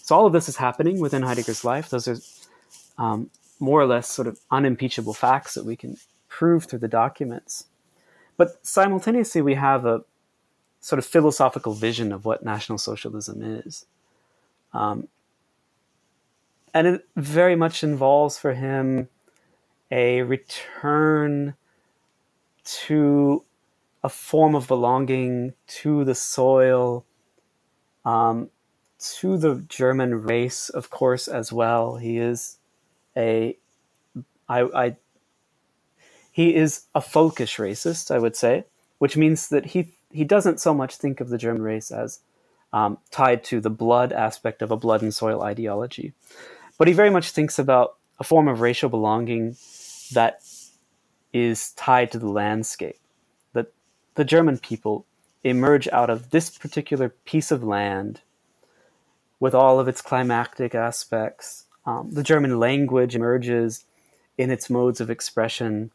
So 0.05 0.15
all 0.15 0.27
of 0.27 0.35
this 0.35 0.51
is 0.51 0.59
happening 0.59 1.01
within 1.01 1.23
Heidegger's 1.23 1.65
life. 1.65 1.89
Those 1.89 2.09
are 2.09 2.19
um, 2.99 3.31
more 3.59 3.81
or 3.81 3.87
less 3.87 4.07
sort 4.07 4.29
of 4.29 4.39
unimpeachable 4.51 5.15
facts 5.15 5.55
that 5.55 5.65
we 5.65 5.77
can 5.77 5.97
prove 6.29 6.67
through 6.67 6.81
the 6.81 6.89
documents. 6.89 7.69
But 8.37 8.67
simultaneously, 8.67 9.41
we 9.41 9.55
have 9.55 9.87
a 9.87 10.05
sort 10.81 10.99
of 10.99 11.07
philosophical 11.07 11.73
vision 11.73 12.13
of 12.13 12.27
what 12.27 12.45
National 12.45 12.77
Socialism 12.77 13.41
is. 13.41 13.87
Um, 14.75 15.09
and 16.75 16.87
it 16.87 17.09
very 17.17 17.57
much 17.57 17.83
involves 17.83 18.37
for 18.37 18.53
him 18.53 19.09
a 19.91 20.21
return 20.21 21.55
to 22.65 23.43
a 24.03 24.11
form 24.11 24.55
of 24.55 24.69
belonging 24.69 25.55
to 25.67 26.05
the 26.05 26.15
soil, 26.15 27.07
um, 28.05 28.51
to 28.99 29.37
the 29.37 29.65
German 29.69 30.23
race, 30.23 30.69
of 30.69 30.91
course, 30.91 31.29
as 31.29 31.53
well. 31.53 31.97
He 31.97 32.19
is 32.19 32.59
a, 33.17 33.57
I, 34.49 34.61
I, 34.63 34.97
he 36.31 36.55
is 36.55 36.87
a 36.95 37.01
völkisch 37.01 37.59
racist, 37.59 38.15
I 38.15 38.19
would 38.19 38.37
say, 38.37 38.65
which 38.99 39.17
means 39.17 39.49
that 39.49 39.67
he 39.67 39.93
he 40.11 40.25
doesn't 40.25 40.61
so 40.61 40.73
much 40.73 40.97
think 40.97 41.21
of 41.21 41.29
the 41.29 41.39
German 41.39 41.63
race 41.63 41.91
as 41.91 42.21
um, 42.73 42.99
tied 43.11 43.43
to 43.45 43.61
the 43.61 43.71
blood 43.71 44.13
aspect 44.13 44.63
of 44.63 44.71
a 44.71 44.77
blood 44.77 45.03
and 45.03 45.13
soil 45.13 45.43
ideology. 45.43 46.13
But 46.79 46.89
he 46.89 46.95
very 46.95 47.11
much 47.11 47.31
thinks 47.31 47.59
about 47.59 47.97
a 48.21 48.25
form 48.25 48.47
of 48.47 48.61
racial 48.61 48.89
belonging 48.89 49.57
that 50.13 50.41
is 51.33 51.73
tied 51.73 52.13
to 52.13 52.19
the 52.19 52.29
landscape. 52.29 52.99
That 53.55 53.73
the 54.15 54.25
German 54.25 54.59
people 54.59 55.05
emerge 55.43 55.89
out 55.89 56.11
of 56.11 56.31
this 56.31 56.51
particular 56.51 57.09
piece 57.09 57.51
of 57.51 57.65
land 57.65 58.21
with 59.41 59.55
all 59.55 59.81
of 59.81 59.89
its 59.89 60.01
climactic 60.01 60.75
aspects. 60.75 61.65
Um, 61.87 62.11
the 62.13 62.23
German 62.23 62.59
language 62.59 63.15
emerges 63.15 63.85
in 64.39 64.51
its 64.51 64.71
modes 64.71 65.01
of 65.01 65.11
expression 65.11 65.91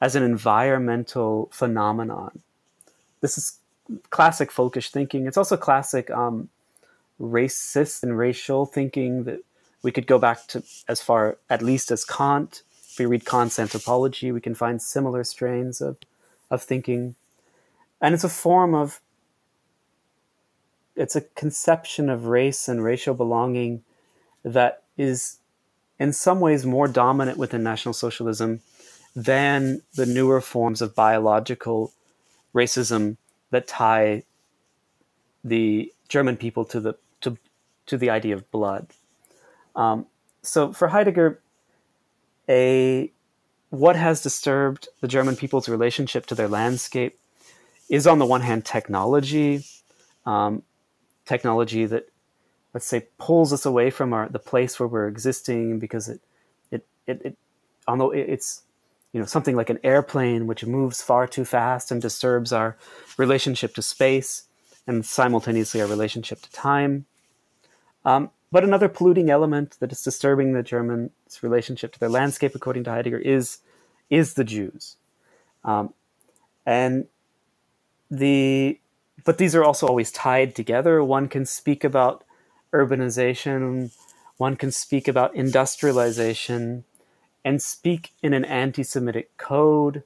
as 0.00 0.14
an 0.14 0.22
environmental 0.22 1.48
phenomenon. 1.52 2.42
This 3.20 3.38
is 3.38 3.58
classic 4.10 4.50
völkisch 4.50 4.90
thinking. 4.90 5.26
It's 5.26 5.36
also 5.36 5.56
classic 5.56 6.10
um, 6.10 6.48
racist 7.20 8.02
and 8.02 8.16
racial 8.16 8.66
thinking 8.66 9.24
that 9.24 9.40
we 9.82 9.92
could 9.92 10.06
go 10.06 10.18
back 10.18 10.46
to 10.48 10.62
as 10.88 11.00
far, 11.00 11.38
at 11.48 11.62
least 11.62 11.90
as 11.90 12.04
Kant. 12.04 12.62
If 12.90 12.98
we 12.98 13.06
read 13.06 13.24
Kant's 13.24 13.58
anthropology, 13.58 14.32
we 14.32 14.40
can 14.40 14.54
find 14.54 14.80
similar 14.80 15.22
strains 15.24 15.80
of, 15.80 15.96
of 16.50 16.62
thinking. 16.62 17.14
And 18.00 18.14
it's 18.14 18.24
a 18.24 18.28
form 18.28 18.74
of, 18.74 19.00
it's 20.96 21.16
a 21.16 21.20
conception 21.20 22.08
of 22.08 22.26
race 22.26 22.68
and 22.68 22.82
racial 22.82 23.14
belonging 23.14 23.82
that 24.44 24.82
is 24.96 25.38
in 25.98 26.12
some 26.12 26.40
ways 26.40 26.64
more 26.64 26.88
dominant 26.88 27.38
within 27.38 27.62
National 27.62 27.92
Socialism 27.92 28.60
than 29.14 29.82
the 29.94 30.06
newer 30.06 30.40
forms 30.40 30.82
of 30.82 30.94
biological 30.94 31.92
racism 32.54 33.16
that 33.50 33.66
tie 33.66 34.22
the 35.44 35.92
German 36.08 36.36
people 36.36 36.64
to 36.64 36.80
the 36.80 36.94
to 37.20 37.36
to 37.86 37.96
the 37.96 38.10
idea 38.10 38.34
of 38.34 38.50
blood. 38.50 38.88
Um, 39.74 40.06
so 40.42 40.72
for 40.72 40.88
Heidegger, 40.88 41.40
a 42.48 43.10
what 43.70 43.96
has 43.96 44.22
disturbed 44.22 44.88
the 45.00 45.08
German 45.08 45.36
people's 45.36 45.68
relationship 45.68 46.26
to 46.26 46.34
their 46.34 46.48
landscape 46.48 47.18
is 47.88 48.06
on 48.06 48.18
the 48.18 48.26
one 48.26 48.40
hand 48.40 48.64
technology, 48.64 49.64
um, 50.24 50.62
technology 51.26 51.84
that 51.86 52.08
let's 52.72 52.86
say 52.86 53.06
pulls 53.18 53.52
us 53.52 53.66
away 53.66 53.90
from 53.90 54.12
our 54.12 54.28
the 54.28 54.38
place 54.38 54.78
where 54.78 54.86
we're 54.86 55.08
existing 55.08 55.78
because 55.78 56.08
it 56.08 56.20
it 56.70 56.86
it, 57.06 57.20
it 57.24 57.38
although 57.86 58.10
it's 58.10 58.62
you 59.12 59.20
know 59.20 59.26
something 59.26 59.56
like 59.56 59.70
an 59.70 59.78
airplane 59.82 60.46
which 60.46 60.64
moves 60.64 61.02
far 61.02 61.26
too 61.26 61.44
fast 61.44 61.90
and 61.90 62.00
disturbs 62.02 62.52
our 62.52 62.76
relationship 63.16 63.74
to 63.74 63.82
space 63.82 64.44
and 64.86 65.04
simultaneously 65.04 65.80
our 65.80 65.88
relationship 65.88 66.40
to 66.42 66.50
time. 66.52 67.06
Um, 68.04 68.30
but 68.52 68.62
another 68.62 68.88
polluting 68.88 69.30
element 69.30 69.76
that 69.80 69.90
is 69.90 70.02
disturbing 70.02 70.52
the 70.52 70.62
germans 70.62 71.10
relationship 71.42 71.92
to 71.92 71.98
their 71.98 72.08
landscape 72.08 72.54
according 72.54 72.84
to 72.84 72.90
heidegger 72.90 73.18
is 73.18 73.58
is 74.10 74.34
the 74.34 74.44
jews. 74.44 74.96
Um, 75.64 75.92
and 76.64 77.06
the 78.10 78.78
but 79.24 79.38
these 79.38 79.54
are 79.54 79.64
also 79.64 79.86
always 79.86 80.10
tied 80.12 80.54
together 80.54 81.02
one 81.02 81.28
can 81.28 81.44
speak 81.44 81.84
about 81.84 82.24
urbanization 82.72 83.90
one 84.36 84.56
can 84.56 84.70
speak 84.70 85.08
about 85.08 85.34
industrialization 85.34 86.84
and 87.44 87.62
speak 87.62 88.12
in 88.22 88.34
an 88.34 88.44
anti 88.44 88.82
Semitic 88.82 89.36
code, 89.36 90.02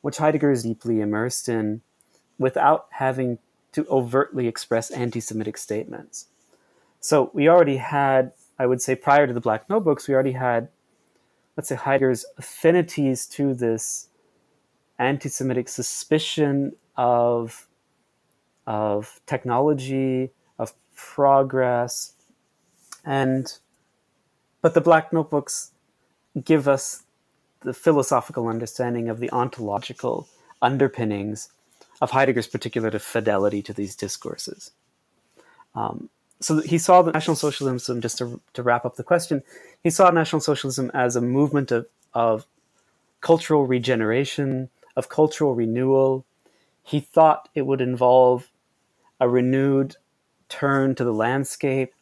which 0.00 0.18
Heidegger 0.18 0.50
is 0.50 0.62
deeply 0.62 1.00
immersed 1.00 1.48
in, 1.48 1.82
without 2.38 2.86
having 2.92 3.38
to 3.72 3.86
overtly 3.90 4.46
express 4.46 4.90
anti 4.90 5.20
Semitic 5.20 5.58
statements. 5.58 6.28
So 7.00 7.30
we 7.34 7.48
already 7.48 7.76
had, 7.76 8.32
I 8.58 8.66
would 8.66 8.80
say, 8.80 8.94
prior 8.94 9.26
to 9.26 9.32
the 9.32 9.40
Black 9.40 9.68
Notebooks, 9.68 10.08
we 10.08 10.14
already 10.14 10.32
had 10.32 10.68
let's 11.56 11.68
say, 11.68 11.76
Heidegger's 11.76 12.24
affinities 12.36 13.26
to 13.26 13.54
this 13.54 14.08
anti 14.98 15.28
Semitic 15.28 15.68
suspicion 15.68 16.74
of, 16.96 17.66
of 18.66 19.20
technology, 19.26 20.30
of 20.58 20.72
progress, 20.94 22.12
and 23.04 23.58
but 24.62 24.74
the 24.74 24.80
Black 24.80 25.12
Notebooks 25.12 25.72
give 26.42 26.68
us 26.68 27.02
the 27.60 27.74
philosophical 27.74 28.48
understanding 28.48 29.08
of 29.08 29.20
the 29.20 29.30
ontological 29.30 30.28
underpinnings 30.62 31.50
of 32.00 32.10
Heidegger's 32.10 32.46
particular 32.46 32.90
fidelity 32.98 33.62
to 33.62 33.72
these 33.72 33.94
discourses. 33.94 34.72
Um, 35.74 36.08
so 36.40 36.60
he 36.60 36.78
saw 36.78 37.02
the 37.02 37.12
National 37.12 37.36
Socialism, 37.36 38.00
just 38.00 38.18
to, 38.18 38.40
to 38.52 38.62
wrap 38.62 38.84
up 38.84 38.96
the 38.96 39.04
question, 39.04 39.42
he 39.82 39.90
saw 39.90 40.10
National 40.10 40.40
Socialism 40.40 40.90
as 40.92 41.16
a 41.16 41.20
movement 41.20 41.70
of, 41.70 41.86
of 42.12 42.46
cultural 43.20 43.66
regeneration, 43.66 44.68
of 44.96 45.08
cultural 45.08 45.54
renewal. 45.54 46.24
He 46.82 47.00
thought 47.00 47.48
it 47.54 47.62
would 47.62 47.80
involve 47.80 48.50
a 49.24 49.28
renewed 49.28 49.96
turn 50.50 50.94
to 50.94 51.02
the 51.02 51.12
landscape 51.12 51.94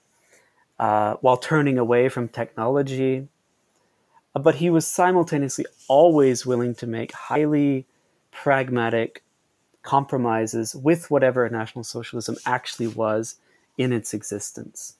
uh, 0.80 1.14
while 1.20 1.36
turning 1.36 1.78
away 1.78 2.08
from 2.08 2.28
technology. 2.28 3.28
But 4.34 4.56
he 4.56 4.70
was 4.70 4.86
simultaneously 4.88 5.66
always 5.86 6.44
willing 6.44 6.74
to 6.76 6.86
make 6.86 7.12
highly 7.12 7.86
pragmatic 8.32 9.22
compromises 9.82 10.74
with 10.74 11.12
whatever 11.12 11.48
National 11.48 11.84
Socialism 11.84 12.36
actually 12.44 12.88
was 12.88 13.36
in 13.78 13.92
its 13.92 14.12
existence. 14.12 14.96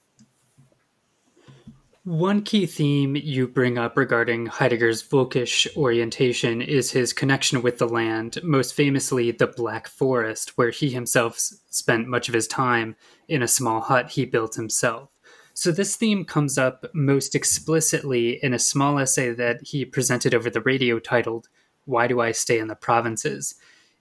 One 2.05 2.43
key 2.43 2.67
theme 2.67 3.15
you 3.15 3.47
bring 3.47 3.79
up 3.79 3.97
regarding 3.97 4.47
Heidegger's 4.47 5.05
Völkisch 5.05 5.69
orientation 5.77 6.61
is 6.61 6.91
his 6.91 7.13
connection 7.13 7.63
with 7.63 7.79
the 7.79 7.87
land, 7.87 8.41
most 8.43 8.75
famously 8.75 9.31
the 9.31 9.47
Black 9.47 9.87
Forest, 9.87 10.59
where 10.59 10.71
he 10.71 10.91
himself 10.91 11.39
spent 11.39 12.09
much 12.09 12.27
of 12.27 12.35
his 12.35 12.49
time 12.49 12.97
in 13.29 13.41
a 13.41 13.47
small 13.47 13.83
hut 13.83 14.11
he 14.11 14.25
built 14.25 14.57
himself. 14.57 15.11
So, 15.55 15.71
this 15.71 15.95
theme 15.95 16.25
comes 16.25 16.59
up 16.59 16.87
most 16.93 17.37
explicitly 17.37 18.43
in 18.43 18.53
a 18.53 18.59
small 18.59 18.99
essay 18.99 19.33
that 19.35 19.63
he 19.63 19.85
presented 19.85 20.35
over 20.35 20.51
the 20.51 20.63
radio 20.63 20.99
titled, 20.99 21.49
Why 21.85 22.09
Do 22.09 22.21
I 22.21 22.33
Stay 22.33 22.59
in 22.59 22.67
the 22.67 22.75
Provinces? 22.75 23.55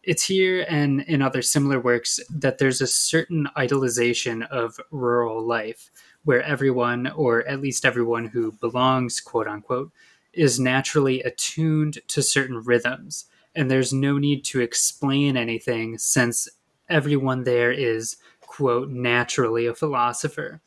it's 0.03 0.25
here 0.25 0.65
and 0.67 1.01
in 1.01 1.21
other 1.21 1.41
similar 1.41 1.79
works 1.79 2.19
that 2.29 2.57
there's 2.57 2.81
a 2.81 2.87
certain 2.87 3.47
idolization 3.55 4.47
of 4.49 4.79
rural 4.89 5.45
life 5.45 5.91
where 6.23 6.43
everyone, 6.43 7.07
or 7.15 7.45
at 7.47 7.61
least 7.61 7.85
everyone 7.85 8.25
who 8.25 8.51
belongs, 8.53 9.19
quote 9.19 9.47
unquote, 9.47 9.91
is 10.33 10.59
naturally 10.59 11.21
attuned 11.21 11.99
to 12.07 12.21
certain 12.21 12.61
rhythms. 12.63 13.25
And 13.55 13.69
there's 13.69 13.91
no 13.91 14.17
need 14.17 14.45
to 14.45 14.61
explain 14.61 15.35
anything 15.35 15.97
since 15.97 16.47
everyone 16.89 17.43
there 17.43 17.71
is, 17.71 18.17
quote, 18.41 18.89
naturally 18.89 19.65
a 19.65 19.75
philosopher. 19.75 20.61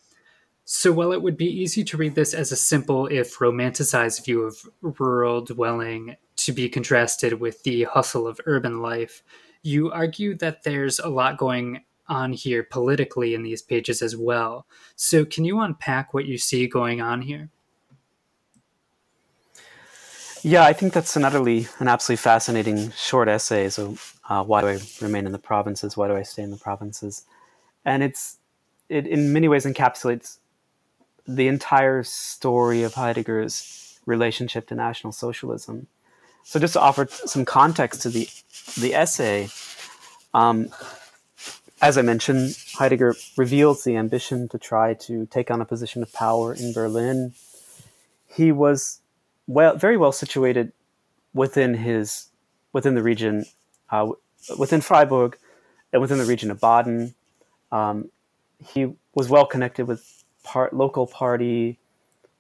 So 0.67 0.93
while 0.93 1.13
it 1.13 1.23
would 1.23 1.37
be 1.37 1.47
easy 1.47 1.85
to 1.85 1.97
read 1.97 2.15
this 2.15 2.33
as 2.33 2.51
a 2.51 2.57
simple, 2.57 3.07
if 3.07 3.39
romanticized 3.39 4.25
view 4.25 4.43
of 4.43 4.57
rural 4.81 5.43
dwelling 5.43 6.17
to 6.37 6.53
be 6.53 6.69
contrasted 6.69 7.35
with 7.35 7.63
the 7.63 7.85
hustle 7.85 8.27
of 8.27 8.41
urban 8.47 8.81
life, 8.81 9.23
you 9.63 9.91
argue 9.91 10.35
that 10.37 10.63
there's 10.63 10.99
a 10.99 11.09
lot 11.09 11.39
going 11.39 11.85
on 12.09 12.33
here 12.33 12.63
politically 12.63 13.35
in 13.35 13.43
these 13.43 13.63
pages 13.63 14.03
as 14.03 14.17
well. 14.17 14.67
So, 14.97 15.25
can 15.25 15.45
you 15.45 15.61
unpack 15.61 16.13
what 16.13 16.27
you 16.27 16.39
see 16.39 16.67
going 16.67 17.01
on 17.01 17.23
here? 17.23 17.51
Yeah, 20.43 20.65
I 20.65 20.75
think 20.75 20.93
that's 20.93 21.17
an 21.17 21.25
utterly, 21.25 21.69
an 21.79 21.89
absolutely 21.89 22.23
fascinating 22.23 22.91
short 22.91 23.29
essay. 23.29 23.71
So, 23.71 23.97
uh, 24.29 24.45
why 24.45 24.61
do 24.61 24.69
I 24.69 24.79
remain 25.01 25.27
in 25.27 25.33
the 25.33 25.39
provinces? 25.39 25.97
Why 25.97 26.09
do 26.09 26.17
I 26.17 26.23
stay 26.23 26.43
in 26.43 26.51
the 26.51 26.59
provinces? 26.59 27.25
And 27.85 28.03
it's, 28.03 28.37
it 28.89 29.07
in 29.07 29.33
many 29.33 29.49
ways 29.49 29.65
encapsulates 29.65 30.39
the 31.27 31.49
entire 31.49 32.03
story 32.03 32.83
of 32.83 32.95
Heidegger's 32.95 33.99
relationship 34.07 34.67
to 34.69 34.75
National 34.75 35.13
Socialism. 35.13 35.87
So 36.43 36.61
just 36.61 36.75
to 36.75 36.81
offer 36.81 37.09
some 37.11 37.47
context 37.47 38.03
to 38.03 38.11
the 38.11 38.29
the 38.79 38.95
essay, 38.95 39.49
um, 40.35 40.69
as 41.83 41.99
I 41.99 42.03
mentioned, 42.03 42.57
Heidegger 42.75 43.15
reveals 43.37 43.85
the 43.85 43.97
ambition 43.97 44.49
to 44.49 44.59
try 44.59 44.95
to 44.95 45.27
take 45.27 45.51
on 45.51 45.61
a 45.61 45.65
position 45.65 46.03
of 46.03 46.13
power 46.13 46.55
in 46.55 46.73
Berlin. 46.73 47.35
He 48.27 48.53
was 48.53 49.01
well, 49.47 49.77
very 49.77 49.97
well 49.97 50.13
situated 50.13 50.73
within 51.33 51.75
his 51.75 52.29
within 52.73 52.95
the 52.95 53.03
region, 53.03 53.45
uh, 53.91 54.11
within 54.59 54.81
Freiburg, 54.81 55.39
and 55.93 56.03
within 56.03 56.19
the 56.19 56.25
region 56.25 56.51
of 56.51 56.61
Baden. 56.61 57.15
Um, 57.71 58.11
he 58.65 58.93
was 59.15 59.29
well 59.29 59.47
connected 59.47 59.87
with 59.87 60.25
part, 60.43 60.73
local 60.73 61.07
party 61.07 61.79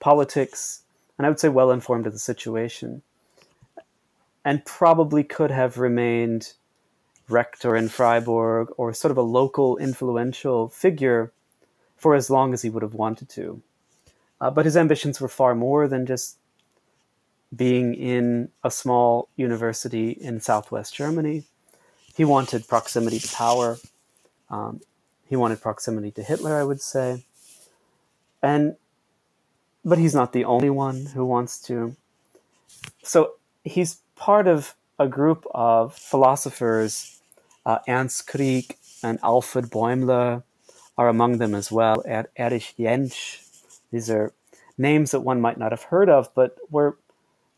politics, 0.00 0.82
and 1.18 1.26
I 1.26 1.28
would 1.28 1.38
say 1.38 1.48
well 1.48 1.70
informed 1.70 2.06
of 2.06 2.12
the 2.12 2.18
situation 2.18 3.02
and 4.44 4.64
probably 4.64 5.24
could 5.24 5.50
have 5.50 5.78
remained 5.78 6.52
rector 7.28 7.74
in 7.74 7.88
Freiburg 7.88 8.68
or 8.76 8.92
sort 8.92 9.10
of 9.10 9.16
a 9.16 9.22
local 9.22 9.76
influential 9.78 10.68
figure 10.68 11.32
for 11.96 12.14
as 12.14 12.28
long 12.28 12.52
as 12.52 12.62
he 12.62 12.70
would 12.70 12.82
have 12.82 12.94
wanted 12.94 13.28
to. 13.30 13.62
Uh, 14.40 14.50
but 14.50 14.64
his 14.64 14.76
ambitions 14.76 15.20
were 15.20 15.28
far 15.28 15.54
more 15.54 15.88
than 15.88 16.06
just 16.06 16.36
being 17.54 17.94
in 17.94 18.50
a 18.62 18.70
small 18.70 19.28
university 19.36 20.10
in 20.10 20.40
southwest 20.40 20.94
Germany. 20.94 21.44
He 22.14 22.24
wanted 22.24 22.68
proximity 22.68 23.18
to 23.18 23.28
power. 23.28 23.78
Um, 24.50 24.80
he 25.26 25.36
wanted 25.36 25.60
proximity 25.60 26.10
to 26.12 26.22
Hitler, 26.22 26.56
I 26.56 26.64
would 26.64 26.80
say. 26.80 27.24
And 28.42 28.76
but 29.84 29.98
he's 29.98 30.14
not 30.14 30.32
the 30.32 30.44
only 30.44 30.70
one 30.70 31.06
who 31.06 31.24
wants 31.24 31.60
to. 31.62 31.94
So 33.02 33.34
he's 33.64 33.98
part 34.16 34.46
of 34.46 34.74
a 34.98 35.08
group 35.08 35.46
of 35.52 35.94
philosophers. 35.94 37.13
Uh, 37.64 37.78
Ernst 37.88 38.26
Krieck 38.26 38.76
and 39.02 39.18
Alfred 39.22 39.66
Bäumler 39.70 40.42
are 40.96 41.08
among 41.08 41.38
them 41.38 41.54
as 41.54 41.72
well. 41.72 42.02
Er- 42.06 42.30
Erich 42.36 42.74
Jaensch. 42.78 43.40
These 43.90 44.10
are 44.10 44.32
names 44.76 45.12
that 45.12 45.20
one 45.20 45.40
might 45.40 45.58
not 45.58 45.72
have 45.72 45.84
heard 45.84 46.08
of, 46.08 46.34
but 46.34 46.56
were 46.70 46.98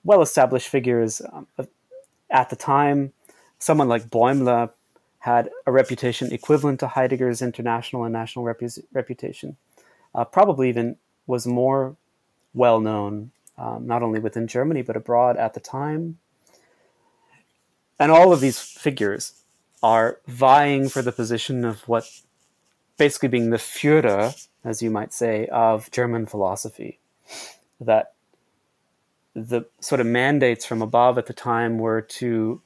well 0.05 0.23
established 0.23 0.69
figures 0.69 1.21
um, 1.33 1.47
at 2.31 2.51
the 2.51 2.57
time. 2.57 3.13
Someone 3.59 3.89
like 3.89 4.09
Bäumler 4.09 4.71
had 5.21 5.51
a 5.67 5.73
reputation 5.73 6.33
equivalent 6.33 6.79
to 6.81 6.87
Heidegger's 6.87 7.43
international 7.43 8.05
and 8.05 8.13
national 8.13 8.45
repu- 8.45 8.85
reputation. 8.93 9.57
Uh, 10.15 10.25
probably 10.25 10.69
even 10.69 10.97
was 11.27 11.47
more 11.47 11.97
well 12.55 12.81
known, 12.81 13.33
um, 13.59 13.87
not 13.87 14.03
only 14.03 14.21
within 14.21 14.47
Germany, 14.47 14.83
but 14.83 14.97
abroad 14.97 15.37
at 15.37 15.55
the 15.55 15.61
time. 15.61 16.19
And 17.99 18.13
all 18.13 18.33
of 18.33 18.41
these 18.41 18.61
figures 18.61 19.43
are 19.83 20.21
vying 20.27 20.89
for 20.89 21.03
the 21.03 21.13
position 21.13 21.65
of 21.65 21.87
what 21.89 22.09
basically 22.97 23.29
being 23.29 23.51
the 23.51 23.57
Führer, 23.57 24.47
as 24.65 24.83
you 24.83 24.91
might 24.91 25.13
say, 25.13 25.47
of 25.49 25.91
German 25.91 26.27
philosophy. 26.27 26.99
That 27.81 28.15
the 29.35 29.67
sort 29.81 30.01
of 30.01 30.07
mandates 30.07 30.65
from 30.65 30.81
above 30.81 31.19
at 31.19 31.27
the 31.27 31.35
time 31.35 31.79
were 31.79 32.01
to 32.01 32.63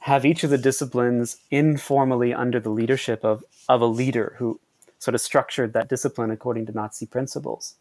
have 0.00 0.24
each 0.24 0.42
of 0.42 0.50
the 0.50 0.58
disciplines 0.58 1.36
informally 1.50 2.32
under 2.32 2.58
the 2.58 2.70
leadership 2.70 3.22
of, 3.22 3.44
of 3.68 3.82
a 3.82 3.86
leader 3.86 4.34
who 4.38 4.58
sort 4.98 5.14
of 5.14 5.20
structured 5.20 5.74
that 5.74 5.88
discipline 5.88 6.30
according 6.30 6.64
to 6.66 6.72
Nazi 6.72 7.04
principles. 7.04 7.74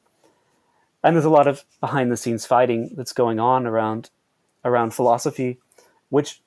And 1.01 1.15
there's 1.15 1.26
a 1.26 1.30
lot 1.30 1.47
of 1.47 1.63
behind 1.80 2.11
the 2.11 2.17
scenes 2.17 2.45
fighting 2.45 2.93
that's 2.95 3.13
going 3.13 3.39
on 3.39 3.65
around 3.65 4.09
around 4.65 4.93
philosophy 4.93 5.57
which 6.09 6.41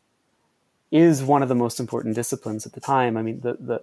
is 0.92 1.22
one 1.22 1.42
of 1.42 1.48
the 1.48 1.54
most 1.54 1.80
important 1.80 2.14
disciplines 2.14 2.66
at 2.66 2.74
the 2.74 2.80
time. 2.80 3.16
I 3.16 3.22
mean, 3.22 3.40
the, 3.40 3.54
the, 3.54 3.82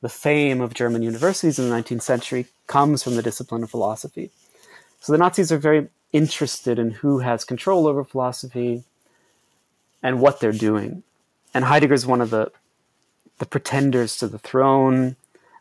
the 0.00 0.08
fame 0.08 0.60
of 0.60 0.74
German 0.74 1.02
universities 1.02 1.58
in 1.58 1.70
the 1.70 1.74
19th 1.74 2.02
century 2.02 2.46
comes 2.66 3.02
from 3.02 3.14
the 3.14 3.22
discipline 3.22 3.62
of 3.62 3.70
philosophy. 3.70 4.32
So 5.00 5.12
the 5.12 5.18
Nazis 5.18 5.52
are 5.52 5.58
very 5.58 5.88
interested 6.12 6.78
in 6.80 6.90
who 6.90 7.20
has 7.20 7.44
control 7.44 7.86
over 7.86 8.02
philosophy 8.02 8.82
and 10.02 10.20
what 10.20 10.40
they're 10.40 10.52
doing. 10.52 11.04
And 11.54 11.64
Heidegger 11.64 11.94
is 11.94 12.06
one 12.06 12.20
of 12.20 12.30
the, 12.30 12.50
the 13.38 13.46
pretenders 13.46 14.16
to 14.16 14.26
the 14.26 14.38
throne, 14.38 15.14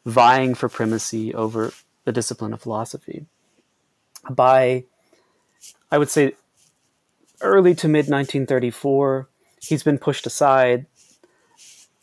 vying 0.04 0.56
for 0.56 0.68
primacy 0.68 1.34
over 1.34 1.74
the 2.06 2.12
discipline 2.12 2.54
of 2.54 2.62
philosophy. 2.62 3.28
By, 4.28 4.86
I 5.92 6.00
would 6.00 6.10
say, 6.10 6.34
early 7.42 7.76
to 7.76 7.88
mid 7.88 8.10
1934, 8.10 9.28
he's 9.62 9.84
been 9.84 9.98
pushed 9.98 10.26
aside 10.26 10.86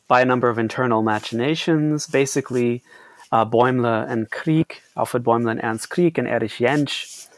by 0.07 0.23
a 0.23 0.25
number 0.25 0.49
of 0.49 0.59
internal 0.59 1.03
machinations. 1.03 2.07
Basically, 2.07 2.83
uh, 3.31 3.45
and 3.45 4.31
Krieck, 4.31 4.81
Alfred 4.97 5.25
Bäumler 5.25 5.53
and 5.53 5.61
Ernst 5.63 5.91
Krieck 5.91 6.19
and 6.19 6.27
Erich 6.27 6.53
Jaensch, 6.53 7.29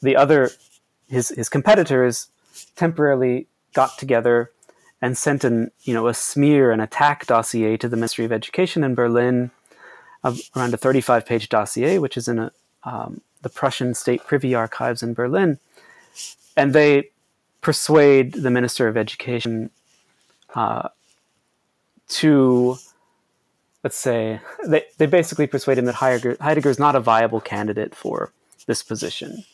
the 0.00 0.16
other 0.16 0.50
his 1.08 1.30
his 1.30 1.48
competitors 1.48 2.28
temporarily 2.76 3.46
got 3.72 3.98
together 3.98 4.50
and 5.02 5.18
sent 5.18 5.44
an 5.44 5.70
you 5.82 5.92
know 5.92 6.06
a 6.06 6.14
smear 6.14 6.70
and 6.70 6.80
attack 6.80 7.26
dossier 7.26 7.76
to 7.76 7.88
the 7.88 7.96
Ministry 7.96 8.24
of 8.24 8.32
Education 8.32 8.84
in 8.84 8.94
Berlin, 8.94 9.50
around 10.24 10.74
a 10.74 10.78
35 10.78 11.26
page 11.26 11.48
dossier, 11.48 11.98
which 11.98 12.16
is 12.16 12.28
in 12.28 12.38
a, 12.38 12.52
um, 12.84 13.20
the 13.42 13.48
Prussian 13.48 13.94
State 13.94 14.24
Privy 14.24 14.54
Archives 14.54 15.02
in 15.02 15.14
Berlin, 15.14 15.58
and 16.56 16.72
they 16.72 17.10
persuade 17.64 18.34
the 18.34 18.50
Minister 18.50 18.86
of 18.86 18.96
Education 18.96 19.70
uh, 20.54 20.88
to 22.08 22.76
let's 23.82 23.96
say 23.96 24.40
they, 24.66 24.82
they 24.98 25.06
basically 25.06 25.46
persuade 25.46 25.78
him 25.78 25.84
that 25.84 25.96
Heidegger, 25.96 26.36
Heidegger 26.40 26.70
is 26.70 26.78
not 26.78 26.96
a 26.96 27.00
viable 27.00 27.40
candidate 27.40 27.94
for 27.94 28.32
this 28.66 28.82
position. 28.82 29.44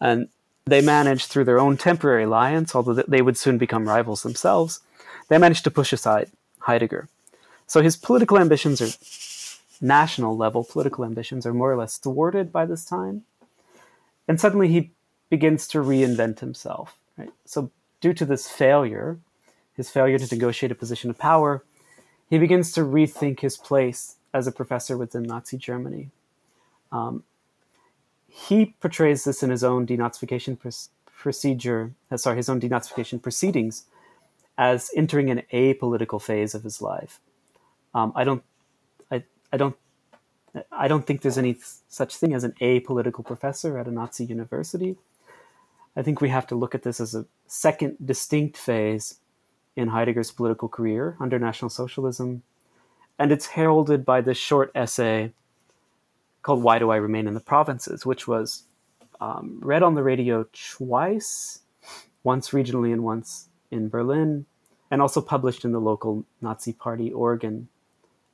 And 0.00 0.28
they 0.66 0.80
managed 0.80 1.26
through 1.26 1.44
their 1.44 1.58
own 1.58 1.76
temporary 1.76 2.24
alliance, 2.24 2.74
although 2.74 2.94
they 2.94 3.20
would 3.20 3.36
soon 3.36 3.58
become 3.58 3.88
rivals 3.88 4.22
themselves, 4.22 4.80
they 5.28 5.38
managed 5.38 5.64
to 5.64 5.70
push 5.70 5.92
aside 5.92 6.30
Heidegger. 6.60 7.08
So 7.66 7.82
his 7.82 7.96
political 7.96 8.38
ambitions 8.38 8.80
are 8.80 8.92
national 9.80 10.36
level 10.36 10.64
political 10.64 11.04
ambitions 11.04 11.44
are 11.44 11.52
more 11.52 11.72
or 11.72 11.76
less 11.76 11.98
thwarted 11.98 12.52
by 12.52 12.64
this 12.64 12.84
time. 12.84 13.24
And 14.28 14.40
suddenly 14.40 14.68
he 14.68 14.92
begins 15.30 15.66
to 15.68 15.78
reinvent 15.78 16.38
himself. 16.40 16.96
Right? 17.16 17.30
So 17.44 17.70
due 18.00 18.14
to 18.14 18.24
this 18.24 18.48
failure, 18.48 19.18
his 19.76 19.90
failure 19.90 20.18
to 20.18 20.34
negotiate 20.34 20.72
a 20.72 20.74
position 20.74 21.10
of 21.10 21.18
power, 21.18 21.64
he 22.28 22.38
begins 22.38 22.72
to 22.72 22.80
rethink 22.80 23.40
his 23.40 23.56
place 23.56 24.16
as 24.32 24.46
a 24.46 24.52
professor 24.52 24.96
within 24.96 25.22
Nazi 25.22 25.56
Germany. 25.56 26.10
Um, 26.90 27.22
he 28.28 28.74
portrays 28.80 29.24
this 29.24 29.42
in 29.42 29.50
his 29.50 29.62
own 29.62 29.86
denazification 29.86 30.58
pr- 30.58 30.68
procedure, 31.16 31.92
uh, 32.10 32.16
sorry, 32.16 32.36
his 32.36 32.48
own 32.48 32.60
denazification 32.60 33.22
proceedings 33.22 33.84
as 34.58 34.90
entering 34.96 35.30
an 35.30 35.42
apolitical 35.52 36.20
phase 36.20 36.54
of 36.54 36.62
his 36.62 36.82
life. 36.82 37.20
Um, 37.94 38.12
I 38.14 38.24
don't, 38.24 38.42
I, 39.10 39.24
I 39.52 39.56
don't, 39.56 39.76
I 40.70 40.88
don't 40.88 41.06
think 41.06 41.22
there's 41.22 41.38
any 41.38 41.56
such 41.88 42.16
thing 42.16 42.34
as 42.34 42.44
an 42.44 42.54
apolitical 42.60 43.24
professor 43.24 43.78
at 43.78 43.86
a 43.86 43.90
Nazi 43.90 44.24
university. 44.24 44.96
I 45.96 46.02
think 46.02 46.20
we 46.20 46.28
have 46.28 46.46
to 46.48 46.54
look 46.54 46.74
at 46.74 46.82
this 46.82 47.00
as 47.00 47.14
a 47.14 47.26
second 47.46 47.96
distinct 48.04 48.56
phase 48.56 49.20
in 49.76 49.88
Heidegger's 49.88 50.30
political 50.30 50.68
career 50.68 51.16
under 51.20 51.38
National 51.38 51.68
Socialism, 51.68 52.42
and 53.18 53.32
it's 53.32 53.46
heralded 53.46 54.04
by 54.04 54.20
this 54.20 54.38
short 54.38 54.70
essay 54.74 55.32
called 56.42 56.62
Why 56.62 56.78
Do 56.78 56.90
I 56.90 56.96
Remain 56.96 57.26
in 57.26 57.34
the 57.34 57.40
Provinces, 57.40 58.04
which 58.04 58.26
was 58.26 58.64
um, 59.20 59.60
read 59.62 59.82
on 59.82 59.94
the 59.94 60.02
radio 60.02 60.46
twice, 60.52 61.60
once 62.22 62.50
regionally 62.50 62.92
and 62.92 63.04
once 63.04 63.48
in 63.70 63.88
Berlin, 63.88 64.46
and 64.90 65.00
also 65.00 65.20
published 65.20 65.64
in 65.64 65.72
the 65.72 65.80
local 65.80 66.24
Nazi 66.40 66.72
party 66.72 67.12
organ. 67.12 67.68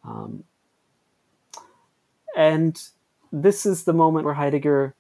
Um, 0.05 0.45
and 2.37 2.83
this 3.33 3.67
is 3.67 3.85
the 3.85 3.93
moment 3.93 4.25
where 4.25 4.35
Heidegger 4.35 4.95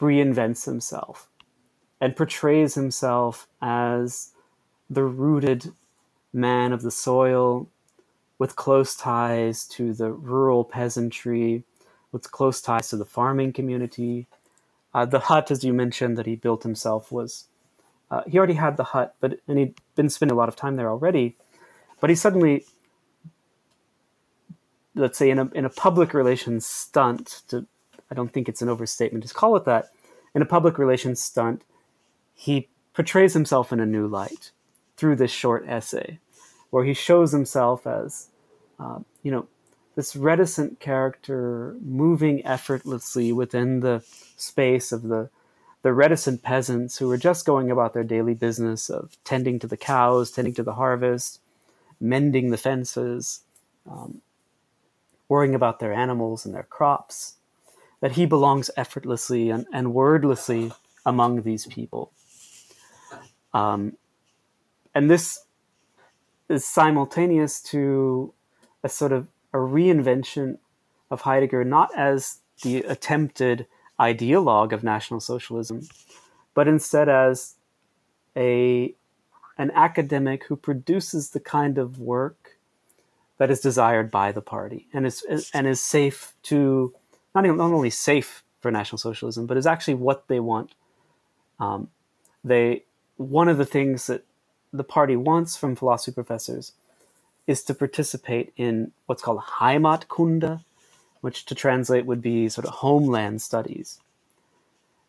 reinvents 0.00 0.64
himself 0.64 1.28
and 2.02 2.16
portrays 2.16 2.74
himself 2.74 3.46
as 3.62 4.32
the 4.90 5.04
rooted 5.04 5.72
man 6.32 6.72
of 6.72 6.82
the 6.82 6.90
soil 6.90 7.68
with 8.38 8.56
close 8.56 8.96
ties 8.96 9.64
to 9.68 9.94
the 9.94 10.10
rural 10.10 10.64
peasantry, 10.64 11.62
with 12.10 12.32
close 12.32 12.60
ties 12.60 12.88
to 12.88 12.96
the 12.96 13.04
farming 13.04 13.52
community. 13.52 14.26
Uh, 14.92 15.04
the 15.04 15.20
hut, 15.20 15.52
as 15.52 15.62
you 15.62 15.72
mentioned, 15.72 16.18
that 16.18 16.26
he 16.26 16.34
built 16.34 16.64
himself 16.64 17.12
was 17.12 17.44
uh, 18.10 18.22
he 18.26 18.36
already 18.36 18.54
had 18.54 18.76
the 18.76 18.82
hut, 18.82 19.14
but 19.20 19.38
and 19.46 19.58
he'd 19.58 19.74
been 19.94 20.10
spending 20.10 20.34
a 20.34 20.38
lot 20.38 20.48
of 20.48 20.56
time 20.56 20.74
there 20.74 20.90
already. 20.90 21.36
But 22.00 22.10
he 22.10 22.16
suddenly, 22.16 22.64
let's 24.96 25.16
say, 25.16 25.30
in 25.30 25.38
a 25.38 25.48
in 25.52 25.64
a 25.64 25.70
public 25.70 26.14
relations 26.14 26.66
stunt, 26.66 27.42
to 27.46 27.64
I 28.10 28.16
don't 28.16 28.32
think 28.32 28.48
it's 28.48 28.60
an 28.60 28.68
overstatement 28.68 29.24
to 29.24 29.32
call 29.32 29.54
it 29.54 29.64
that. 29.66 29.90
In 30.34 30.42
a 30.42 30.46
public 30.46 30.78
relations 30.78 31.20
stunt, 31.20 31.62
he 32.42 32.68
portrays 32.92 33.34
himself 33.34 33.72
in 33.72 33.78
a 33.78 33.86
new 33.86 34.08
light 34.08 34.50
through 34.96 35.14
this 35.14 35.30
short 35.30 35.64
essay, 35.68 36.18
where 36.70 36.84
he 36.84 36.92
shows 36.92 37.30
himself 37.30 37.86
as, 37.86 38.30
uh, 38.80 38.98
you 39.22 39.30
know, 39.30 39.46
this 39.94 40.16
reticent 40.16 40.80
character 40.80 41.76
moving 41.80 42.44
effortlessly 42.44 43.32
within 43.32 43.78
the 43.78 44.02
space 44.36 44.90
of 44.90 45.02
the 45.04 45.30
the 45.82 45.92
reticent 45.92 46.42
peasants 46.42 46.98
who 46.98 47.06
were 47.06 47.16
just 47.16 47.46
going 47.46 47.70
about 47.70 47.92
their 47.94 48.04
daily 48.04 48.34
business 48.34 48.90
of 48.90 49.16
tending 49.22 49.60
to 49.60 49.68
the 49.68 49.76
cows, 49.76 50.32
tending 50.32 50.54
to 50.54 50.64
the 50.64 50.74
harvest, 50.74 51.40
mending 52.00 52.50
the 52.50 52.56
fences, 52.56 53.42
um, 53.88 54.20
worrying 55.28 55.54
about 55.54 55.78
their 55.78 55.92
animals 55.92 56.44
and 56.44 56.54
their 56.54 56.62
crops, 56.64 57.36
that 58.00 58.12
he 58.12 58.26
belongs 58.26 58.68
effortlessly 58.76 59.50
and, 59.50 59.66
and 59.72 59.94
wordlessly 59.94 60.72
among 61.04 61.42
these 61.42 61.66
people. 61.66 62.12
Um, 63.54 63.96
and 64.94 65.10
this 65.10 65.44
is 66.48 66.64
simultaneous 66.64 67.60
to 67.62 68.32
a 68.82 68.88
sort 68.88 69.12
of 69.12 69.28
a 69.52 69.58
reinvention 69.58 70.58
of 71.10 71.22
Heidegger, 71.22 71.64
not 71.64 71.90
as 71.96 72.38
the 72.62 72.78
attempted 72.78 73.66
ideologue 74.00 74.72
of 74.72 74.82
National 74.82 75.20
Socialism, 75.20 75.88
but 76.54 76.68
instead 76.68 77.08
as 77.08 77.54
a 78.36 78.94
an 79.58 79.70
academic 79.74 80.44
who 80.44 80.56
produces 80.56 81.30
the 81.30 81.40
kind 81.40 81.76
of 81.76 81.98
work 81.98 82.58
that 83.38 83.50
is 83.50 83.60
desired 83.60 84.10
by 84.10 84.32
the 84.32 84.40
party 84.40 84.88
and 84.92 85.06
is 85.06 85.24
and 85.52 85.66
is 85.66 85.80
safe 85.80 86.32
to 86.42 86.94
not, 87.34 87.44
even, 87.44 87.56
not 87.56 87.72
only 87.72 87.90
safe 87.90 88.44
for 88.60 88.70
National 88.70 88.98
Socialism, 88.98 89.46
but 89.46 89.56
is 89.56 89.66
actually 89.66 89.94
what 89.94 90.28
they 90.28 90.40
want. 90.40 90.74
Um, 91.58 91.88
they 92.44 92.84
one 93.30 93.48
of 93.48 93.58
the 93.58 93.64
things 93.64 94.06
that 94.06 94.24
the 94.72 94.84
party 94.84 95.16
wants 95.16 95.56
from 95.56 95.76
philosophy 95.76 96.14
professors 96.14 96.72
is 97.46 97.62
to 97.64 97.74
participate 97.74 98.52
in 98.56 98.92
what's 99.06 99.22
called 99.22 99.40
Heimatkunde, 99.40 100.62
which 101.20 101.44
to 101.46 101.54
translate 101.54 102.06
would 102.06 102.22
be 102.22 102.48
sort 102.48 102.66
of 102.66 102.74
homeland 102.74 103.42
studies. 103.42 104.00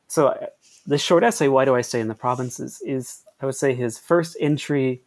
So, 0.07 0.27
uh, 0.27 0.47
the 0.85 0.97
short 0.97 1.23
essay, 1.23 1.47
Why 1.47 1.65
Do 1.65 1.75
I 1.75 1.81
Stay 1.81 1.99
in 1.99 2.07
the 2.07 2.15
Provinces, 2.15 2.81
is, 2.81 3.23
I 3.41 3.45
would 3.45 3.55
say, 3.55 3.73
his 3.73 3.97
first 3.97 4.35
entry 4.39 5.01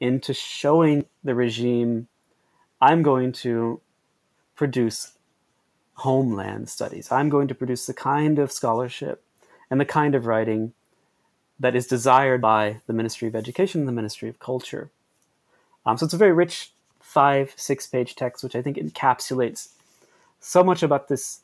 into 0.00 0.32
showing 0.32 1.06
the 1.24 1.34
regime 1.34 2.06
I'm 2.80 3.02
going 3.02 3.32
to 3.32 3.80
produce 4.54 5.12
homeland 5.94 6.68
studies. 6.68 7.10
I'm 7.10 7.28
going 7.28 7.48
to 7.48 7.54
produce 7.54 7.86
the 7.86 7.94
kind 7.94 8.38
of 8.38 8.52
scholarship 8.52 9.24
and 9.70 9.80
the 9.80 9.84
kind 9.84 10.14
of 10.14 10.26
writing 10.26 10.72
that 11.60 11.74
is 11.74 11.86
desired 11.86 12.40
by 12.40 12.80
the 12.86 12.92
Ministry 12.92 13.28
of 13.28 13.34
Education 13.34 13.80
and 13.80 13.88
the 13.88 13.92
Ministry 13.92 14.28
of 14.28 14.38
Culture. 14.38 14.90
Um, 15.84 15.96
so 15.96 16.04
it's 16.04 16.14
a 16.14 16.18
very 16.18 16.32
rich 16.32 16.72
five, 17.00 17.52
six 17.56 17.86
page 17.86 18.14
text, 18.14 18.44
which 18.44 18.54
I 18.54 18.62
think 18.62 18.76
encapsulates 18.76 19.70
so 20.40 20.62
much 20.62 20.82
about 20.82 21.08
this, 21.08 21.40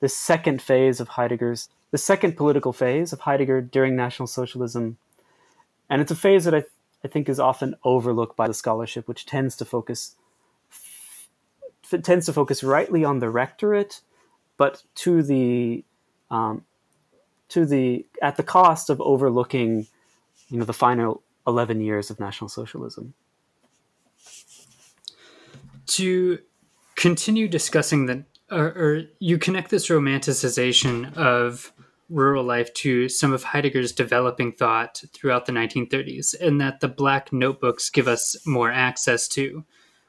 this 0.00 0.16
second 0.16 0.60
phase 0.60 1.00
of 1.00 1.08
Heidegger's, 1.08 1.68
the 1.90 1.98
second 1.98 2.36
political 2.36 2.72
phase 2.72 3.12
of 3.12 3.20
Heidegger 3.20 3.60
during 3.60 3.94
National 3.94 4.26
Socialism. 4.26 4.96
And 5.88 6.00
it's 6.00 6.10
a 6.10 6.16
phase 6.16 6.44
that 6.44 6.54
I, 6.54 6.60
th- 6.60 6.72
I 7.04 7.08
think 7.08 7.28
is 7.28 7.38
often 7.38 7.76
overlooked 7.84 8.36
by 8.36 8.48
the 8.48 8.54
scholarship, 8.54 9.06
which 9.06 9.26
tends 9.26 9.54
to 9.56 9.64
focus 9.64 10.16
f- 10.70 12.02
tends 12.02 12.26
to 12.26 12.32
focus 12.32 12.64
rightly 12.64 13.04
on 13.04 13.18
the 13.18 13.28
rectorate, 13.28 14.00
but 14.56 14.82
to 14.94 15.22
the 15.22 15.84
um, 16.30 16.64
to 17.52 17.66
the 17.66 18.06
at 18.20 18.36
the 18.36 18.42
cost 18.42 18.90
of 18.90 19.00
overlooking, 19.00 19.86
you 20.48 20.58
know, 20.58 20.64
the 20.64 20.72
final 20.72 21.22
eleven 21.46 21.80
years 21.80 22.10
of 22.10 22.18
National 22.18 22.48
Socialism. 22.48 23.14
To 25.86 26.38
continue 26.96 27.48
discussing 27.48 28.06
the, 28.06 28.24
or, 28.50 28.66
or 28.66 29.02
you 29.18 29.36
connect 29.36 29.70
this 29.70 29.88
romanticization 29.88 31.14
of 31.16 31.72
rural 32.08 32.44
life 32.44 32.72
to 32.74 33.08
some 33.08 33.32
of 33.32 33.42
Heidegger's 33.42 33.92
developing 33.92 34.52
thought 34.52 35.02
throughout 35.12 35.46
the 35.46 35.52
1930s, 35.52 36.34
and 36.40 36.60
that 36.60 36.80
the 36.80 36.88
Black 36.88 37.32
Notebooks 37.32 37.90
give 37.90 38.06
us 38.06 38.36
more 38.46 38.70
access 38.70 39.26
to, 39.28 39.64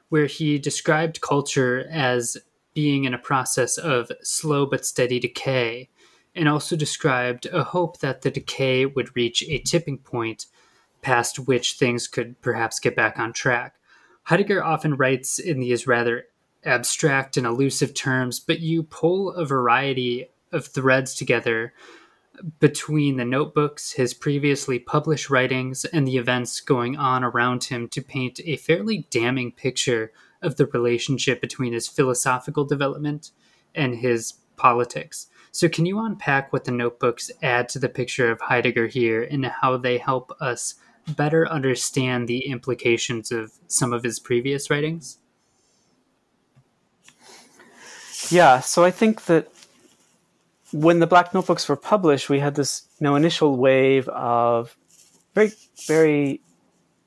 where 0.08 0.26
he 0.26 0.58
described 0.58 1.20
culture 1.20 1.86
as 1.90 2.36
being 2.74 3.04
in 3.04 3.14
a 3.14 3.18
process 3.18 3.78
of 3.78 4.10
slow 4.22 4.66
but 4.66 4.84
steady 4.84 5.18
decay, 5.18 5.88
and 6.34 6.48
also 6.48 6.76
described 6.76 7.46
a 7.46 7.62
hope 7.62 7.98
that 8.00 8.22
the 8.22 8.30
decay 8.30 8.86
would 8.86 9.14
reach 9.14 9.42
a 9.48 9.58
tipping 9.58 9.98
point 9.98 10.46
past 11.02 11.38
which 11.38 11.74
things 11.74 12.08
could 12.08 12.40
perhaps 12.40 12.80
get 12.80 12.96
back 12.96 13.18
on 13.18 13.32
track. 13.32 13.74
Heidegger 14.24 14.64
often 14.64 14.96
writes 14.96 15.38
in 15.38 15.60
these 15.60 15.86
rather 15.86 16.24
abstract 16.64 17.36
and 17.36 17.46
elusive 17.46 17.94
terms, 17.94 18.40
but 18.40 18.60
you 18.60 18.82
pull 18.82 19.32
a 19.32 19.44
variety 19.44 20.30
of 20.50 20.66
threads 20.66 21.14
together 21.14 21.74
between 22.58 23.16
the 23.16 23.24
notebooks, 23.24 23.92
his 23.92 24.14
previously 24.14 24.78
published 24.78 25.30
writings, 25.30 25.84
and 25.84 26.06
the 26.06 26.16
events 26.16 26.60
going 26.60 26.96
on 26.96 27.22
around 27.22 27.64
him 27.64 27.86
to 27.88 28.02
paint 28.02 28.40
a 28.44 28.56
fairly 28.56 29.06
damning 29.10 29.52
picture 29.52 30.10
of 30.42 30.56
the 30.56 30.66
relationship 30.66 31.40
between 31.40 31.72
his 31.72 31.86
philosophical 31.86 32.64
development 32.64 33.30
and 33.74 33.96
his 33.96 34.34
politics. 34.56 35.28
So, 35.54 35.68
can 35.68 35.86
you 35.86 36.00
unpack 36.00 36.52
what 36.52 36.64
the 36.64 36.72
notebooks 36.72 37.30
add 37.40 37.68
to 37.68 37.78
the 37.78 37.88
picture 37.88 38.28
of 38.28 38.40
Heidegger 38.40 38.88
here 38.88 39.22
and 39.22 39.46
how 39.46 39.76
they 39.76 39.98
help 39.98 40.32
us 40.40 40.74
better 41.10 41.48
understand 41.48 42.26
the 42.26 42.46
implications 42.46 43.30
of 43.30 43.52
some 43.68 43.92
of 43.92 44.02
his 44.02 44.18
previous 44.18 44.68
writings? 44.68 45.18
Yeah, 48.30 48.58
so 48.58 48.82
I 48.82 48.90
think 48.90 49.26
that 49.26 49.48
when 50.72 50.98
the 50.98 51.06
Black 51.06 51.32
Notebooks 51.32 51.68
were 51.68 51.76
published, 51.76 52.28
we 52.28 52.40
had 52.40 52.56
this 52.56 52.88
you 52.98 53.04
know 53.04 53.14
initial 53.14 53.56
wave 53.56 54.08
of 54.08 54.76
very, 55.36 55.52
very, 55.86 56.40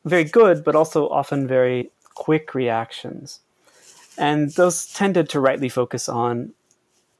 very 0.05 0.23
good, 0.23 0.63
but 0.63 0.73
also 0.73 1.09
often 1.09 1.49
very 1.49 1.91
quick 2.13 2.55
reactions, 2.55 3.41
and 4.17 4.51
those 4.51 4.87
tended 4.87 5.27
to 5.31 5.41
rightly 5.41 5.67
focus 5.67 6.07
on 6.07 6.53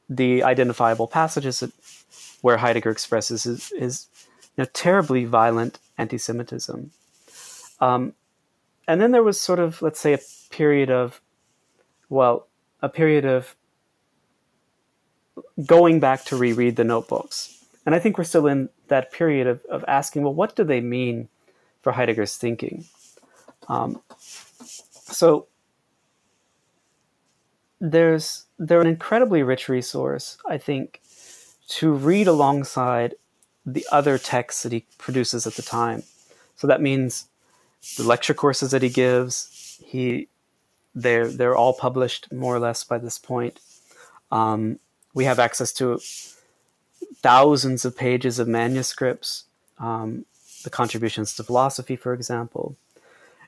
the 0.08 0.42
identifiable 0.42 1.06
passages 1.06 1.62
where 2.40 2.56
Heidegger 2.56 2.90
expresses 2.90 3.44
his, 3.44 3.72
his 3.76 4.06
you 4.56 4.62
know, 4.64 4.70
terribly 4.72 5.24
violent 5.24 5.78
anti-Semitism. 5.98 6.90
Um, 7.80 8.14
and 8.86 9.00
then 9.00 9.12
there 9.12 9.22
was 9.22 9.40
sort 9.40 9.58
of, 9.58 9.82
let's 9.82 10.00
say, 10.00 10.14
a 10.14 10.18
period 10.50 10.90
of, 10.90 11.20
well, 12.08 12.48
a 12.80 12.88
period 12.88 13.24
of 13.24 13.54
going 15.64 16.00
back 16.00 16.24
to 16.24 16.36
reread 16.36 16.76
the 16.76 16.84
notebooks. 16.84 17.64
And 17.84 17.94
I 17.94 17.98
think 17.98 18.18
we're 18.18 18.24
still 18.24 18.46
in 18.46 18.70
that 18.88 19.12
period 19.12 19.46
of, 19.46 19.64
of 19.66 19.84
asking, 19.86 20.22
well, 20.22 20.34
what 20.34 20.56
do 20.56 20.64
they 20.64 20.80
mean 20.80 21.28
for 21.82 21.92
Heidegger's 21.92 22.36
thinking? 22.36 22.86
Um, 23.68 24.00
so 24.60 25.46
there's 27.80 28.44
they're 28.58 28.80
an 28.80 28.86
incredibly 28.86 29.42
rich 29.42 29.68
resource, 29.68 30.38
I 30.48 30.58
think, 30.58 31.00
to 31.68 31.92
read 31.92 32.26
alongside 32.26 33.14
the 33.64 33.86
other 33.92 34.18
texts 34.18 34.62
that 34.62 34.72
he 34.72 34.86
produces 34.96 35.46
at 35.46 35.54
the 35.54 35.62
time. 35.62 36.02
So 36.56 36.66
that 36.66 36.80
means 36.80 37.26
the 37.96 38.02
lecture 38.02 38.34
courses 38.34 38.70
that 38.72 38.82
he 38.82 38.88
gives, 38.88 39.78
he 39.84 40.28
they're 40.94 41.28
they're 41.28 41.54
all 41.54 41.74
published 41.74 42.32
more 42.32 42.56
or 42.56 42.58
less 42.58 42.82
by 42.82 42.98
this 42.98 43.18
point. 43.18 43.60
Um, 44.32 44.78
we 45.14 45.24
have 45.24 45.38
access 45.38 45.72
to 45.74 46.00
thousands 47.22 47.84
of 47.84 47.96
pages 47.96 48.38
of 48.38 48.48
manuscripts, 48.48 49.44
um, 49.78 50.24
the 50.64 50.70
contributions 50.70 51.36
to 51.36 51.44
philosophy, 51.44 51.94
for 51.94 52.12
example, 52.12 52.76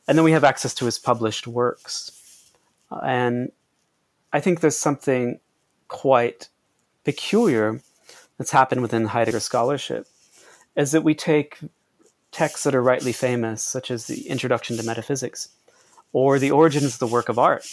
and 0.06 0.16
then 0.16 0.24
we 0.24 0.32
have 0.32 0.44
access 0.44 0.74
to 0.74 0.84
his 0.84 0.98
published 0.98 1.46
works. 1.46 2.12
And 2.90 3.52
I 4.32 4.40
think 4.40 4.60
there's 4.60 4.76
something 4.76 5.40
quite 5.88 6.48
peculiar 7.04 7.80
that's 8.38 8.52
happened 8.52 8.82
within 8.82 9.06
Heidegger 9.06 9.40
scholarship, 9.40 10.06
is 10.76 10.92
that 10.92 11.02
we 11.02 11.14
take 11.14 11.58
texts 12.30 12.64
that 12.64 12.74
are 12.74 12.82
rightly 12.82 13.12
famous, 13.12 13.62
such 13.62 13.90
as 13.90 14.06
the 14.06 14.28
Introduction 14.28 14.76
to 14.76 14.82
Metaphysics 14.82 15.48
or 16.12 16.38
the 16.38 16.50
Origins 16.50 16.94
of 16.94 16.98
the 17.00 17.06
Work 17.06 17.28
of 17.28 17.38
Art. 17.38 17.66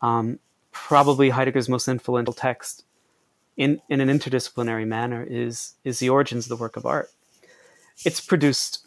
Um, 0.00 0.38
probably 0.72 1.30
Heidegger's 1.30 1.68
most 1.68 1.88
influential 1.88 2.32
text 2.32 2.84
in, 3.56 3.82
in 3.88 4.00
an 4.00 4.08
interdisciplinary 4.08 4.86
manner 4.86 5.22
is, 5.28 5.74
is 5.84 5.98
the 5.98 6.08
Origins 6.08 6.46
of 6.46 6.56
the 6.56 6.62
Work 6.62 6.76
of 6.76 6.86
Art. 6.86 7.10
It's 8.04 8.20
produced, 8.20 8.86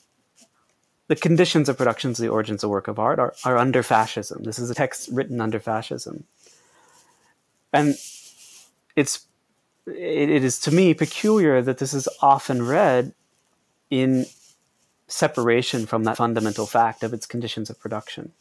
the 1.07 1.15
conditions 1.15 1.69
of 1.69 1.77
productions 1.77 2.19
of 2.19 2.23
the 2.23 2.31
Origins 2.31 2.63
of 2.63 2.69
Work 2.69 2.87
of 2.87 2.97
Art 2.97 3.19
are, 3.19 3.35
are 3.45 3.57
under 3.57 3.83
fascism. 3.83 4.43
This 4.43 4.57
is 4.57 4.69
a 4.69 4.75
text 4.75 5.09
written 5.11 5.41
under 5.41 5.59
fascism 5.59 6.23
and 7.73 7.95
it's 8.95 9.25
it, 9.85 10.29
it 10.29 10.43
is 10.43 10.59
to 10.61 10.71
me 10.71 10.93
peculiar 10.93 11.61
that 11.61 11.79
this 11.79 11.93
is 11.93 12.07
often 12.21 12.65
read 12.65 13.13
in 13.89 14.25
separation 15.07 15.85
from 15.85 16.05
that 16.05 16.17
fundamental 16.17 16.65
fact 16.65 17.03
of 17.03 17.13
its 17.13 17.25
conditions 17.25 17.69
of 17.69 17.79
production. 17.79 18.31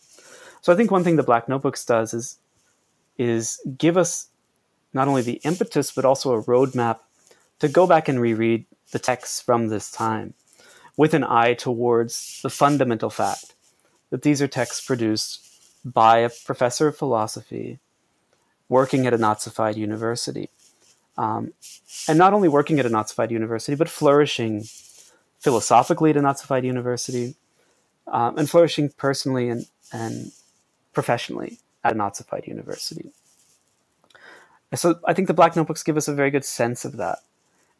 So 0.60 0.72
I 0.72 0.76
think 0.76 0.90
one 0.90 1.02
thing 1.02 1.16
the 1.16 1.22
Black 1.22 1.48
Notebooks 1.48 1.84
does 1.84 2.14
is 2.14 2.38
is 3.18 3.60
give 3.76 3.96
us 3.96 4.28
not 4.94 5.08
only 5.08 5.22
the 5.22 5.40
impetus 5.44 5.92
but 5.92 6.04
also 6.04 6.32
a 6.32 6.42
roadmap 6.42 7.00
to 7.58 7.68
go 7.68 7.86
back 7.86 8.08
and 8.08 8.20
reread 8.20 8.66
the 8.92 8.98
texts 8.98 9.40
from 9.40 9.68
this 9.68 9.90
time 9.90 10.34
with 10.96 11.14
an 11.14 11.24
eye 11.24 11.54
towards 11.54 12.40
the 12.42 12.50
fundamental 12.50 13.10
fact 13.10 13.54
that 14.10 14.22
these 14.22 14.42
are 14.42 14.48
texts 14.48 14.84
produced 14.84 15.46
by 15.84 16.18
a 16.18 16.30
professor 16.44 16.88
of 16.88 16.96
philosophy 16.96 17.78
working 18.72 19.06
at 19.06 19.12
a 19.12 19.18
Nazified 19.18 19.76
university. 19.76 20.48
Um, 21.18 21.52
and 22.08 22.16
not 22.16 22.32
only 22.32 22.48
working 22.48 22.78
at 22.80 22.86
a 22.86 22.88
Nazified 22.88 23.30
university, 23.30 23.76
but 23.76 23.88
flourishing 23.88 24.64
philosophically 25.38 26.08
at 26.10 26.16
a 26.16 26.20
Nazified 26.20 26.64
university, 26.64 27.36
um, 28.06 28.38
and 28.38 28.48
flourishing 28.48 28.88
personally 28.96 29.50
and, 29.50 29.66
and 29.92 30.32
professionally 30.94 31.58
at 31.84 31.92
a 31.92 31.94
Nazified 31.94 32.48
university. 32.48 33.12
So 34.74 34.98
I 35.04 35.12
think 35.12 35.28
the 35.28 35.34
Black 35.34 35.54
Notebooks 35.54 35.82
give 35.82 35.98
us 35.98 36.08
a 36.08 36.14
very 36.14 36.30
good 36.30 36.44
sense 36.44 36.86
of 36.86 36.96
that. 36.96 37.18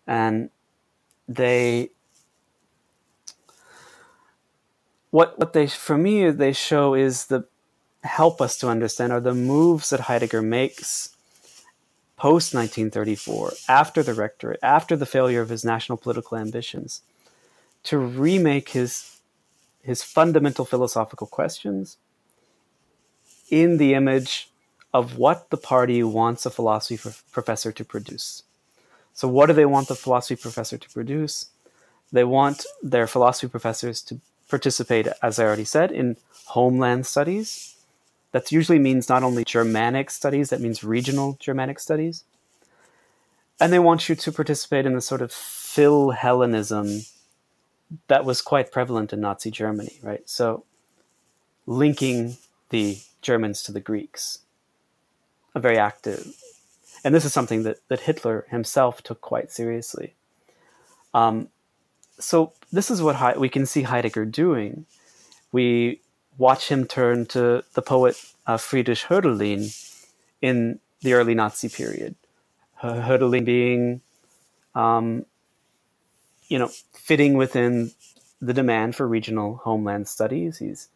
And 0.06 0.50
they 1.26 1.90
what 5.10 5.38
what 5.38 5.52
they 5.52 5.66
for 5.68 5.96
me 5.96 6.30
they 6.30 6.52
show 6.52 6.94
is 6.94 7.26
the 7.26 7.44
help 8.02 8.40
us 8.40 8.58
to 8.58 8.68
understand 8.68 9.12
are 9.12 9.20
the 9.20 9.34
moves 9.34 9.90
that 9.90 10.00
Heidegger 10.00 10.42
makes 10.42 11.10
post 12.16 12.54
1934, 12.54 13.52
after 13.68 14.02
the 14.02 14.14
rectorate, 14.14 14.60
after 14.62 14.96
the 14.96 15.06
failure 15.06 15.40
of 15.40 15.48
his 15.48 15.64
national 15.64 15.98
political 15.98 16.38
ambitions, 16.38 17.02
to 17.82 17.98
remake 17.98 18.70
his, 18.70 19.18
his 19.82 20.04
fundamental 20.04 20.64
philosophical 20.64 21.26
questions 21.26 21.96
in 23.50 23.76
the 23.76 23.94
image 23.94 24.50
of 24.94 25.18
what 25.18 25.50
the 25.50 25.56
party 25.56 26.02
wants 26.02 26.46
a 26.46 26.50
philosophy 26.50 27.10
professor 27.32 27.72
to 27.72 27.84
produce. 27.84 28.44
So, 29.14 29.26
what 29.26 29.46
do 29.46 29.52
they 29.52 29.66
want 29.66 29.88
the 29.88 29.94
philosophy 29.94 30.40
professor 30.40 30.78
to 30.78 30.90
produce? 30.90 31.46
They 32.12 32.24
want 32.24 32.64
their 32.82 33.06
philosophy 33.06 33.48
professors 33.48 34.02
to 34.02 34.20
participate, 34.48 35.08
as 35.22 35.38
I 35.38 35.44
already 35.44 35.64
said, 35.64 35.90
in 35.90 36.16
homeland 36.46 37.06
studies, 37.06 37.71
that 38.32 38.50
usually 38.50 38.78
means 38.78 39.08
not 39.08 39.22
only 39.22 39.44
Germanic 39.44 40.10
studies, 40.10 40.50
that 40.50 40.60
means 40.60 40.82
regional 40.82 41.36
Germanic 41.38 41.78
studies. 41.78 42.24
And 43.60 43.72
they 43.72 43.78
want 43.78 44.08
you 44.08 44.14
to 44.14 44.32
participate 44.32 44.86
in 44.86 44.94
the 44.94 45.00
sort 45.00 45.22
of 45.22 45.30
Philhellenism 45.30 47.08
that 48.08 48.24
was 48.24 48.42
quite 48.42 48.72
prevalent 48.72 49.12
in 49.12 49.20
Nazi 49.20 49.50
Germany, 49.50 49.98
right? 50.02 50.28
So 50.28 50.64
linking 51.66 52.36
the 52.70 52.98
Germans 53.20 53.62
to 53.64 53.72
the 53.72 53.80
Greeks, 53.80 54.40
a 55.54 55.60
very 55.60 55.78
active. 55.78 56.34
And 57.04 57.14
this 57.14 57.24
is 57.24 57.32
something 57.32 57.62
that, 57.64 57.78
that 57.88 58.00
Hitler 58.00 58.46
himself 58.50 59.02
took 59.02 59.20
quite 59.20 59.52
seriously. 59.52 60.14
Um, 61.14 61.48
so 62.18 62.52
this 62.72 62.90
is 62.90 63.02
what 63.02 63.38
we 63.38 63.48
can 63.48 63.66
see 63.66 63.82
Heidegger 63.82 64.24
doing. 64.24 64.86
We 65.50 66.00
watch 66.38 66.68
him 66.68 66.86
turn 66.86 67.26
to 67.26 67.64
the 67.74 67.82
poet 67.82 68.16
uh, 68.46 68.56
Friedrich 68.56 68.98
Hölderlin 68.98 69.72
in 70.40 70.80
the 71.00 71.14
early 71.14 71.34
Nazi 71.34 71.68
period. 71.68 72.14
Hölderlin 72.82 73.44
being, 73.44 74.00
um, 74.74 75.24
you 76.48 76.58
know, 76.58 76.70
fitting 76.94 77.34
within 77.34 77.92
the 78.40 78.52
demand 78.52 78.96
for 78.96 79.06
regional 79.06 79.56
homeland 79.56 80.08
studies. 80.08 80.58
He's 80.58 80.88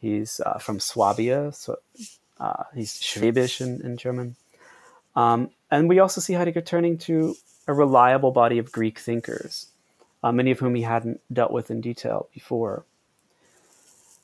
he's 0.00 0.40
uh, 0.44 0.58
from 0.58 0.80
Swabia, 0.80 1.54
so 1.54 1.76
uh, 2.40 2.64
he's 2.74 3.00
Schwäbisch 3.00 3.60
in, 3.60 3.80
in 3.82 3.96
German. 3.96 4.36
Um, 5.14 5.50
and 5.70 5.88
we 5.88 5.98
also 5.98 6.20
see 6.20 6.34
Heidegger 6.34 6.62
turning 6.62 6.98
to 6.98 7.36
a 7.66 7.74
reliable 7.74 8.32
body 8.32 8.58
of 8.58 8.72
Greek 8.72 8.98
thinkers, 8.98 9.66
uh, 10.22 10.32
many 10.32 10.50
of 10.50 10.58
whom 10.58 10.74
he 10.74 10.82
hadn't 10.82 11.20
dealt 11.32 11.52
with 11.52 11.70
in 11.70 11.80
detail 11.80 12.28
before. 12.32 12.84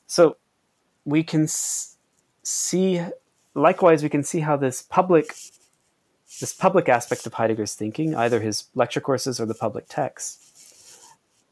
So 0.07 0.37
we 1.07 1.23
can 1.23 1.47
see 1.47 3.01
likewise 3.55 4.03
we 4.03 4.09
can 4.09 4.23
see 4.23 4.41
how 4.41 4.57
this 4.57 4.81
public 4.81 5.33
this 6.41 6.53
public 6.53 6.89
aspect 6.89 7.25
of 7.25 7.33
Heidegger's 7.33 7.73
thinking, 7.73 8.13
either 8.13 8.41
his 8.41 8.65
lecture 8.75 8.99
courses 8.99 9.39
or 9.39 9.45
the 9.45 9.55
public 9.55 9.85
texts, 9.87 10.99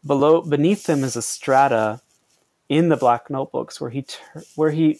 below 0.05 0.41
beneath 0.41 0.83
them 0.83 1.03
is 1.03 1.15
a 1.15 1.21
strata 1.21 2.01
in 2.67 2.89
the 2.89 2.97
black 2.97 3.29
notebooks 3.29 3.79
where 3.79 3.89
he 3.89 4.01
ter- 4.03 4.43
where 4.55 4.71
he 4.71 4.99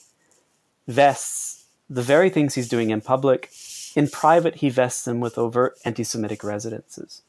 vests 0.88 1.65
the 1.90 2.02
very 2.02 2.30
things 2.30 2.56
he's 2.56 2.69
doing 2.69 2.90
in 2.90 3.02
public. 3.02 3.52
In 3.95 4.07
private, 4.07 4.56
he 4.56 4.69
vests 4.69 5.06
them 5.06 5.19
with 5.19 5.38
overt 5.38 5.77
anti-Semitic 5.86 6.44
residences. 6.44 7.22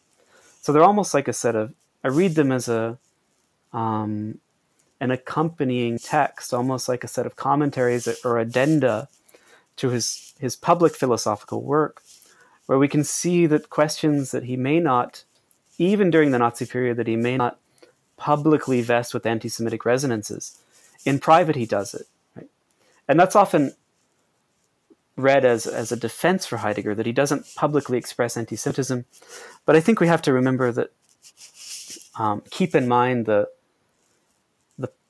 So 0.62 0.72
they're 0.72 0.82
almost 0.82 1.12
like 1.12 1.28
a 1.28 1.32
set 1.32 1.54
of, 1.54 1.74
I 2.02 2.08
read 2.08 2.34
them 2.34 2.50
as 2.50 2.68
a, 2.68 2.98
um, 3.72 4.40
an 5.00 5.10
accompanying 5.10 5.98
text, 5.98 6.54
almost 6.54 6.88
like 6.88 7.04
a 7.04 7.08
set 7.08 7.26
of 7.26 7.36
commentaries 7.36 8.08
or 8.24 8.38
addenda 8.38 9.08
to 9.76 9.90
his, 9.90 10.34
his 10.38 10.56
public 10.56 10.94
philosophical 10.94 11.62
work, 11.62 12.02
where 12.66 12.78
we 12.78 12.88
can 12.88 13.04
see 13.04 13.46
that 13.46 13.70
questions 13.70 14.30
that 14.30 14.44
he 14.44 14.56
may 14.56 14.80
not, 14.80 15.24
even 15.78 16.10
during 16.10 16.30
the 16.30 16.38
Nazi 16.38 16.66
period, 16.66 16.96
that 16.96 17.06
he 17.06 17.16
may 17.16 17.36
not 17.36 17.58
publicly 18.16 18.80
vest 18.80 19.12
with 19.12 19.26
anti 19.26 19.48
Semitic 19.48 19.84
resonances. 19.84 20.58
In 21.04 21.18
private, 21.18 21.56
he 21.56 21.66
does 21.66 21.94
it. 21.94 22.06
Right? 22.34 22.48
And 23.06 23.20
that's 23.20 23.36
often 23.36 23.74
read 25.16 25.44
as, 25.44 25.66
as 25.66 25.92
a 25.92 25.96
defense 25.96 26.46
for 26.46 26.58
Heidegger, 26.58 26.94
that 26.94 27.06
he 27.06 27.12
doesn't 27.12 27.54
publicly 27.54 27.98
express 27.98 28.36
anti 28.36 28.56
Semitism. 28.56 29.04
But 29.66 29.76
I 29.76 29.80
think 29.80 30.00
we 30.00 30.08
have 30.08 30.22
to 30.22 30.32
remember 30.32 30.72
that, 30.72 30.92
um, 32.18 32.42
keep 32.50 32.74
in 32.74 32.88
mind 32.88 33.26
the, 33.26 33.48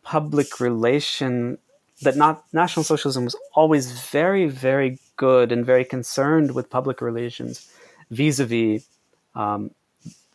public 0.07 0.61
relation 0.61 1.59
that 2.03 2.17
not 2.17 2.45
National 2.53 2.85
Socialism 2.85 3.25
was 3.25 3.35
always 3.55 4.01
very, 4.09 4.47
very 4.47 5.01
good 5.17 5.51
and 5.51 5.67
very 5.67 5.85
concerned 5.85 6.55
with 6.55 6.71
public 6.71 7.01
relations 7.01 7.69
vis-a-vis 8.11 8.87
um, 9.35 9.73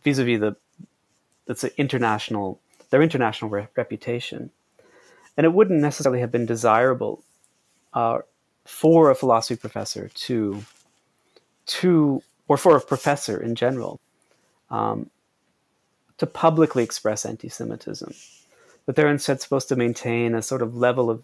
vis-a-vis 0.04 0.40
the 0.42 0.56
that's 1.48 1.64
an 1.64 1.72
international 1.78 2.60
their 2.90 3.02
international 3.02 3.50
re- 3.50 3.68
reputation, 3.78 4.52
and 5.38 5.46
it 5.46 5.54
wouldn't 5.54 5.80
necessarily 5.80 6.20
have 6.20 6.32
been 6.32 6.46
desirable 6.46 7.24
uh, 7.94 8.20
for 8.66 9.10
a 9.10 9.16
philosophy 9.16 9.56
professor 9.56 10.10
to 10.10 10.66
to 11.66 12.22
or 12.50 12.58
for 12.58 12.76
a 12.76 12.82
professor 12.82 13.42
in 13.42 13.56
general 13.56 14.02
um, 14.70 15.10
to 16.18 16.26
publicly 16.28 16.84
express 16.84 17.26
anti-Semitism. 17.26 18.14
But 18.86 18.96
they're 18.96 19.10
instead 19.10 19.42
supposed 19.42 19.70
to 19.70 19.76
maintain 19.76 20.34
a 20.36 20.42
sort 20.42 20.62
of 20.62 20.76
level 20.76 21.10
of 21.10 21.24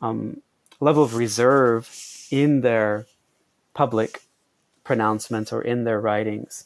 um, 0.00 0.40
level 0.80 1.02
of 1.02 1.14
reserve 1.14 1.88
in 2.30 2.62
their 2.62 3.06
public 3.74 4.22
pronouncements 4.82 5.52
or 5.52 5.62
in 5.62 5.84
their 5.84 6.00
writings. 6.00 6.64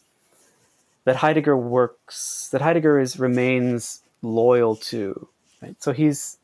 That 1.04 1.16
Heidegger 1.16 1.56
works 1.56 2.48
that 2.52 2.62
Heidegger 2.62 2.98
is 2.98 3.18
remains 3.18 4.02
loyal 4.22 4.76
to 4.76 5.28
right? 5.64 5.82
So 5.82 5.92
he's 5.92 6.38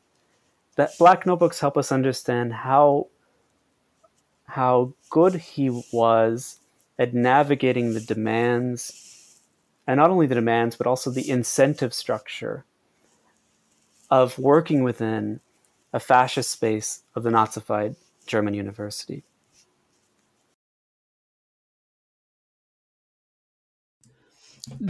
that 0.75 0.97
black 0.97 1.25
notebooks 1.25 1.59
help 1.59 1.77
us 1.77 1.91
understand 1.91 2.53
how 2.53 3.07
how 4.45 4.93
good 5.09 5.35
he 5.35 5.69
was 5.93 6.59
at 6.99 7.13
navigating 7.13 7.93
the 7.93 8.01
demands 8.01 9.37
and 9.87 9.97
not 9.97 10.09
only 10.09 10.27
the 10.27 10.35
demands 10.35 10.75
but 10.75 10.87
also 10.87 11.09
the 11.09 11.29
incentive 11.29 11.93
structure 11.93 12.65
of 14.11 14.37
working 14.37 14.83
within 14.83 15.39
a 15.93 15.99
fascist 15.99 16.51
space 16.51 17.03
of 17.15 17.23
the 17.23 17.29
Nazified 17.29 17.95
German 18.27 18.53
university. 18.53 19.23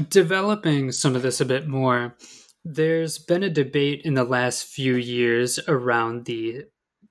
Developing 0.09 0.91
some 0.91 1.15
of 1.15 1.21
this 1.21 1.39
a 1.39 1.45
bit 1.45 1.67
more, 1.67 2.15
there's 2.65 3.17
been 3.17 3.43
a 3.43 3.49
debate 3.49 4.01
in 4.03 4.15
the 4.15 4.23
last 4.23 4.65
few 4.65 4.95
years 4.95 5.59
around 5.67 6.25
the 6.25 6.65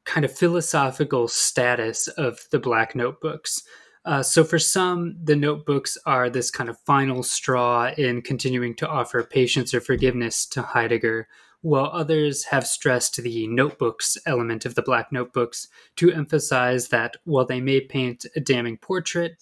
kind 0.04 0.24
of 0.24 0.36
philosophical 0.36 1.28
status 1.28 2.06
of 2.08 2.40
the 2.50 2.58
Black 2.58 2.94
Notebooks. 2.94 3.62
Uh, 4.04 4.22
so, 4.22 4.44
for 4.44 4.58
some, 4.58 5.16
the 5.22 5.36
notebooks 5.36 5.98
are 6.06 6.30
this 6.30 6.50
kind 6.50 6.70
of 6.70 6.78
final 6.80 7.22
straw 7.22 7.90
in 7.98 8.22
continuing 8.22 8.74
to 8.76 8.88
offer 8.88 9.22
patience 9.22 9.74
or 9.74 9.80
forgiveness 9.80 10.46
to 10.46 10.62
Heidegger, 10.62 11.28
while 11.62 11.90
others 11.92 12.44
have 12.44 12.66
stressed 12.66 13.16
the 13.16 13.46
notebooks 13.46 14.16
element 14.26 14.64
of 14.64 14.74
the 14.74 14.82
Black 14.82 15.12
Notebooks 15.12 15.68
to 15.96 16.12
emphasize 16.12 16.88
that 16.88 17.16
while 17.24 17.44
they 17.44 17.60
may 17.60 17.80
paint 17.80 18.24
a 18.34 18.40
damning 18.40 18.78
portrait, 18.78 19.32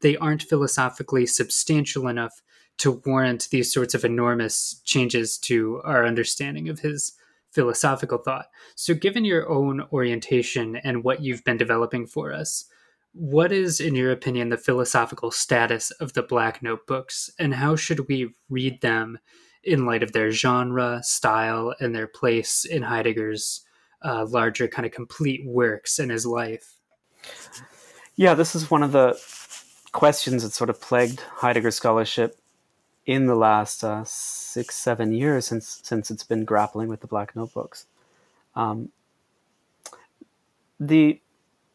they 0.00 0.16
aren't 0.16 0.42
philosophically 0.42 1.26
substantial 1.26 2.06
enough 2.06 2.42
to 2.78 3.02
warrant 3.06 3.48
these 3.50 3.72
sorts 3.72 3.94
of 3.94 4.04
enormous 4.04 4.80
changes 4.84 5.38
to 5.38 5.80
our 5.84 6.06
understanding 6.06 6.68
of 6.68 6.80
his 6.80 7.12
philosophical 7.50 8.18
thought. 8.18 8.46
So, 8.74 8.94
given 8.94 9.24
your 9.24 9.48
own 9.48 9.82
orientation 9.92 10.76
and 10.76 11.04
what 11.04 11.22
you've 11.22 11.44
been 11.44 11.56
developing 11.56 12.06
for 12.06 12.32
us, 12.32 12.66
what 13.12 13.52
is, 13.52 13.80
in 13.80 13.94
your 13.94 14.10
opinion, 14.10 14.48
the 14.48 14.58
philosophical 14.58 15.30
status 15.30 15.92
of 15.92 16.14
the 16.14 16.22
Black 16.22 16.62
Notebooks, 16.62 17.30
and 17.38 17.54
how 17.54 17.76
should 17.76 18.08
we 18.08 18.34
read 18.50 18.80
them 18.80 19.18
in 19.66 19.86
light 19.86 20.02
of 20.02 20.12
their 20.12 20.30
genre, 20.30 21.00
style, 21.02 21.74
and 21.80 21.94
their 21.94 22.06
place 22.06 22.64
in 22.64 22.82
Heidegger's 22.82 23.62
uh, 24.02 24.26
larger 24.26 24.68
kind 24.68 24.86
of 24.86 24.92
complete 24.92 25.44
works 25.46 25.98
in 25.98 26.10
his 26.10 26.26
life. 26.26 26.74
Yeah, 28.16 28.34
this 28.34 28.54
is 28.54 28.70
one 28.70 28.82
of 28.82 28.92
the 28.92 29.18
questions 29.92 30.42
that 30.42 30.52
sort 30.52 30.70
of 30.70 30.80
plagued 30.80 31.20
Heidegger 31.20 31.70
scholarship 31.70 32.38
in 33.06 33.26
the 33.26 33.34
last 33.34 33.82
uh, 33.84 34.02
six, 34.04 34.76
seven 34.76 35.12
years 35.12 35.46
since 35.46 35.80
since 35.82 36.10
it's 36.10 36.24
been 36.24 36.44
grappling 36.44 36.88
with 36.88 37.00
the 37.00 37.06
Black 37.06 37.34
Notebooks. 37.34 37.86
Um, 38.54 38.90
the 40.78 41.20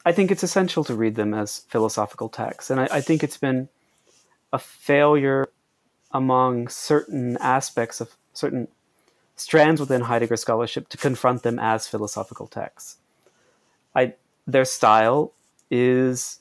I 0.05 0.11
think 0.11 0.31
it's 0.31 0.43
essential 0.43 0.83
to 0.85 0.95
read 0.95 1.15
them 1.15 1.33
as 1.33 1.59
philosophical 1.69 2.29
texts, 2.29 2.71
and 2.71 2.79
I, 2.79 2.87
I 2.91 3.01
think 3.01 3.23
it's 3.23 3.37
been 3.37 3.69
a 4.53 4.59
failure 4.59 5.49
among 6.11 6.67
certain 6.67 7.37
aspects 7.37 8.01
of 8.01 8.15
certain 8.33 8.67
strands 9.35 9.79
within 9.79 10.01
Heidegger 10.01 10.37
scholarship 10.37 10.89
to 10.89 10.97
confront 10.97 11.43
them 11.43 11.59
as 11.59 11.87
philosophical 11.87 12.47
texts. 12.47 12.97
I, 13.95 14.13
their 14.45 14.65
style 14.65 15.31
is 15.71 16.39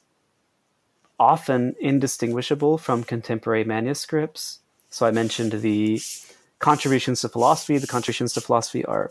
often 1.18 1.74
indistinguishable 1.80 2.78
from 2.78 3.04
contemporary 3.04 3.64
manuscripts. 3.64 4.60
So 4.90 5.06
I 5.06 5.10
mentioned 5.10 5.52
the 5.52 6.00
contributions 6.58 7.20
to 7.20 7.28
philosophy. 7.28 7.78
The 7.78 7.86
contributions 7.86 8.32
to 8.34 8.40
philosophy 8.40 8.84
are 8.84 9.10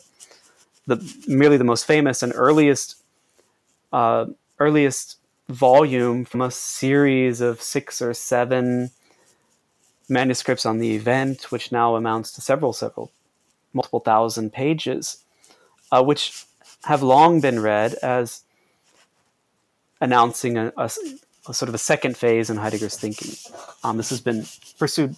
the 0.85 0.97
merely 1.27 1.57
the 1.57 1.63
most 1.63 1.85
famous 1.85 2.23
and 2.23 2.31
earliest 2.35 2.95
uh, 3.91 4.25
earliest 4.59 5.17
volume 5.49 6.25
from 6.25 6.41
a 6.41 6.51
series 6.51 7.41
of 7.41 7.61
six 7.61 8.01
or 8.01 8.13
seven 8.13 8.91
manuscripts 10.09 10.65
on 10.65 10.77
the 10.77 10.95
event, 10.95 11.51
which 11.51 11.71
now 11.71 11.95
amounts 11.95 12.31
to 12.33 12.41
several, 12.41 12.73
several, 12.73 13.11
multiple 13.73 13.99
thousand 13.99 14.53
pages, 14.53 15.23
uh, 15.91 16.03
which 16.03 16.45
have 16.83 17.01
long 17.01 17.41
been 17.41 17.59
read 17.59 17.93
as 17.95 18.43
announcing 19.99 20.57
a, 20.57 20.71
a, 20.77 20.89
a, 21.47 21.53
sort 21.53 21.69
of 21.69 21.75
a 21.75 21.79
second 21.79 22.15
phase 22.15 22.49
in 22.49 22.57
Heidegger's 22.57 22.97
thinking. 22.97 23.31
Um, 23.83 23.97
this 23.97 24.09
has 24.09 24.21
been 24.21 24.45
pursued 24.77 25.17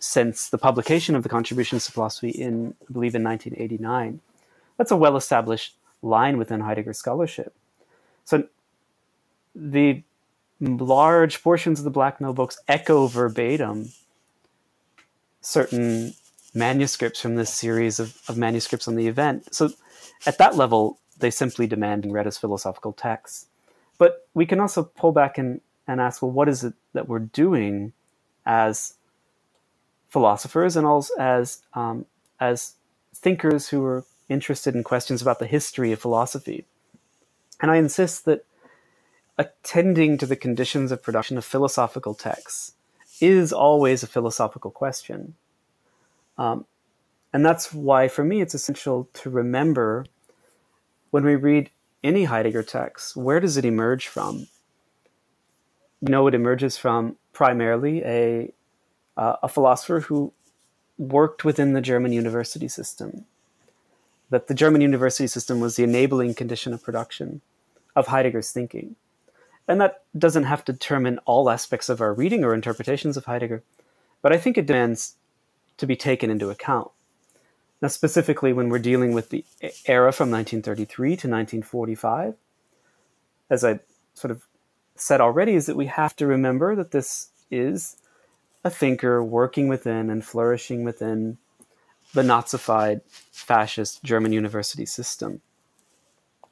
since 0.00 0.48
the 0.48 0.58
publication 0.58 1.14
of 1.14 1.22
the 1.22 1.28
Contributions 1.28 1.86
to 1.86 1.92
Philosophy 1.92 2.30
in, 2.30 2.74
I 2.88 2.92
believe, 2.92 3.14
in 3.14 3.22
1989. 3.22 4.20
That's 4.76 4.90
a 4.90 4.96
well-established 4.96 5.74
line 6.02 6.38
within 6.38 6.60
Heidegger 6.60 6.92
scholarship. 6.92 7.54
So 8.24 8.44
the 9.54 10.02
large 10.60 11.42
portions 11.42 11.80
of 11.80 11.84
the 11.84 11.90
Black 11.90 12.20
Notebooks 12.20 12.58
echo 12.68 13.06
verbatim 13.06 13.90
certain 15.40 16.14
manuscripts 16.54 17.20
from 17.20 17.36
this 17.36 17.52
series 17.52 18.00
of, 18.00 18.20
of 18.28 18.36
manuscripts 18.36 18.88
on 18.88 18.96
the 18.96 19.06
event. 19.06 19.54
So 19.54 19.70
at 20.26 20.38
that 20.38 20.56
level, 20.56 20.98
they 21.18 21.30
simply 21.30 21.66
demand 21.66 22.10
read 22.12 22.26
as 22.26 22.38
philosophical 22.38 22.92
texts. 22.92 23.46
But 23.98 24.28
we 24.34 24.46
can 24.46 24.60
also 24.60 24.84
pull 24.84 25.12
back 25.12 25.38
and, 25.38 25.60
and 25.86 26.00
ask, 26.00 26.22
well, 26.22 26.30
what 26.30 26.48
is 26.48 26.64
it 26.64 26.74
that 26.92 27.08
we're 27.08 27.18
doing 27.18 27.92
as 28.46 28.94
philosophers 30.08 30.76
and 30.76 30.86
also 30.86 31.14
as 31.18 31.62
um, 31.74 32.06
as 32.40 32.74
thinkers 33.14 33.68
who 33.68 33.84
are 33.84 34.04
interested 34.28 34.74
in 34.74 34.84
questions 34.84 35.20
about 35.20 35.38
the 35.38 35.46
history 35.46 35.92
of 35.92 36.00
philosophy? 36.00 36.64
And 37.60 37.70
I 37.70 37.76
insist 37.76 38.24
that 38.26 38.44
attending 39.36 40.18
to 40.18 40.26
the 40.26 40.36
conditions 40.36 40.92
of 40.92 41.02
production 41.02 41.36
of 41.36 41.44
philosophical 41.44 42.14
texts 42.14 42.74
is 43.20 43.52
always 43.52 44.02
a 44.02 44.06
philosophical 44.06 44.70
question. 44.70 45.34
Um, 46.36 46.66
and 47.32 47.44
that's 47.44 47.72
why, 47.72 48.08
for 48.08 48.24
me, 48.24 48.40
it's 48.40 48.54
essential 48.54 49.08
to 49.14 49.30
remember 49.30 50.06
when 51.10 51.24
we 51.24 51.34
read 51.34 51.70
any 52.04 52.24
Heidegger 52.24 52.62
text, 52.62 53.16
where 53.16 53.40
does 53.40 53.56
it 53.56 53.64
emerge 53.64 54.06
from? 54.06 54.46
You 56.00 56.10
know, 56.10 56.26
it 56.26 56.34
emerges 56.34 56.76
from 56.76 57.16
primarily 57.32 58.02
a, 58.04 58.52
uh, 59.16 59.36
a 59.42 59.48
philosopher 59.48 60.00
who 60.00 60.32
worked 60.96 61.44
within 61.44 61.72
the 61.72 61.80
German 61.80 62.12
university 62.12 62.68
system. 62.68 63.24
That 64.30 64.46
the 64.46 64.54
German 64.54 64.80
university 64.80 65.26
system 65.26 65.58
was 65.58 65.76
the 65.76 65.84
enabling 65.84 66.34
condition 66.34 66.72
of 66.72 66.82
production 66.82 67.40
of 67.96 68.08
Heidegger's 68.08 68.52
thinking 68.52 68.96
and 69.68 69.80
that 69.80 70.02
doesn't 70.16 70.44
have 70.44 70.64
to 70.64 70.72
determine 70.72 71.18
all 71.26 71.50
aspects 71.50 71.88
of 71.88 72.00
our 72.00 72.14
reading 72.14 72.42
or 72.42 72.54
interpretations 72.54 73.16
of 73.16 73.26
Heidegger, 73.26 73.62
but 74.22 74.32
I 74.32 74.38
think 74.38 74.56
it 74.56 74.66
demands 74.66 75.14
to 75.76 75.86
be 75.86 75.94
taken 75.94 76.30
into 76.30 76.50
account. 76.50 76.90
Now, 77.80 77.88
specifically, 77.88 78.52
when 78.52 78.70
we're 78.70 78.80
dealing 78.80 79.12
with 79.12 79.28
the 79.28 79.44
era 79.86 80.12
from 80.12 80.30
1933 80.30 81.08
to 81.08 81.12
1945, 81.12 82.34
as 83.50 83.64
I 83.64 83.78
sort 84.14 84.32
of 84.32 84.42
said 84.96 85.20
already, 85.20 85.52
is 85.52 85.66
that 85.66 85.76
we 85.76 85.86
have 85.86 86.16
to 86.16 86.26
remember 86.26 86.74
that 86.74 86.90
this 86.90 87.28
is 87.50 87.96
a 88.64 88.70
thinker 88.70 89.22
working 89.22 89.68
within 89.68 90.10
and 90.10 90.24
flourishing 90.24 90.82
within 90.82 91.38
the 92.14 92.22
Nazified 92.22 93.02
fascist 93.30 94.02
German 94.02 94.32
university 94.32 94.86
system. 94.86 95.40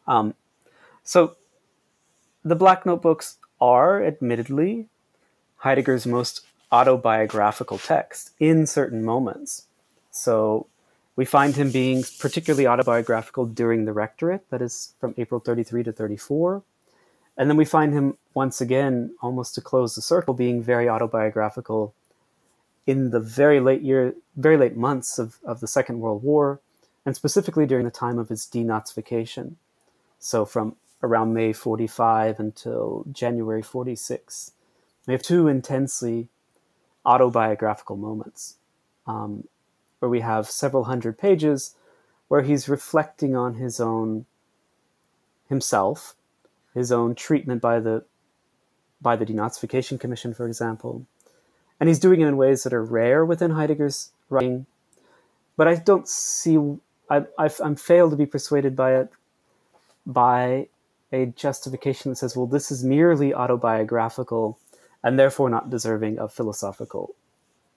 Um, 0.06 0.34
so, 1.02 1.36
the 2.46 2.54
Black 2.54 2.86
Notebooks 2.86 3.38
are 3.60 4.04
admittedly 4.04 4.86
Heidegger's 5.64 6.06
most 6.06 6.42
autobiographical 6.70 7.78
text 7.78 8.30
in 8.38 8.66
certain 8.66 9.04
moments. 9.04 9.66
So, 10.12 10.68
we 11.16 11.24
find 11.24 11.56
him 11.56 11.72
being 11.72 12.04
particularly 12.20 12.66
autobiographical 12.66 13.46
during 13.46 13.84
the 13.84 13.92
rectorate, 13.92 14.48
that 14.50 14.62
is 14.62 14.94
from 15.00 15.14
April 15.16 15.40
33 15.40 15.82
to 15.84 15.92
34. 15.92 16.62
And 17.36 17.50
then 17.50 17.56
we 17.56 17.64
find 17.64 17.92
him 17.92 18.16
once 18.34 18.60
again, 18.60 19.14
almost 19.20 19.54
to 19.56 19.60
close 19.60 19.94
the 19.94 20.02
circle, 20.02 20.34
being 20.34 20.62
very 20.62 20.88
autobiographical 20.88 21.94
in 22.86 23.10
the 23.10 23.20
very 23.20 23.58
late 23.58 23.82
year, 23.82 24.14
very 24.36 24.56
late 24.56 24.76
months 24.76 25.18
of, 25.18 25.38
of 25.44 25.60
the 25.60 25.66
Second 25.66 25.98
World 25.98 26.22
War, 26.22 26.60
and 27.04 27.16
specifically 27.16 27.66
during 27.66 27.86
the 27.86 27.90
time 27.90 28.18
of 28.18 28.28
his 28.28 28.46
denazification. 28.46 29.54
So 30.20 30.44
from 30.44 30.76
around 31.02 31.34
May 31.34 31.52
45 31.52 32.40
until 32.40 33.04
January 33.12 33.62
46. 33.62 34.52
We 35.06 35.12
have 35.12 35.22
two 35.22 35.48
intensely 35.48 36.28
autobiographical 37.04 37.96
moments. 37.96 38.56
Um, 39.06 39.44
where 39.98 40.10
we 40.10 40.20
have 40.20 40.48
several 40.48 40.84
hundred 40.84 41.18
pages 41.18 41.74
where 42.28 42.42
he's 42.42 42.68
reflecting 42.68 43.36
on 43.36 43.54
his 43.54 43.80
own 43.80 44.26
himself, 45.48 46.14
his 46.74 46.90
own 46.90 47.14
treatment 47.14 47.62
by 47.62 47.80
the 47.80 48.04
by 49.00 49.16
the 49.16 49.26
denazification 49.26 50.00
commission, 50.00 50.34
for 50.34 50.46
example, 50.46 51.06
and 51.78 51.88
he's 51.88 51.98
doing 51.98 52.20
it 52.20 52.26
in 52.26 52.36
ways 52.36 52.62
that 52.62 52.72
are 52.72 52.84
rare 52.84 53.24
within 53.24 53.52
Heidegger's 53.52 54.10
writing. 54.30 54.66
But 55.56 55.68
I 55.68 55.76
don't 55.76 56.08
see 56.08 56.58
I, 57.08 57.24
i 57.38 57.48
am 57.62 57.76
failed 57.76 58.10
to 58.10 58.16
be 58.16 58.26
persuaded 58.26 58.74
by 58.74 58.96
it 58.96 59.10
by 60.04 60.68
a 61.12 61.26
justification 61.26 62.10
that 62.10 62.16
says, 62.16 62.36
well, 62.36 62.46
this 62.46 62.70
is 62.70 62.82
merely 62.82 63.32
autobiographical 63.32 64.58
and 65.02 65.18
therefore 65.18 65.48
not 65.48 65.70
deserving 65.70 66.18
of 66.18 66.32
philosophical 66.32 67.14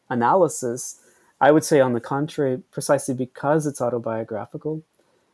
analysis. 0.09 0.99
I 1.39 1.51
would 1.51 1.63
say, 1.63 1.79
on 1.79 1.93
the 1.93 2.01
contrary, 2.01 2.61
precisely 2.71 3.13
because 3.13 3.67
it's 3.67 3.81
autobiographical, 3.81 4.83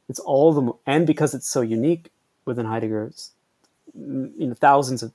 it's 0.07 0.19
all 0.19 0.53
the 0.53 0.73
and 0.85 1.07
because 1.07 1.34
it's 1.34 1.47
so 1.47 1.61
unique 1.61 2.11
within 2.43 2.65
Heidegger's, 2.67 3.31
mm, 3.97 4.31
you 4.38 4.47
know, 4.47 4.53
thousands 4.53 5.01
of 5.01 5.13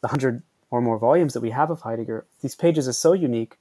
the 0.00 0.08
hundred 0.08 0.42
or 0.70 0.80
more 0.80 0.98
volumes 0.98 1.32
that 1.34 1.42
we 1.42 1.50
have 1.50 1.70
of 1.70 1.82
Heidegger. 1.82 2.24
These 2.40 2.56
pages 2.56 2.88
are 2.88 2.92
so 2.92 3.12
unique 3.12 3.56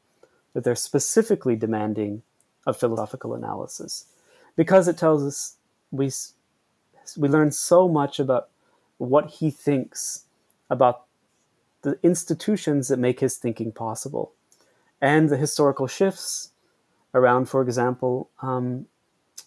that 0.53 0.63
they're 0.63 0.75
specifically 0.75 1.55
demanding 1.55 2.23
of 2.65 2.77
philosophical 2.77 3.35
analysis, 3.35 4.05
because 4.55 4.87
it 4.87 4.97
tells 4.97 5.23
us 5.23 5.55
we 5.91 6.09
we 7.17 7.27
learn 7.27 7.51
so 7.51 7.87
much 7.87 8.19
about 8.19 8.49
what 8.97 9.29
he 9.29 9.51
thinks 9.51 10.25
about 10.69 11.05
the 11.81 11.99
institutions 12.01 12.87
that 12.87 12.97
make 12.97 13.19
his 13.19 13.37
thinking 13.37 13.71
possible 13.71 14.31
and 15.01 15.29
the 15.29 15.37
historical 15.37 15.87
shifts 15.87 16.51
around, 17.13 17.47
for 17.47 17.61
example, 17.61 18.29
um, 18.41 18.87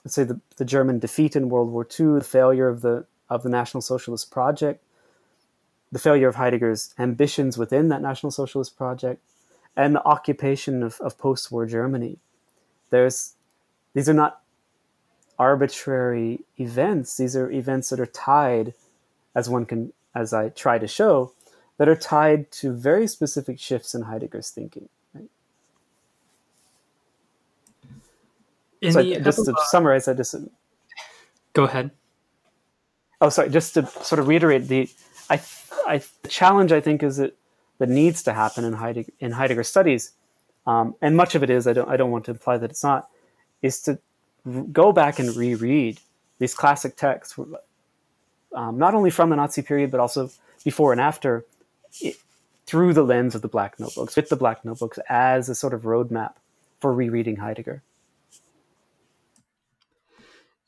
let's 0.05 0.15
say 0.15 0.25
the, 0.25 0.41
the 0.57 0.65
German 0.65 0.99
defeat 0.99 1.37
in 1.37 1.49
World 1.49 1.71
War 1.71 1.85
II, 1.85 2.15
the 2.15 2.25
failure 2.25 2.69
of 2.69 2.81
the 2.81 3.07
of 3.29 3.43
the 3.43 3.51
National 3.51 3.83
Socialist 3.83 4.31
Project, 4.31 4.83
the 5.93 5.99
failure 5.99 6.29
of 6.29 6.37
Heidegger's 6.37 6.95
ambitions 6.99 7.59
within 7.59 7.89
that 7.89 8.01
National 8.01 8.31
Socialist 8.31 8.77
Project, 8.77 9.23
and 9.77 9.95
the 9.95 10.05
occupation 10.07 10.83
of, 10.83 10.99
of 11.01 11.19
post-war 11.19 11.67
Germany. 11.67 12.19
There's 12.91 13.35
these 13.95 14.09
are 14.09 14.15
not 14.15 14.41
arbitrary 15.39 16.41
events. 16.59 17.17
These 17.17 17.37
are 17.37 17.51
events 17.51 17.91
that 17.91 18.01
are 18.01 18.07
tied, 18.07 18.75
as 19.35 19.49
one 19.49 19.67
can, 19.67 19.93
as 20.15 20.33
I 20.33 20.49
try 20.51 20.79
to 20.79 20.89
show, 20.89 21.33
that 21.77 21.89
are 21.89 21.97
tied 21.97 22.51
to 22.53 22.73
very 22.73 23.07
specific 23.07 23.59
shifts 23.59 23.95
in 23.95 24.03
Heidegger's 24.03 24.51
thinking. 24.51 24.89
In 28.81 28.93
so 28.93 29.03
just 29.03 29.45
to 29.45 29.55
summarize 29.67 30.07
I 30.07 30.15
just 30.15 30.37
go 31.53 31.65
ahead. 31.65 31.91
Oh, 33.21 33.29
sorry. 33.29 33.51
Just 33.51 33.75
to 33.75 33.87
sort 33.87 34.21
of 34.21 34.29
reiterate 34.29 34.69
the, 34.69 34.89
I, 35.29 35.41
I 35.87 36.03
the 36.23 36.29
challenge 36.29 36.71
I 36.71 36.81
think 36.81 37.03
is 37.03 37.17
that 37.17 37.37
that 37.79 37.89
needs 37.89 38.23
to 38.25 38.33
happen 38.33 38.65
in 38.65 38.75
Heidegger 38.75 39.13
in 39.19 39.33
Heidegger 39.33 39.65
studies, 39.65 40.13
um, 40.67 40.95
and 41.01 41.17
much 41.17 41.35
of 41.35 41.43
it 41.43 41.51
is 41.51 41.67
I 41.67 41.73
don't 41.73 41.89
I 41.89 41.97
don't 41.97 42.11
want 42.11 42.25
to 42.27 42.31
imply 42.33 42.59
that 42.59 42.71
it's 42.71 42.85
not, 42.85 43.09
is 43.63 43.81
to 43.83 43.99
go 44.73 44.93
back 44.93 45.19
and 45.19 45.35
reread 45.37 46.01
these 46.39 46.55
classic 46.55 46.97
texts, 46.97 47.39
um, 48.55 48.79
not 48.79 48.95
only 48.95 49.11
from 49.11 49.31
the 49.31 49.37
Nazi 49.37 49.63
period 49.63 49.91
but 49.91 50.01
also 50.01 50.31
before 50.65 50.93
and 50.93 51.01
after, 51.01 51.45
it, 52.01 52.17
through 52.67 52.93
the 52.93 53.03
lens 53.03 53.35
of 53.35 53.43
the 53.43 53.49
Black 53.49 53.81
Notebooks, 53.81 54.15
with 54.15 54.29
the 54.29 54.37
Black 54.37 54.65
Notebooks 54.65 54.99
as 55.09 55.49
a 55.49 55.55
sort 55.55 55.73
of 55.75 55.83
roadmap 55.83 56.35
for 56.81 56.93
rereading 56.93 57.37
Heidegger. 57.37 57.83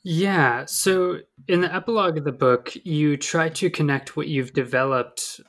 Yeah. 0.02 0.64
So 0.64 1.20
in 1.46 1.60
the 1.60 1.74
epilogue 1.74 2.16
of 2.16 2.24
the 2.24 2.32
book, 2.32 2.72
you 2.84 3.16
try 3.16 3.50
to 3.50 3.68
connect 3.68 4.16
what 4.16 4.28
you've 4.28 4.54
developed 4.54 5.40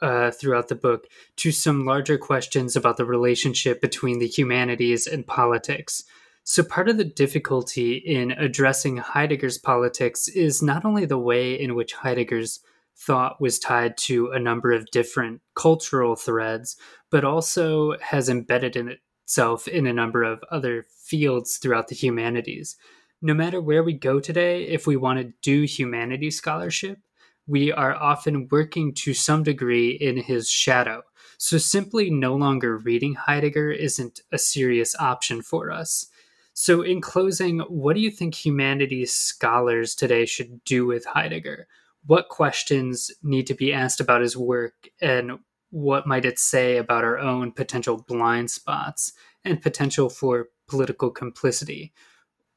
uh, 0.00 0.32
throughout 0.32 0.66
the 0.66 0.74
book 0.74 1.06
to 1.36 1.52
some 1.52 1.84
larger 1.84 2.18
questions 2.18 2.74
about 2.74 2.96
the 2.96 3.04
relationship 3.04 3.80
between 3.80 4.18
the 4.18 4.26
humanities 4.26 5.06
and 5.06 5.24
politics. 5.24 6.02
So, 6.44 6.62
part 6.62 6.88
of 6.88 6.96
the 6.96 7.04
difficulty 7.04 7.94
in 7.94 8.32
addressing 8.32 8.96
Heidegger's 8.96 9.58
politics 9.58 10.28
is 10.28 10.62
not 10.62 10.84
only 10.84 11.04
the 11.04 11.18
way 11.18 11.58
in 11.58 11.74
which 11.74 11.94
Heidegger's 11.94 12.60
thought 12.96 13.40
was 13.40 13.58
tied 13.58 13.96
to 13.96 14.30
a 14.30 14.38
number 14.38 14.72
of 14.72 14.90
different 14.90 15.40
cultural 15.54 16.16
threads, 16.16 16.76
but 17.10 17.24
also 17.24 17.98
has 18.00 18.28
embedded 18.28 18.76
in 18.76 18.96
itself 19.24 19.66
in 19.68 19.86
a 19.86 19.92
number 19.92 20.22
of 20.22 20.42
other 20.50 20.86
fields 21.04 21.58
throughout 21.58 21.88
the 21.88 21.94
humanities 21.94 22.76
no 23.22 23.32
matter 23.32 23.60
where 23.60 23.84
we 23.84 23.92
go 23.92 24.18
today, 24.18 24.64
if 24.64 24.86
we 24.86 24.96
want 24.96 25.20
to 25.20 25.32
do 25.42 25.62
humanities 25.62 26.36
scholarship, 26.36 26.98
we 27.46 27.72
are 27.72 27.94
often 27.94 28.48
working 28.50 28.92
to 28.94 29.14
some 29.14 29.44
degree 29.44 29.90
in 29.90 30.16
his 30.16 30.50
shadow. 30.50 31.02
So 31.38 31.58
simply 31.58 32.10
no 32.10 32.34
longer 32.34 32.76
reading 32.76 33.14
Heidegger 33.14 33.70
isn't 33.70 34.20
a 34.32 34.38
serious 34.38 34.94
option 34.98 35.40
for 35.40 35.70
us. 35.70 36.08
So, 36.54 36.82
in 36.82 37.00
closing, 37.00 37.60
what 37.60 37.94
do 37.94 38.00
you 38.00 38.10
think 38.10 38.34
humanities 38.34 39.14
scholars 39.14 39.94
today 39.94 40.26
should 40.26 40.62
do 40.64 40.86
with 40.86 41.06
Heidegger? 41.06 41.66
What 42.06 42.28
questions 42.28 43.10
need 43.22 43.46
to 43.46 43.54
be 43.54 43.72
asked 43.72 44.00
about 44.00 44.20
his 44.20 44.36
work, 44.36 44.88
and 45.00 45.38
what 45.70 46.06
might 46.06 46.26
it 46.26 46.38
say 46.38 46.76
about 46.76 47.04
our 47.04 47.18
own 47.18 47.52
potential 47.52 48.04
blind 48.06 48.50
spots 48.50 49.12
and 49.44 49.62
potential 49.62 50.10
for 50.10 50.48
political 50.68 51.10
complicity? 51.10 51.92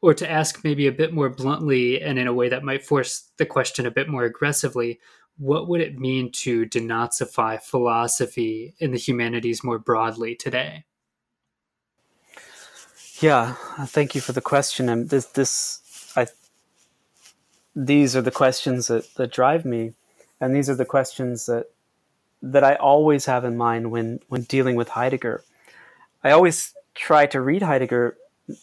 or 0.05 0.13
to 0.13 0.29
ask 0.29 0.63
maybe 0.63 0.85
a 0.85 0.91
bit 0.91 1.13
more 1.13 1.29
bluntly 1.29 1.99
and 1.99 2.19
in 2.19 2.27
a 2.27 2.33
way 2.33 2.47
that 2.47 2.63
might 2.63 2.85
force 2.85 3.31
the 3.37 3.45
question 3.45 3.87
a 3.87 3.91
bit 3.91 4.07
more 4.07 4.23
aggressively, 4.23 4.99
what 5.37 5.67
would 5.67 5.81
it 5.81 5.97
mean 5.97 6.31
to 6.31 6.67
denazify 6.67 7.59
philosophy 7.59 8.75
in 8.77 8.91
the 8.91 8.99
humanities 8.99 9.63
more 9.63 9.79
broadly 9.79 10.35
today? 10.35 10.85
Yeah, 13.21 13.53
thank 13.85 14.13
you 14.13 14.21
for 14.21 14.33
the 14.33 14.41
question. 14.41 14.89
And 14.89 15.09
this, 15.09 15.25
this, 15.27 16.13
I, 16.15 16.27
these 17.75 18.15
are 18.15 18.21
the 18.21 18.31
questions 18.31 18.87
that, 18.87 19.13
that 19.15 19.31
drive 19.31 19.63
me, 19.65 19.93
and 20.41 20.55
these 20.55 20.69
are 20.69 20.75
the 20.75 20.85
questions 20.85 21.45
that 21.45 21.67
that 22.41 22.63
I 22.63 22.75
always 22.75 23.25
have 23.25 23.43
in 23.43 23.57
mind 23.57 23.89
when 23.89 24.19
when 24.27 24.43
dealing 24.43 24.75
with 24.75 24.89
Heidegger. 24.89 25.43
I 26.23 26.31
always 26.31 26.73
try 26.93 27.25
to 27.27 27.41
read 27.41 27.63
Heidegger 27.63 28.17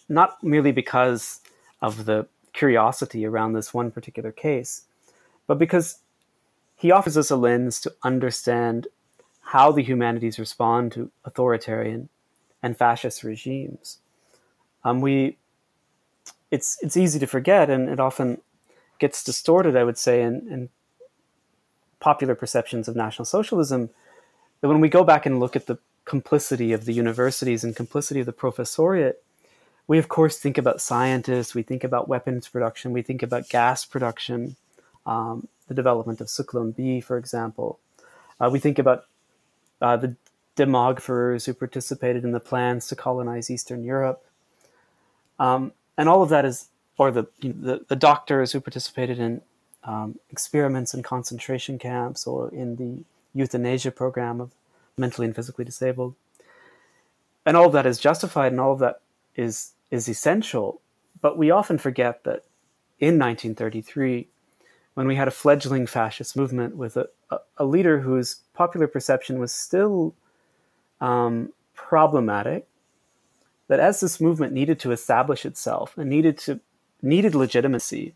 not 0.08 0.42
merely 0.42 0.72
because 0.72 1.40
of 1.80 2.04
the 2.04 2.26
curiosity 2.52 3.26
around 3.26 3.54
this 3.54 3.74
one 3.74 3.90
particular 3.90 4.30
case, 4.30 4.82
but 5.46 5.58
because 5.58 5.98
he 6.76 6.90
offers 6.90 7.16
us 7.16 7.30
a 7.30 7.36
lens 7.36 7.80
to 7.80 7.92
understand 8.02 8.86
how 9.40 9.72
the 9.72 9.82
humanities 9.82 10.38
respond 10.38 10.92
to 10.92 11.10
authoritarian 11.24 12.08
and 12.62 12.76
fascist 12.76 13.24
regimes. 13.24 13.98
Um, 14.84 15.00
we, 15.00 15.36
it's 16.50 16.78
it's 16.82 16.96
easy 16.96 17.18
to 17.18 17.26
forget, 17.26 17.70
and 17.70 17.88
it 17.88 18.00
often 18.00 18.40
gets 18.98 19.22
distorted. 19.24 19.76
I 19.76 19.84
would 19.84 19.98
say 19.98 20.22
in, 20.22 20.46
in 20.50 20.68
popular 22.00 22.34
perceptions 22.34 22.88
of 22.88 22.96
National 22.96 23.24
Socialism, 23.24 23.90
that 24.60 24.68
when 24.68 24.80
we 24.80 24.88
go 24.88 25.04
back 25.04 25.26
and 25.26 25.40
look 25.40 25.56
at 25.56 25.66
the 25.66 25.78
complicity 26.04 26.72
of 26.72 26.84
the 26.84 26.92
universities 26.92 27.62
and 27.62 27.76
complicity 27.76 28.20
of 28.20 28.26
the 28.26 28.32
professoriate, 28.32 29.14
we 29.86 29.98
of 29.98 30.08
course 30.08 30.38
think 30.38 30.58
about 30.58 30.80
scientists, 30.80 31.54
we 31.54 31.62
think 31.62 31.84
about 31.84 32.08
weapons 32.08 32.48
production, 32.48 32.92
we 32.92 33.02
think 33.02 33.22
about 33.22 33.48
gas 33.48 33.84
production, 33.84 34.56
um, 35.06 35.48
the 35.68 35.74
development 35.74 36.20
of 36.20 36.26
Zyklon 36.26 36.74
B, 36.74 37.00
for 37.00 37.16
example. 37.16 37.78
Uh, 38.40 38.50
we 38.50 38.58
think 38.58 38.78
about 38.78 39.04
uh, 39.80 39.96
the 39.96 40.16
demographers 40.56 41.46
who 41.46 41.54
participated 41.54 42.24
in 42.24 42.32
the 42.32 42.40
plans 42.40 42.86
to 42.88 42.96
colonize 42.96 43.50
Eastern 43.50 43.84
Europe. 43.84 44.24
Um, 45.42 45.72
and 45.98 46.08
all 46.08 46.22
of 46.22 46.28
that 46.28 46.44
is, 46.44 46.68
or 46.98 47.10
the, 47.10 47.24
you 47.40 47.48
know, 47.48 47.56
the, 47.60 47.84
the, 47.88 47.96
doctors 47.96 48.52
who 48.52 48.60
participated 48.60 49.18
in 49.18 49.40
um, 49.82 50.20
experiments 50.30 50.94
in 50.94 51.02
concentration 51.02 51.80
camps 51.80 52.28
or 52.28 52.48
in 52.54 52.76
the 52.76 53.02
euthanasia 53.34 53.90
program 53.90 54.40
of 54.40 54.52
mentally 54.96 55.26
and 55.26 55.34
physically 55.34 55.64
disabled. 55.64 56.14
And 57.44 57.56
all 57.56 57.66
of 57.66 57.72
that 57.72 57.86
is 57.86 57.98
justified 57.98 58.52
and 58.52 58.60
all 58.60 58.72
of 58.72 58.78
that 58.78 59.00
is, 59.34 59.72
is 59.90 60.08
essential. 60.08 60.80
But 61.20 61.36
we 61.36 61.50
often 61.50 61.76
forget 61.76 62.22
that 62.22 62.44
in 63.00 63.18
1933, 63.18 64.28
when 64.94 65.08
we 65.08 65.16
had 65.16 65.26
a 65.26 65.32
fledgling 65.32 65.88
fascist 65.88 66.36
movement 66.36 66.76
with 66.76 66.96
a, 66.96 67.08
a, 67.32 67.38
a 67.56 67.64
leader 67.64 67.98
whose 67.98 68.36
popular 68.54 68.86
perception 68.86 69.40
was 69.40 69.52
still 69.52 70.14
um, 71.00 71.52
problematic, 71.74 72.68
that 73.68 73.80
as 73.80 74.00
this 74.00 74.20
movement 74.20 74.52
needed 74.52 74.78
to 74.80 74.92
establish 74.92 75.46
itself 75.46 75.96
and 75.96 76.10
needed 76.10 76.38
to 76.38 76.60
needed 77.00 77.34
legitimacy, 77.34 78.14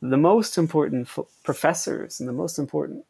the 0.00 0.16
most 0.16 0.56
important 0.56 1.06
f- 1.06 1.26
professors 1.42 2.20
and 2.20 2.28
the 2.28 2.32
most 2.32 2.58
important 2.58 3.04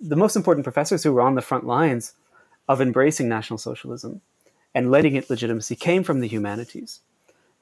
the 0.00 0.16
most 0.16 0.36
important 0.36 0.64
professors 0.64 1.02
who 1.02 1.12
were 1.12 1.20
on 1.20 1.34
the 1.34 1.42
front 1.42 1.66
lines 1.66 2.14
of 2.68 2.80
embracing 2.80 3.28
National 3.28 3.58
Socialism 3.58 4.20
and 4.74 4.90
letting 4.90 5.14
it 5.14 5.30
legitimacy 5.30 5.76
came 5.76 6.02
from 6.02 6.20
the 6.20 6.28
humanities. 6.28 7.00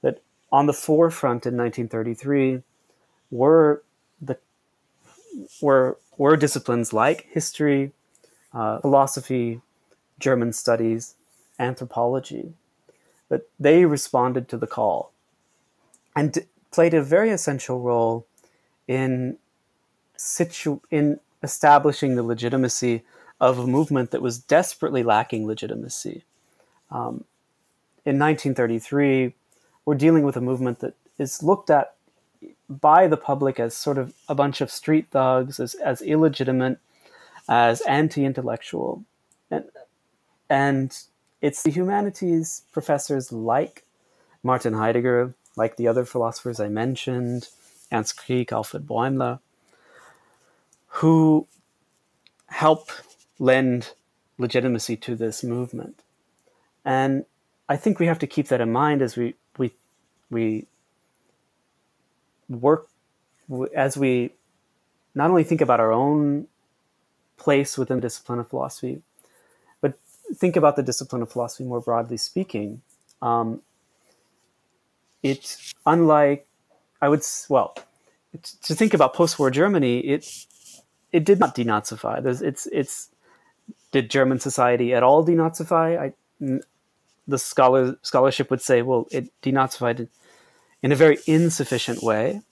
That 0.02 0.22
on 0.50 0.66
the 0.66 0.72
forefront 0.72 1.46
in 1.46 1.56
1933 1.56 2.62
were 3.30 3.82
the 4.20 4.38
were 5.60 5.98
were 6.16 6.36
disciplines 6.36 6.92
like 6.92 7.26
history, 7.30 7.92
uh, 8.52 8.78
philosophy, 8.78 9.60
German 10.18 10.52
studies, 10.52 11.16
anthropology, 11.58 12.52
but 13.28 13.48
they 13.58 13.84
responded 13.84 14.48
to 14.48 14.56
the 14.56 14.66
call 14.66 15.12
and 16.16 16.46
played 16.70 16.94
a 16.94 17.02
very 17.02 17.30
essential 17.30 17.80
role 17.80 18.26
in 18.86 19.38
situ 20.16 20.80
in 20.90 21.20
establishing 21.42 22.16
the 22.16 22.22
legitimacy 22.22 23.02
of 23.40 23.58
a 23.58 23.66
movement 23.66 24.10
that 24.10 24.22
was 24.22 24.38
desperately 24.38 25.02
lacking 25.02 25.46
legitimacy. 25.46 26.24
Um, 26.90 27.24
in 28.04 28.18
1933, 28.18 29.34
we're 29.84 29.94
dealing 29.94 30.24
with 30.24 30.36
a 30.36 30.40
movement 30.40 30.80
that 30.80 30.94
is 31.18 31.42
looked 31.42 31.70
at 31.70 31.94
by 32.68 33.06
the 33.06 33.16
public 33.16 33.60
as 33.60 33.76
sort 33.76 33.98
of 33.98 34.14
a 34.28 34.34
bunch 34.34 34.60
of 34.60 34.70
street 34.70 35.08
thugs, 35.10 35.60
as, 35.60 35.74
as 35.74 36.00
illegitimate, 36.02 36.78
as 37.48 37.80
anti-intellectual, 37.82 39.04
and 39.50 39.64
and 40.48 40.98
it's 41.44 41.62
the 41.62 41.70
humanities 41.70 42.62
professors 42.72 43.30
like 43.30 43.84
Martin 44.42 44.72
Heidegger, 44.72 45.34
like 45.56 45.76
the 45.76 45.86
other 45.86 46.06
philosophers 46.06 46.58
I 46.58 46.68
mentioned, 46.68 47.48
Ernst 47.92 48.16
Krieck, 48.16 48.50
Alfred 48.50 48.86
Bäumler, 48.86 49.40
who 50.86 51.46
help 52.46 52.90
lend 53.38 53.92
legitimacy 54.38 54.96
to 54.96 55.14
this 55.14 55.44
movement. 55.44 56.00
And 56.82 57.26
I 57.68 57.76
think 57.76 57.98
we 57.98 58.06
have 58.06 58.20
to 58.20 58.26
keep 58.26 58.48
that 58.48 58.62
in 58.62 58.72
mind 58.72 59.02
as 59.02 59.14
we 59.14 59.34
we 59.58 59.74
we 60.30 60.66
work 62.48 62.88
as 63.76 63.98
we 63.98 64.30
not 65.14 65.28
only 65.28 65.44
think 65.44 65.60
about 65.60 65.78
our 65.78 65.92
own 65.92 66.46
place 67.36 67.76
within 67.76 67.98
the 67.98 68.06
discipline 68.08 68.38
of 68.38 68.48
philosophy, 68.48 69.02
think 70.34 70.56
about 70.56 70.76
the 70.76 70.82
discipline 70.82 71.22
of 71.22 71.30
philosophy 71.30 71.64
more 71.64 71.80
broadly 71.80 72.16
speaking. 72.16 72.82
Um, 73.20 73.62
it, 75.22 75.56
unlike, 75.86 76.46
I 77.00 77.08
would, 77.08 77.22
well, 77.48 77.76
to 78.62 78.74
think 78.74 78.94
about 78.94 79.14
post-war 79.14 79.50
Germany, 79.50 80.00
it 80.00 80.46
it 81.12 81.24
did 81.24 81.38
not 81.38 81.54
denazify. 81.54 82.22
There's, 82.22 82.42
it's 82.42 82.66
it's 82.72 83.08
did 83.92 84.10
German 84.10 84.40
society 84.40 84.92
at 84.92 85.02
all 85.02 85.24
denazify? 85.24 85.98
I, 85.98 86.12
the 87.28 87.38
scholar 87.38 87.96
scholarship 88.02 88.50
would 88.50 88.60
say, 88.60 88.82
well, 88.82 89.06
it 89.10 89.30
denazified 89.40 90.08
in 90.82 90.92
a 90.92 90.96
very 90.96 91.18
insufficient 91.26 92.02
way. 92.02 92.42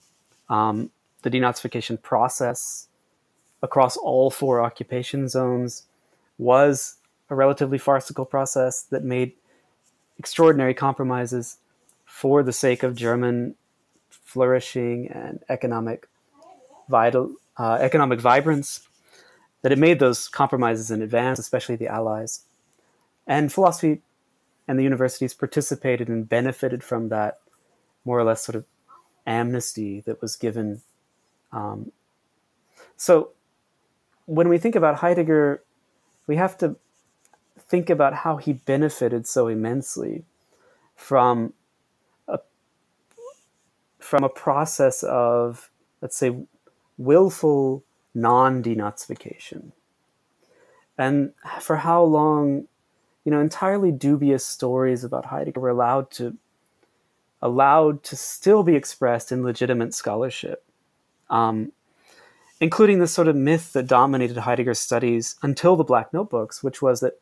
Um, 0.49 0.89
the 1.23 1.29
denazification 1.29 2.01
process 2.01 2.87
across 3.61 3.97
all 3.97 4.29
four 4.31 4.61
occupation 4.61 5.27
zones 5.27 5.83
was 6.37 6.95
a 7.29 7.35
relatively 7.35 7.77
farcical 7.77 8.25
process 8.25 8.83
that 8.83 9.03
made 9.03 9.33
extraordinary 10.19 10.73
compromises 10.73 11.57
for 12.05 12.43
the 12.43 12.53
sake 12.53 12.83
of 12.83 12.95
German 12.95 13.55
flourishing 14.09 15.07
and 15.07 15.43
economic 15.49 16.07
vital 16.89 17.35
uh, 17.57 17.77
economic 17.79 18.19
vibrance. 18.19 18.87
That 19.61 19.71
it 19.71 19.79
made 19.79 19.99
those 19.99 20.27
compromises 20.27 20.91
in 20.91 21.01
advance, 21.01 21.39
especially 21.39 21.77
the 21.77 21.87
Allies, 21.87 22.41
and 23.25 23.51
philosophy 23.51 24.01
and 24.67 24.77
the 24.77 24.83
universities 24.83 25.33
participated 25.33 26.09
and 26.09 26.27
benefited 26.27 26.83
from 26.83 27.09
that 27.09 27.39
more 28.05 28.19
or 28.19 28.23
less 28.23 28.43
sort 28.43 28.55
of 28.55 28.65
amnesty 29.25 30.01
that 30.01 30.21
was 30.21 30.35
given. 30.35 30.81
Um, 31.51 31.91
so 32.97 33.29
when 34.25 34.49
we 34.49 34.57
think 34.57 34.75
about 34.75 34.95
Heidegger, 34.95 35.63
we 36.27 36.35
have 36.35 36.57
to 36.59 36.75
think 37.73 37.89
about 37.89 38.13
how 38.13 38.37
he 38.37 38.53
benefited 38.53 39.25
so 39.25 39.47
immensely 39.47 40.25
from 40.95 41.53
a, 42.27 42.37
from 43.97 44.23
a 44.23 44.29
process 44.29 45.01
of, 45.01 45.71
let's 45.99 46.15
say, 46.15 46.37
willful 46.99 47.83
non-denazification. 48.13 49.71
And 50.99 51.33
for 51.59 51.77
how 51.77 52.03
long, 52.03 52.67
you 53.25 53.31
know, 53.31 53.39
entirely 53.39 53.91
dubious 53.91 54.45
stories 54.45 55.03
about 55.03 55.25
Heidegger 55.25 55.59
were 55.59 55.69
allowed 55.69 56.11
to 56.11 56.37
allowed 57.41 58.03
to 58.03 58.15
still 58.15 58.61
be 58.61 58.75
expressed 58.75 59.31
in 59.31 59.41
legitimate 59.41 59.95
scholarship. 59.95 60.63
Um, 61.31 61.71
including 62.59 62.99
the 62.99 63.07
sort 63.07 63.27
of 63.27 63.35
myth 63.35 63.73
that 63.73 63.87
dominated 63.87 64.37
Heidegger's 64.37 64.79
studies 64.79 65.35
until 65.41 65.75
the 65.75 65.83
Black 65.83 66.13
Notebooks, 66.13 66.61
which 66.61 66.79
was 66.79 66.99
that 66.99 67.19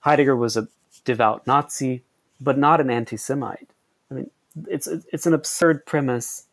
Heidegger 0.00 0.36
was 0.36 0.56
a 0.56 0.68
devout 1.04 1.46
Nazi, 1.46 2.02
but 2.40 2.58
not 2.58 2.80
an 2.80 2.90
anti-Semite. 2.90 3.70
I 4.10 4.14
mean, 4.14 4.30
it's 4.68 4.86
it's 4.86 5.26
an 5.26 5.34
absurd 5.34 5.86
premise 5.86 6.46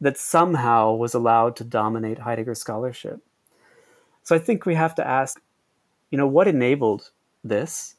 that 0.00 0.16
somehow 0.16 0.94
was 0.94 1.14
allowed 1.14 1.56
to 1.56 1.64
dominate 1.64 2.20
Heidegger's 2.20 2.60
scholarship. 2.60 3.20
So 4.22 4.36
I 4.36 4.38
think 4.38 4.64
we 4.64 4.74
have 4.74 4.94
to 4.96 5.06
ask, 5.06 5.40
you 6.10 6.18
know, 6.18 6.26
what 6.26 6.46
enabled 6.46 7.10
this? 7.42 7.96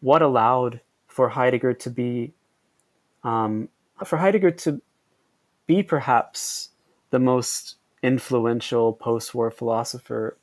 What 0.00 0.22
allowed 0.22 0.80
for 1.08 1.28
Heidegger 1.30 1.72
to 1.74 1.90
be, 1.90 2.32
um, 3.24 3.68
for 4.04 4.18
Heidegger 4.18 4.50
to 4.50 4.82
be 5.66 5.82
perhaps 5.82 6.70
the 7.10 7.18
most 7.18 7.76
influential 8.02 8.92
post-war 8.92 9.50
philosopher 9.50 10.36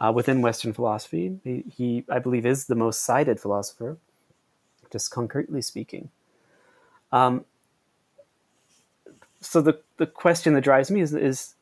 uh, 0.00 0.12
within 0.14 0.42
Western 0.42 0.72
philosophy. 0.72 1.38
He, 1.44 1.64
he, 1.74 2.04
I 2.08 2.18
believe, 2.18 2.46
is 2.46 2.66
the 2.66 2.74
most 2.74 3.02
cited 3.02 3.40
philosopher, 3.40 3.98
just 4.90 5.10
concretely 5.10 5.62
speaking. 5.62 6.10
Um, 7.12 7.44
so 9.40 9.60
the, 9.60 9.80
the 9.96 10.06
question 10.06 10.54
that 10.54 10.62
drives 10.62 10.90
me 10.90 11.00
is, 11.00 11.14
is 11.14 11.54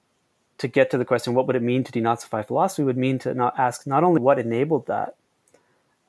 to 0.58 0.68
get 0.68 0.90
to 0.90 0.98
the 0.98 1.04
question, 1.04 1.34
what 1.34 1.46
would 1.46 1.56
it 1.56 1.62
mean 1.62 1.84
to 1.84 1.92
denazify 1.92 2.46
philosophy? 2.46 2.82
Would 2.82 2.96
mean 2.96 3.18
to 3.20 3.34
not 3.34 3.58
ask 3.58 3.86
not 3.86 4.04
only 4.04 4.20
what 4.20 4.38
enabled 4.38 4.86
that, 4.86 5.16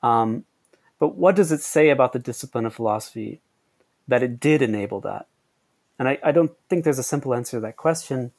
um, 0.02 0.44
but 0.98 1.14
what 1.16 1.36
does 1.36 1.52
it 1.52 1.60
say 1.60 1.90
about 1.90 2.12
the 2.12 2.18
discipline 2.18 2.66
of 2.66 2.74
philosophy 2.74 3.40
that 4.06 4.22
it 4.22 4.40
did 4.40 4.62
enable 4.62 5.00
that? 5.00 5.26
And 5.98 6.08
I, 6.08 6.18
I 6.22 6.32
don't 6.32 6.52
think 6.68 6.84
there's 6.84 6.98
a 6.98 7.04
simple 7.04 7.34
answer 7.34 7.56
to 7.56 7.60
that 7.60 7.76
question. 7.76 8.32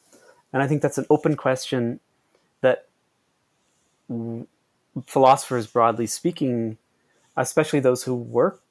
And 0.52 0.64
I 0.64 0.68
think 0.68 0.82
that's 0.82 0.98
an 0.98 1.06
open 1.10 1.36
question 1.36 2.00
philosophers, 5.06 5.68
broadly 5.68 6.08
speaking, 6.08 6.78
especially 7.38 7.82
those 7.82 8.04
who 8.04 8.16
work 8.16 8.62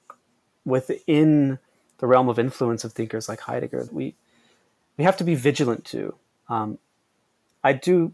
within 0.64 1.58
the 1.98 2.06
realm 2.06 2.28
of 2.28 2.38
influence 2.38 2.84
of 2.84 2.92
thinkers 2.92 3.28
like 3.28 3.40
Heidegger, 3.40 3.88
we 3.92 4.14
we 4.98 5.04
have 5.04 5.16
to 5.18 5.24
be 5.24 5.34
vigilant 5.34 5.84
to. 5.86 6.14
Um, 6.48 6.78
I 7.64 7.72
do 7.74 8.12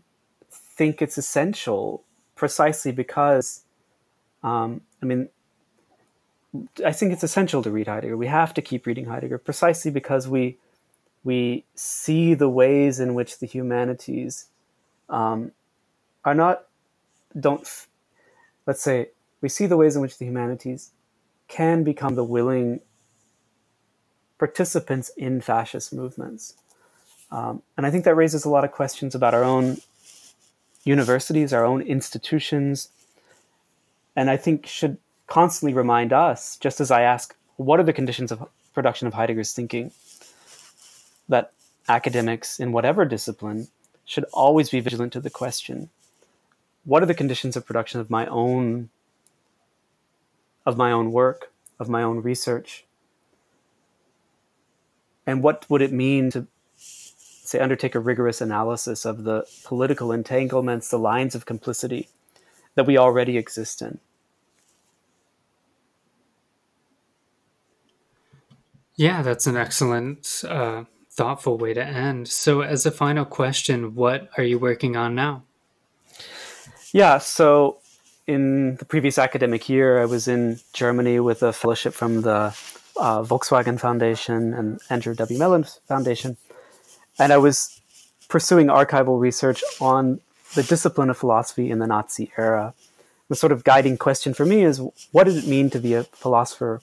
think 0.52 1.02
it's 1.02 1.18
essential, 1.18 2.04
precisely 2.36 2.92
because 2.92 3.62
Um, 4.44 4.82
I 5.02 5.06
mean, 5.06 5.28
I 6.84 6.92
think 6.92 7.12
it's 7.12 7.24
essential 7.24 7.62
to 7.62 7.70
read 7.70 7.88
Heidegger. 7.88 8.16
We 8.16 8.28
have 8.28 8.54
to 8.54 8.62
keep 8.62 8.86
reading 8.86 9.06
Heidegger 9.06 9.38
precisely 9.38 9.90
because 9.90 10.28
we 10.28 10.58
we 11.24 11.64
see 11.74 12.34
the 12.34 12.48
ways 12.50 13.00
in 13.00 13.14
which 13.14 13.38
the 13.38 13.46
humanities 13.46 14.48
um, 15.08 15.52
are 16.24 16.34
not 16.34 16.66
don't 17.38 17.86
let's 18.66 18.82
say 18.82 19.08
we 19.40 19.48
see 19.48 19.66
the 19.66 19.76
ways 19.76 19.96
in 19.96 20.02
which 20.02 20.18
the 20.18 20.24
humanities 20.24 20.92
can 21.48 21.84
become 21.84 22.14
the 22.14 22.24
willing 22.24 22.80
participants 24.38 25.10
in 25.16 25.40
fascist 25.40 25.92
movements. 25.92 26.54
Um, 27.30 27.62
and 27.76 27.86
I 27.86 27.90
think 27.90 28.04
that 28.04 28.14
raises 28.14 28.44
a 28.44 28.50
lot 28.50 28.64
of 28.64 28.72
questions 28.72 29.14
about 29.14 29.34
our 29.34 29.44
own 29.44 29.78
universities, 30.84 31.52
our 31.52 31.64
own 31.64 31.82
institutions, 31.82 32.88
and 34.16 34.30
I 34.30 34.36
think 34.36 34.66
should 34.66 34.98
constantly 35.26 35.74
remind 35.74 36.12
us, 36.12 36.56
just 36.58 36.80
as 36.80 36.90
I 36.90 37.02
ask, 37.02 37.34
what 37.56 37.80
are 37.80 37.84
the 37.84 37.92
conditions 37.92 38.30
of 38.30 38.46
production 38.74 39.06
of 39.06 39.14
Heidegger's 39.14 39.52
thinking, 39.52 39.92
that 41.28 41.52
academics 41.88 42.60
in 42.60 42.72
whatever 42.72 43.04
discipline 43.04 43.68
should 44.04 44.24
always 44.32 44.70
be 44.70 44.80
vigilant 44.80 45.12
to 45.14 45.20
the 45.20 45.30
question 45.30 45.90
what 46.84 47.02
are 47.02 47.06
the 47.06 47.14
conditions 47.14 47.56
of 47.56 47.66
production 47.66 48.00
of 48.00 48.10
my 48.10 48.26
own 48.26 48.90
of 50.66 50.76
my 50.76 50.92
own 50.92 51.12
work 51.12 51.50
of 51.78 51.88
my 51.88 52.02
own 52.02 52.18
research? 52.22 52.84
And 55.26 55.42
what 55.42 55.68
would 55.70 55.82
it 55.82 55.92
mean 55.92 56.30
to 56.30 56.46
say 56.76 57.58
undertake 57.58 57.94
a 57.94 58.00
rigorous 58.00 58.40
analysis 58.40 59.04
of 59.04 59.24
the 59.24 59.44
political 59.64 60.12
entanglements 60.12 60.88
the 60.88 60.98
lines 60.98 61.34
of 61.34 61.46
complicity 61.46 62.08
that 62.74 62.86
we 62.86 62.98
already 62.98 63.36
exist 63.36 63.82
in? 63.82 63.98
Yeah 68.96 69.22
that's 69.22 69.46
an 69.46 69.56
excellent 69.56 70.44
uh, 70.48 70.84
thoughtful 71.10 71.58
way 71.58 71.74
to 71.74 71.84
end. 71.84 72.28
So 72.28 72.60
as 72.60 72.86
a 72.86 72.90
final 72.90 73.24
question 73.24 73.94
what 73.94 74.28
are 74.36 74.44
you 74.44 74.58
working 74.58 74.96
on 74.96 75.14
now 75.14 75.42
yeah, 76.94 77.18
so 77.18 77.78
in 78.28 78.76
the 78.76 78.84
previous 78.84 79.18
academic 79.18 79.68
year, 79.68 80.00
I 80.00 80.04
was 80.04 80.28
in 80.28 80.60
Germany 80.72 81.18
with 81.18 81.42
a 81.42 81.52
fellowship 81.52 81.92
from 81.92 82.22
the 82.22 82.56
uh, 82.96 83.22
Volkswagen 83.24 83.80
Foundation 83.80 84.54
and 84.54 84.80
Andrew 84.88 85.12
W. 85.12 85.36
Mellon 85.36 85.64
Foundation. 85.88 86.36
And 87.18 87.32
I 87.32 87.36
was 87.38 87.80
pursuing 88.28 88.68
archival 88.68 89.18
research 89.18 89.64
on 89.80 90.20
the 90.54 90.62
discipline 90.62 91.10
of 91.10 91.18
philosophy 91.18 91.68
in 91.68 91.80
the 91.80 91.88
Nazi 91.88 92.30
era. 92.38 92.74
The 93.28 93.34
sort 93.34 93.50
of 93.50 93.64
guiding 93.64 93.98
question 93.98 94.32
for 94.32 94.46
me 94.46 94.62
is 94.62 94.80
what 95.10 95.24
did 95.24 95.36
it 95.36 95.48
mean 95.48 95.70
to 95.70 95.80
be 95.80 95.94
a 95.94 96.04
philosopher 96.04 96.80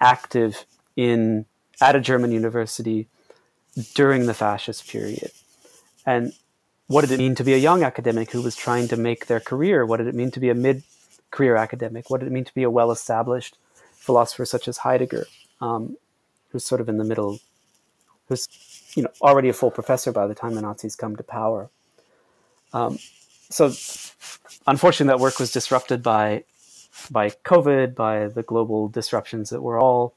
active 0.00 0.66
in 0.96 1.46
at 1.80 1.94
a 1.94 2.00
German 2.00 2.32
university 2.32 3.06
during 3.94 4.26
the 4.26 4.34
fascist 4.34 4.88
period? 4.88 5.30
And 6.04 6.32
what 6.92 7.00
did 7.00 7.10
it 7.10 7.18
mean 7.18 7.34
to 7.34 7.42
be 7.42 7.54
a 7.54 7.58
young 7.58 7.82
academic 7.82 8.32
who 8.32 8.42
was 8.42 8.54
trying 8.54 8.86
to 8.88 8.98
make 8.98 9.26
their 9.26 9.40
career? 9.40 9.86
What 9.86 9.96
did 9.96 10.08
it 10.08 10.14
mean 10.14 10.30
to 10.32 10.40
be 10.40 10.50
a 10.50 10.54
mid 10.54 10.82
career 11.30 11.56
academic? 11.56 12.10
What 12.10 12.20
did 12.20 12.26
it 12.26 12.32
mean 12.32 12.44
to 12.44 12.54
be 12.54 12.64
a 12.64 12.70
well 12.70 12.90
established 12.90 13.56
philosopher 13.94 14.44
such 14.44 14.68
as 14.68 14.78
Heidegger, 14.78 15.26
um, 15.62 15.96
who's 16.50 16.66
sort 16.66 16.82
of 16.82 16.90
in 16.90 16.98
the 16.98 17.04
middle, 17.04 17.40
who's 18.28 18.46
you 18.94 19.04
know 19.04 19.10
already 19.22 19.48
a 19.48 19.54
full 19.54 19.70
professor 19.70 20.12
by 20.12 20.26
the 20.26 20.34
time 20.34 20.54
the 20.54 20.60
Nazis 20.60 20.94
come 20.94 21.16
to 21.16 21.22
power? 21.22 21.70
Um, 22.74 22.98
so, 23.48 23.72
unfortunately, 24.66 25.12
that 25.12 25.20
work 25.20 25.38
was 25.38 25.50
disrupted 25.50 26.02
by 26.02 26.44
by 27.10 27.30
COVID, 27.30 27.94
by 27.94 28.28
the 28.28 28.42
global 28.42 28.88
disruptions 28.88 29.48
that 29.48 29.62
we're 29.62 29.80
all 29.80 30.12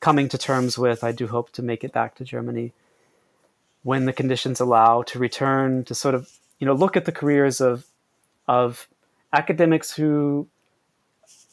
coming 0.00 0.28
to 0.30 0.38
terms 0.38 0.76
with. 0.76 1.04
I 1.04 1.12
do 1.12 1.28
hope 1.28 1.52
to 1.52 1.62
make 1.62 1.84
it 1.84 1.92
back 1.92 2.16
to 2.16 2.24
Germany 2.24 2.72
when 3.86 4.04
the 4.04 4.12
conditions 4.12 4.58
allow 4.58 5.00
to 5.02 5.16
return 5.16 5.84
to 5.84 5.94
sort 5.94 6.12
of 6.12 6.28
you 6.58 6.66
know 6.66 6.74
look 6.74 6.96
at 6.96 7.04
the 7.04 7.12
careers 7.12 7.60
of 7.60 7.86
of 8.48 8.88
academics 9.32 9.94
who 9.94 10.48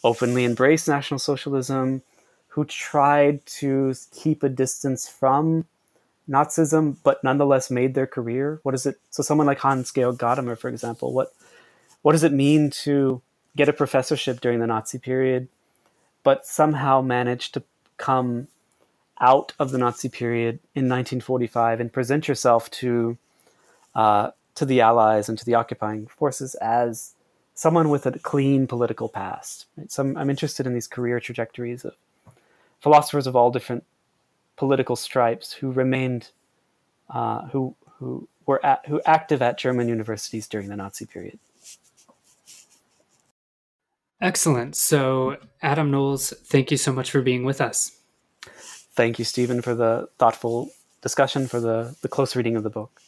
openly 0.04 0.44
embraced 0.44 0.88
National 0.88 1.20
Socialism, 1.20 2.02
who 2.48 2.66
tried 2.66 3.46
to 3.46 3.94
keep 4.12 4.42
a 4.42 4.50
distance 4.50 5.08
from 5.08 5.66
Nazism, 6.28 6.98
but 7.04 7.24
nonetheless 7.24 7.70
made 7.70 7.94
their 7.94 8.08
career. 8.08 8.60
What 8.64 8.74
is 8.74 8.88
it? 8.88 9.00
So 9.12 9.22
someone 9.22 9.46
like 9.46 9.60
Hans 9.60 9.92
Georg 9.92 10.18
Gadamer, 10.18 10.58
for 10.58 10.70
example, 10.70 11.14
what 11.14 11.36
what 12.02 12.14
does 12.14 12.24
it 12.24 12.34
mean 12.34 12.72
to 12.86 13.22
get 13.56 13.70
a 13.70 13.74
professorship 13.74 14.42
during 14.42 14.60
the 14.60 14.66
Nazi 14.66 14.98
period, 14.98 15.50
but 16.24 16.48
somehow 16.48 17.00
manage 17.00 17.52
to 17.52 17.62
come 17.98 18.48
out 19.20 19.54
of 19.60 19.72
the 19.72 19.78
Nazi 19.78 20.10
period 20.10 20.56
in 20.76 20.90
1945 20.90 21.80
and 21.80 21.94
present 21.94 22.28
yourself 22.28 22.70
to 22.72 23.18
uh, 23.96 24.32
to 24.56 24.66
the 24.66 24.82
Allies 24.82 25.30
and 25.30 25.38
to 25.38 25.46
the 25.46 25.56
occupying 25.56 26.08
forces 26.08 26.56
as 26.56 27.14
someone 27.56 27.90
with 27.90 28.06
a 28.06 28.18
clean 28.20 28.68
political 28.68 29.10
past. 29.10 29.66
So 29.88 30.04
I'm, 30.04 30.18
I'm 30.18 30.30
interested 30.30 30.66
in 30.66 30.74
these 30.74 30.88
career 30.88 31.20
trajectories 31.20 31.86
of 31.86 31.96
philosophers 32.82 33.28
of 33.28 33.36
all 33.36 33.52
different 33.52 33.84
political 34.56 34.96
stripes 34.96 35.54
who 35.54 35.72
remained 35.72 36.30
uh, 37.10 37.48
who 37.48 37.76
who 38.00 38.28
were 38.46 38.64
at, 38.66 38.86
who 38.88 39.02
active 39.06 39.42
at 39.42 39.58
German 39.58 39.88
universities 39.88 40.48
during 40.48 40.70
the 40.70 40.76
Nazi 40.76 41.06
period. 41.06 41.40
Excellent. 44.20 44.76
So, 44.76 45.36
Adam 45.62 45.92
Knowles, 45.92 46.34
thank 46.46 46.72
you 46.72 46.78
so 46.78 46.94
much 46.94 47.12
for 47.12 47.22
being 47.22 47.44
with 47.44 47.60
us 47.60 47.98
thank 48.96 49.20
you, 49.20 49.26
Stephen, 49.26 49.62
for 49.62 49.76
the 49.76 50.10
thoughtful 50.20 50.72
discussion, 51.02 51.48
for 51.48 51.60
the, 51.60 51.96
the 52.02 52.08
close 52.10 52.36
reading 52.36 52.56
of 52.56 52.64
the 52.64 52.70
book. 52.70 53.02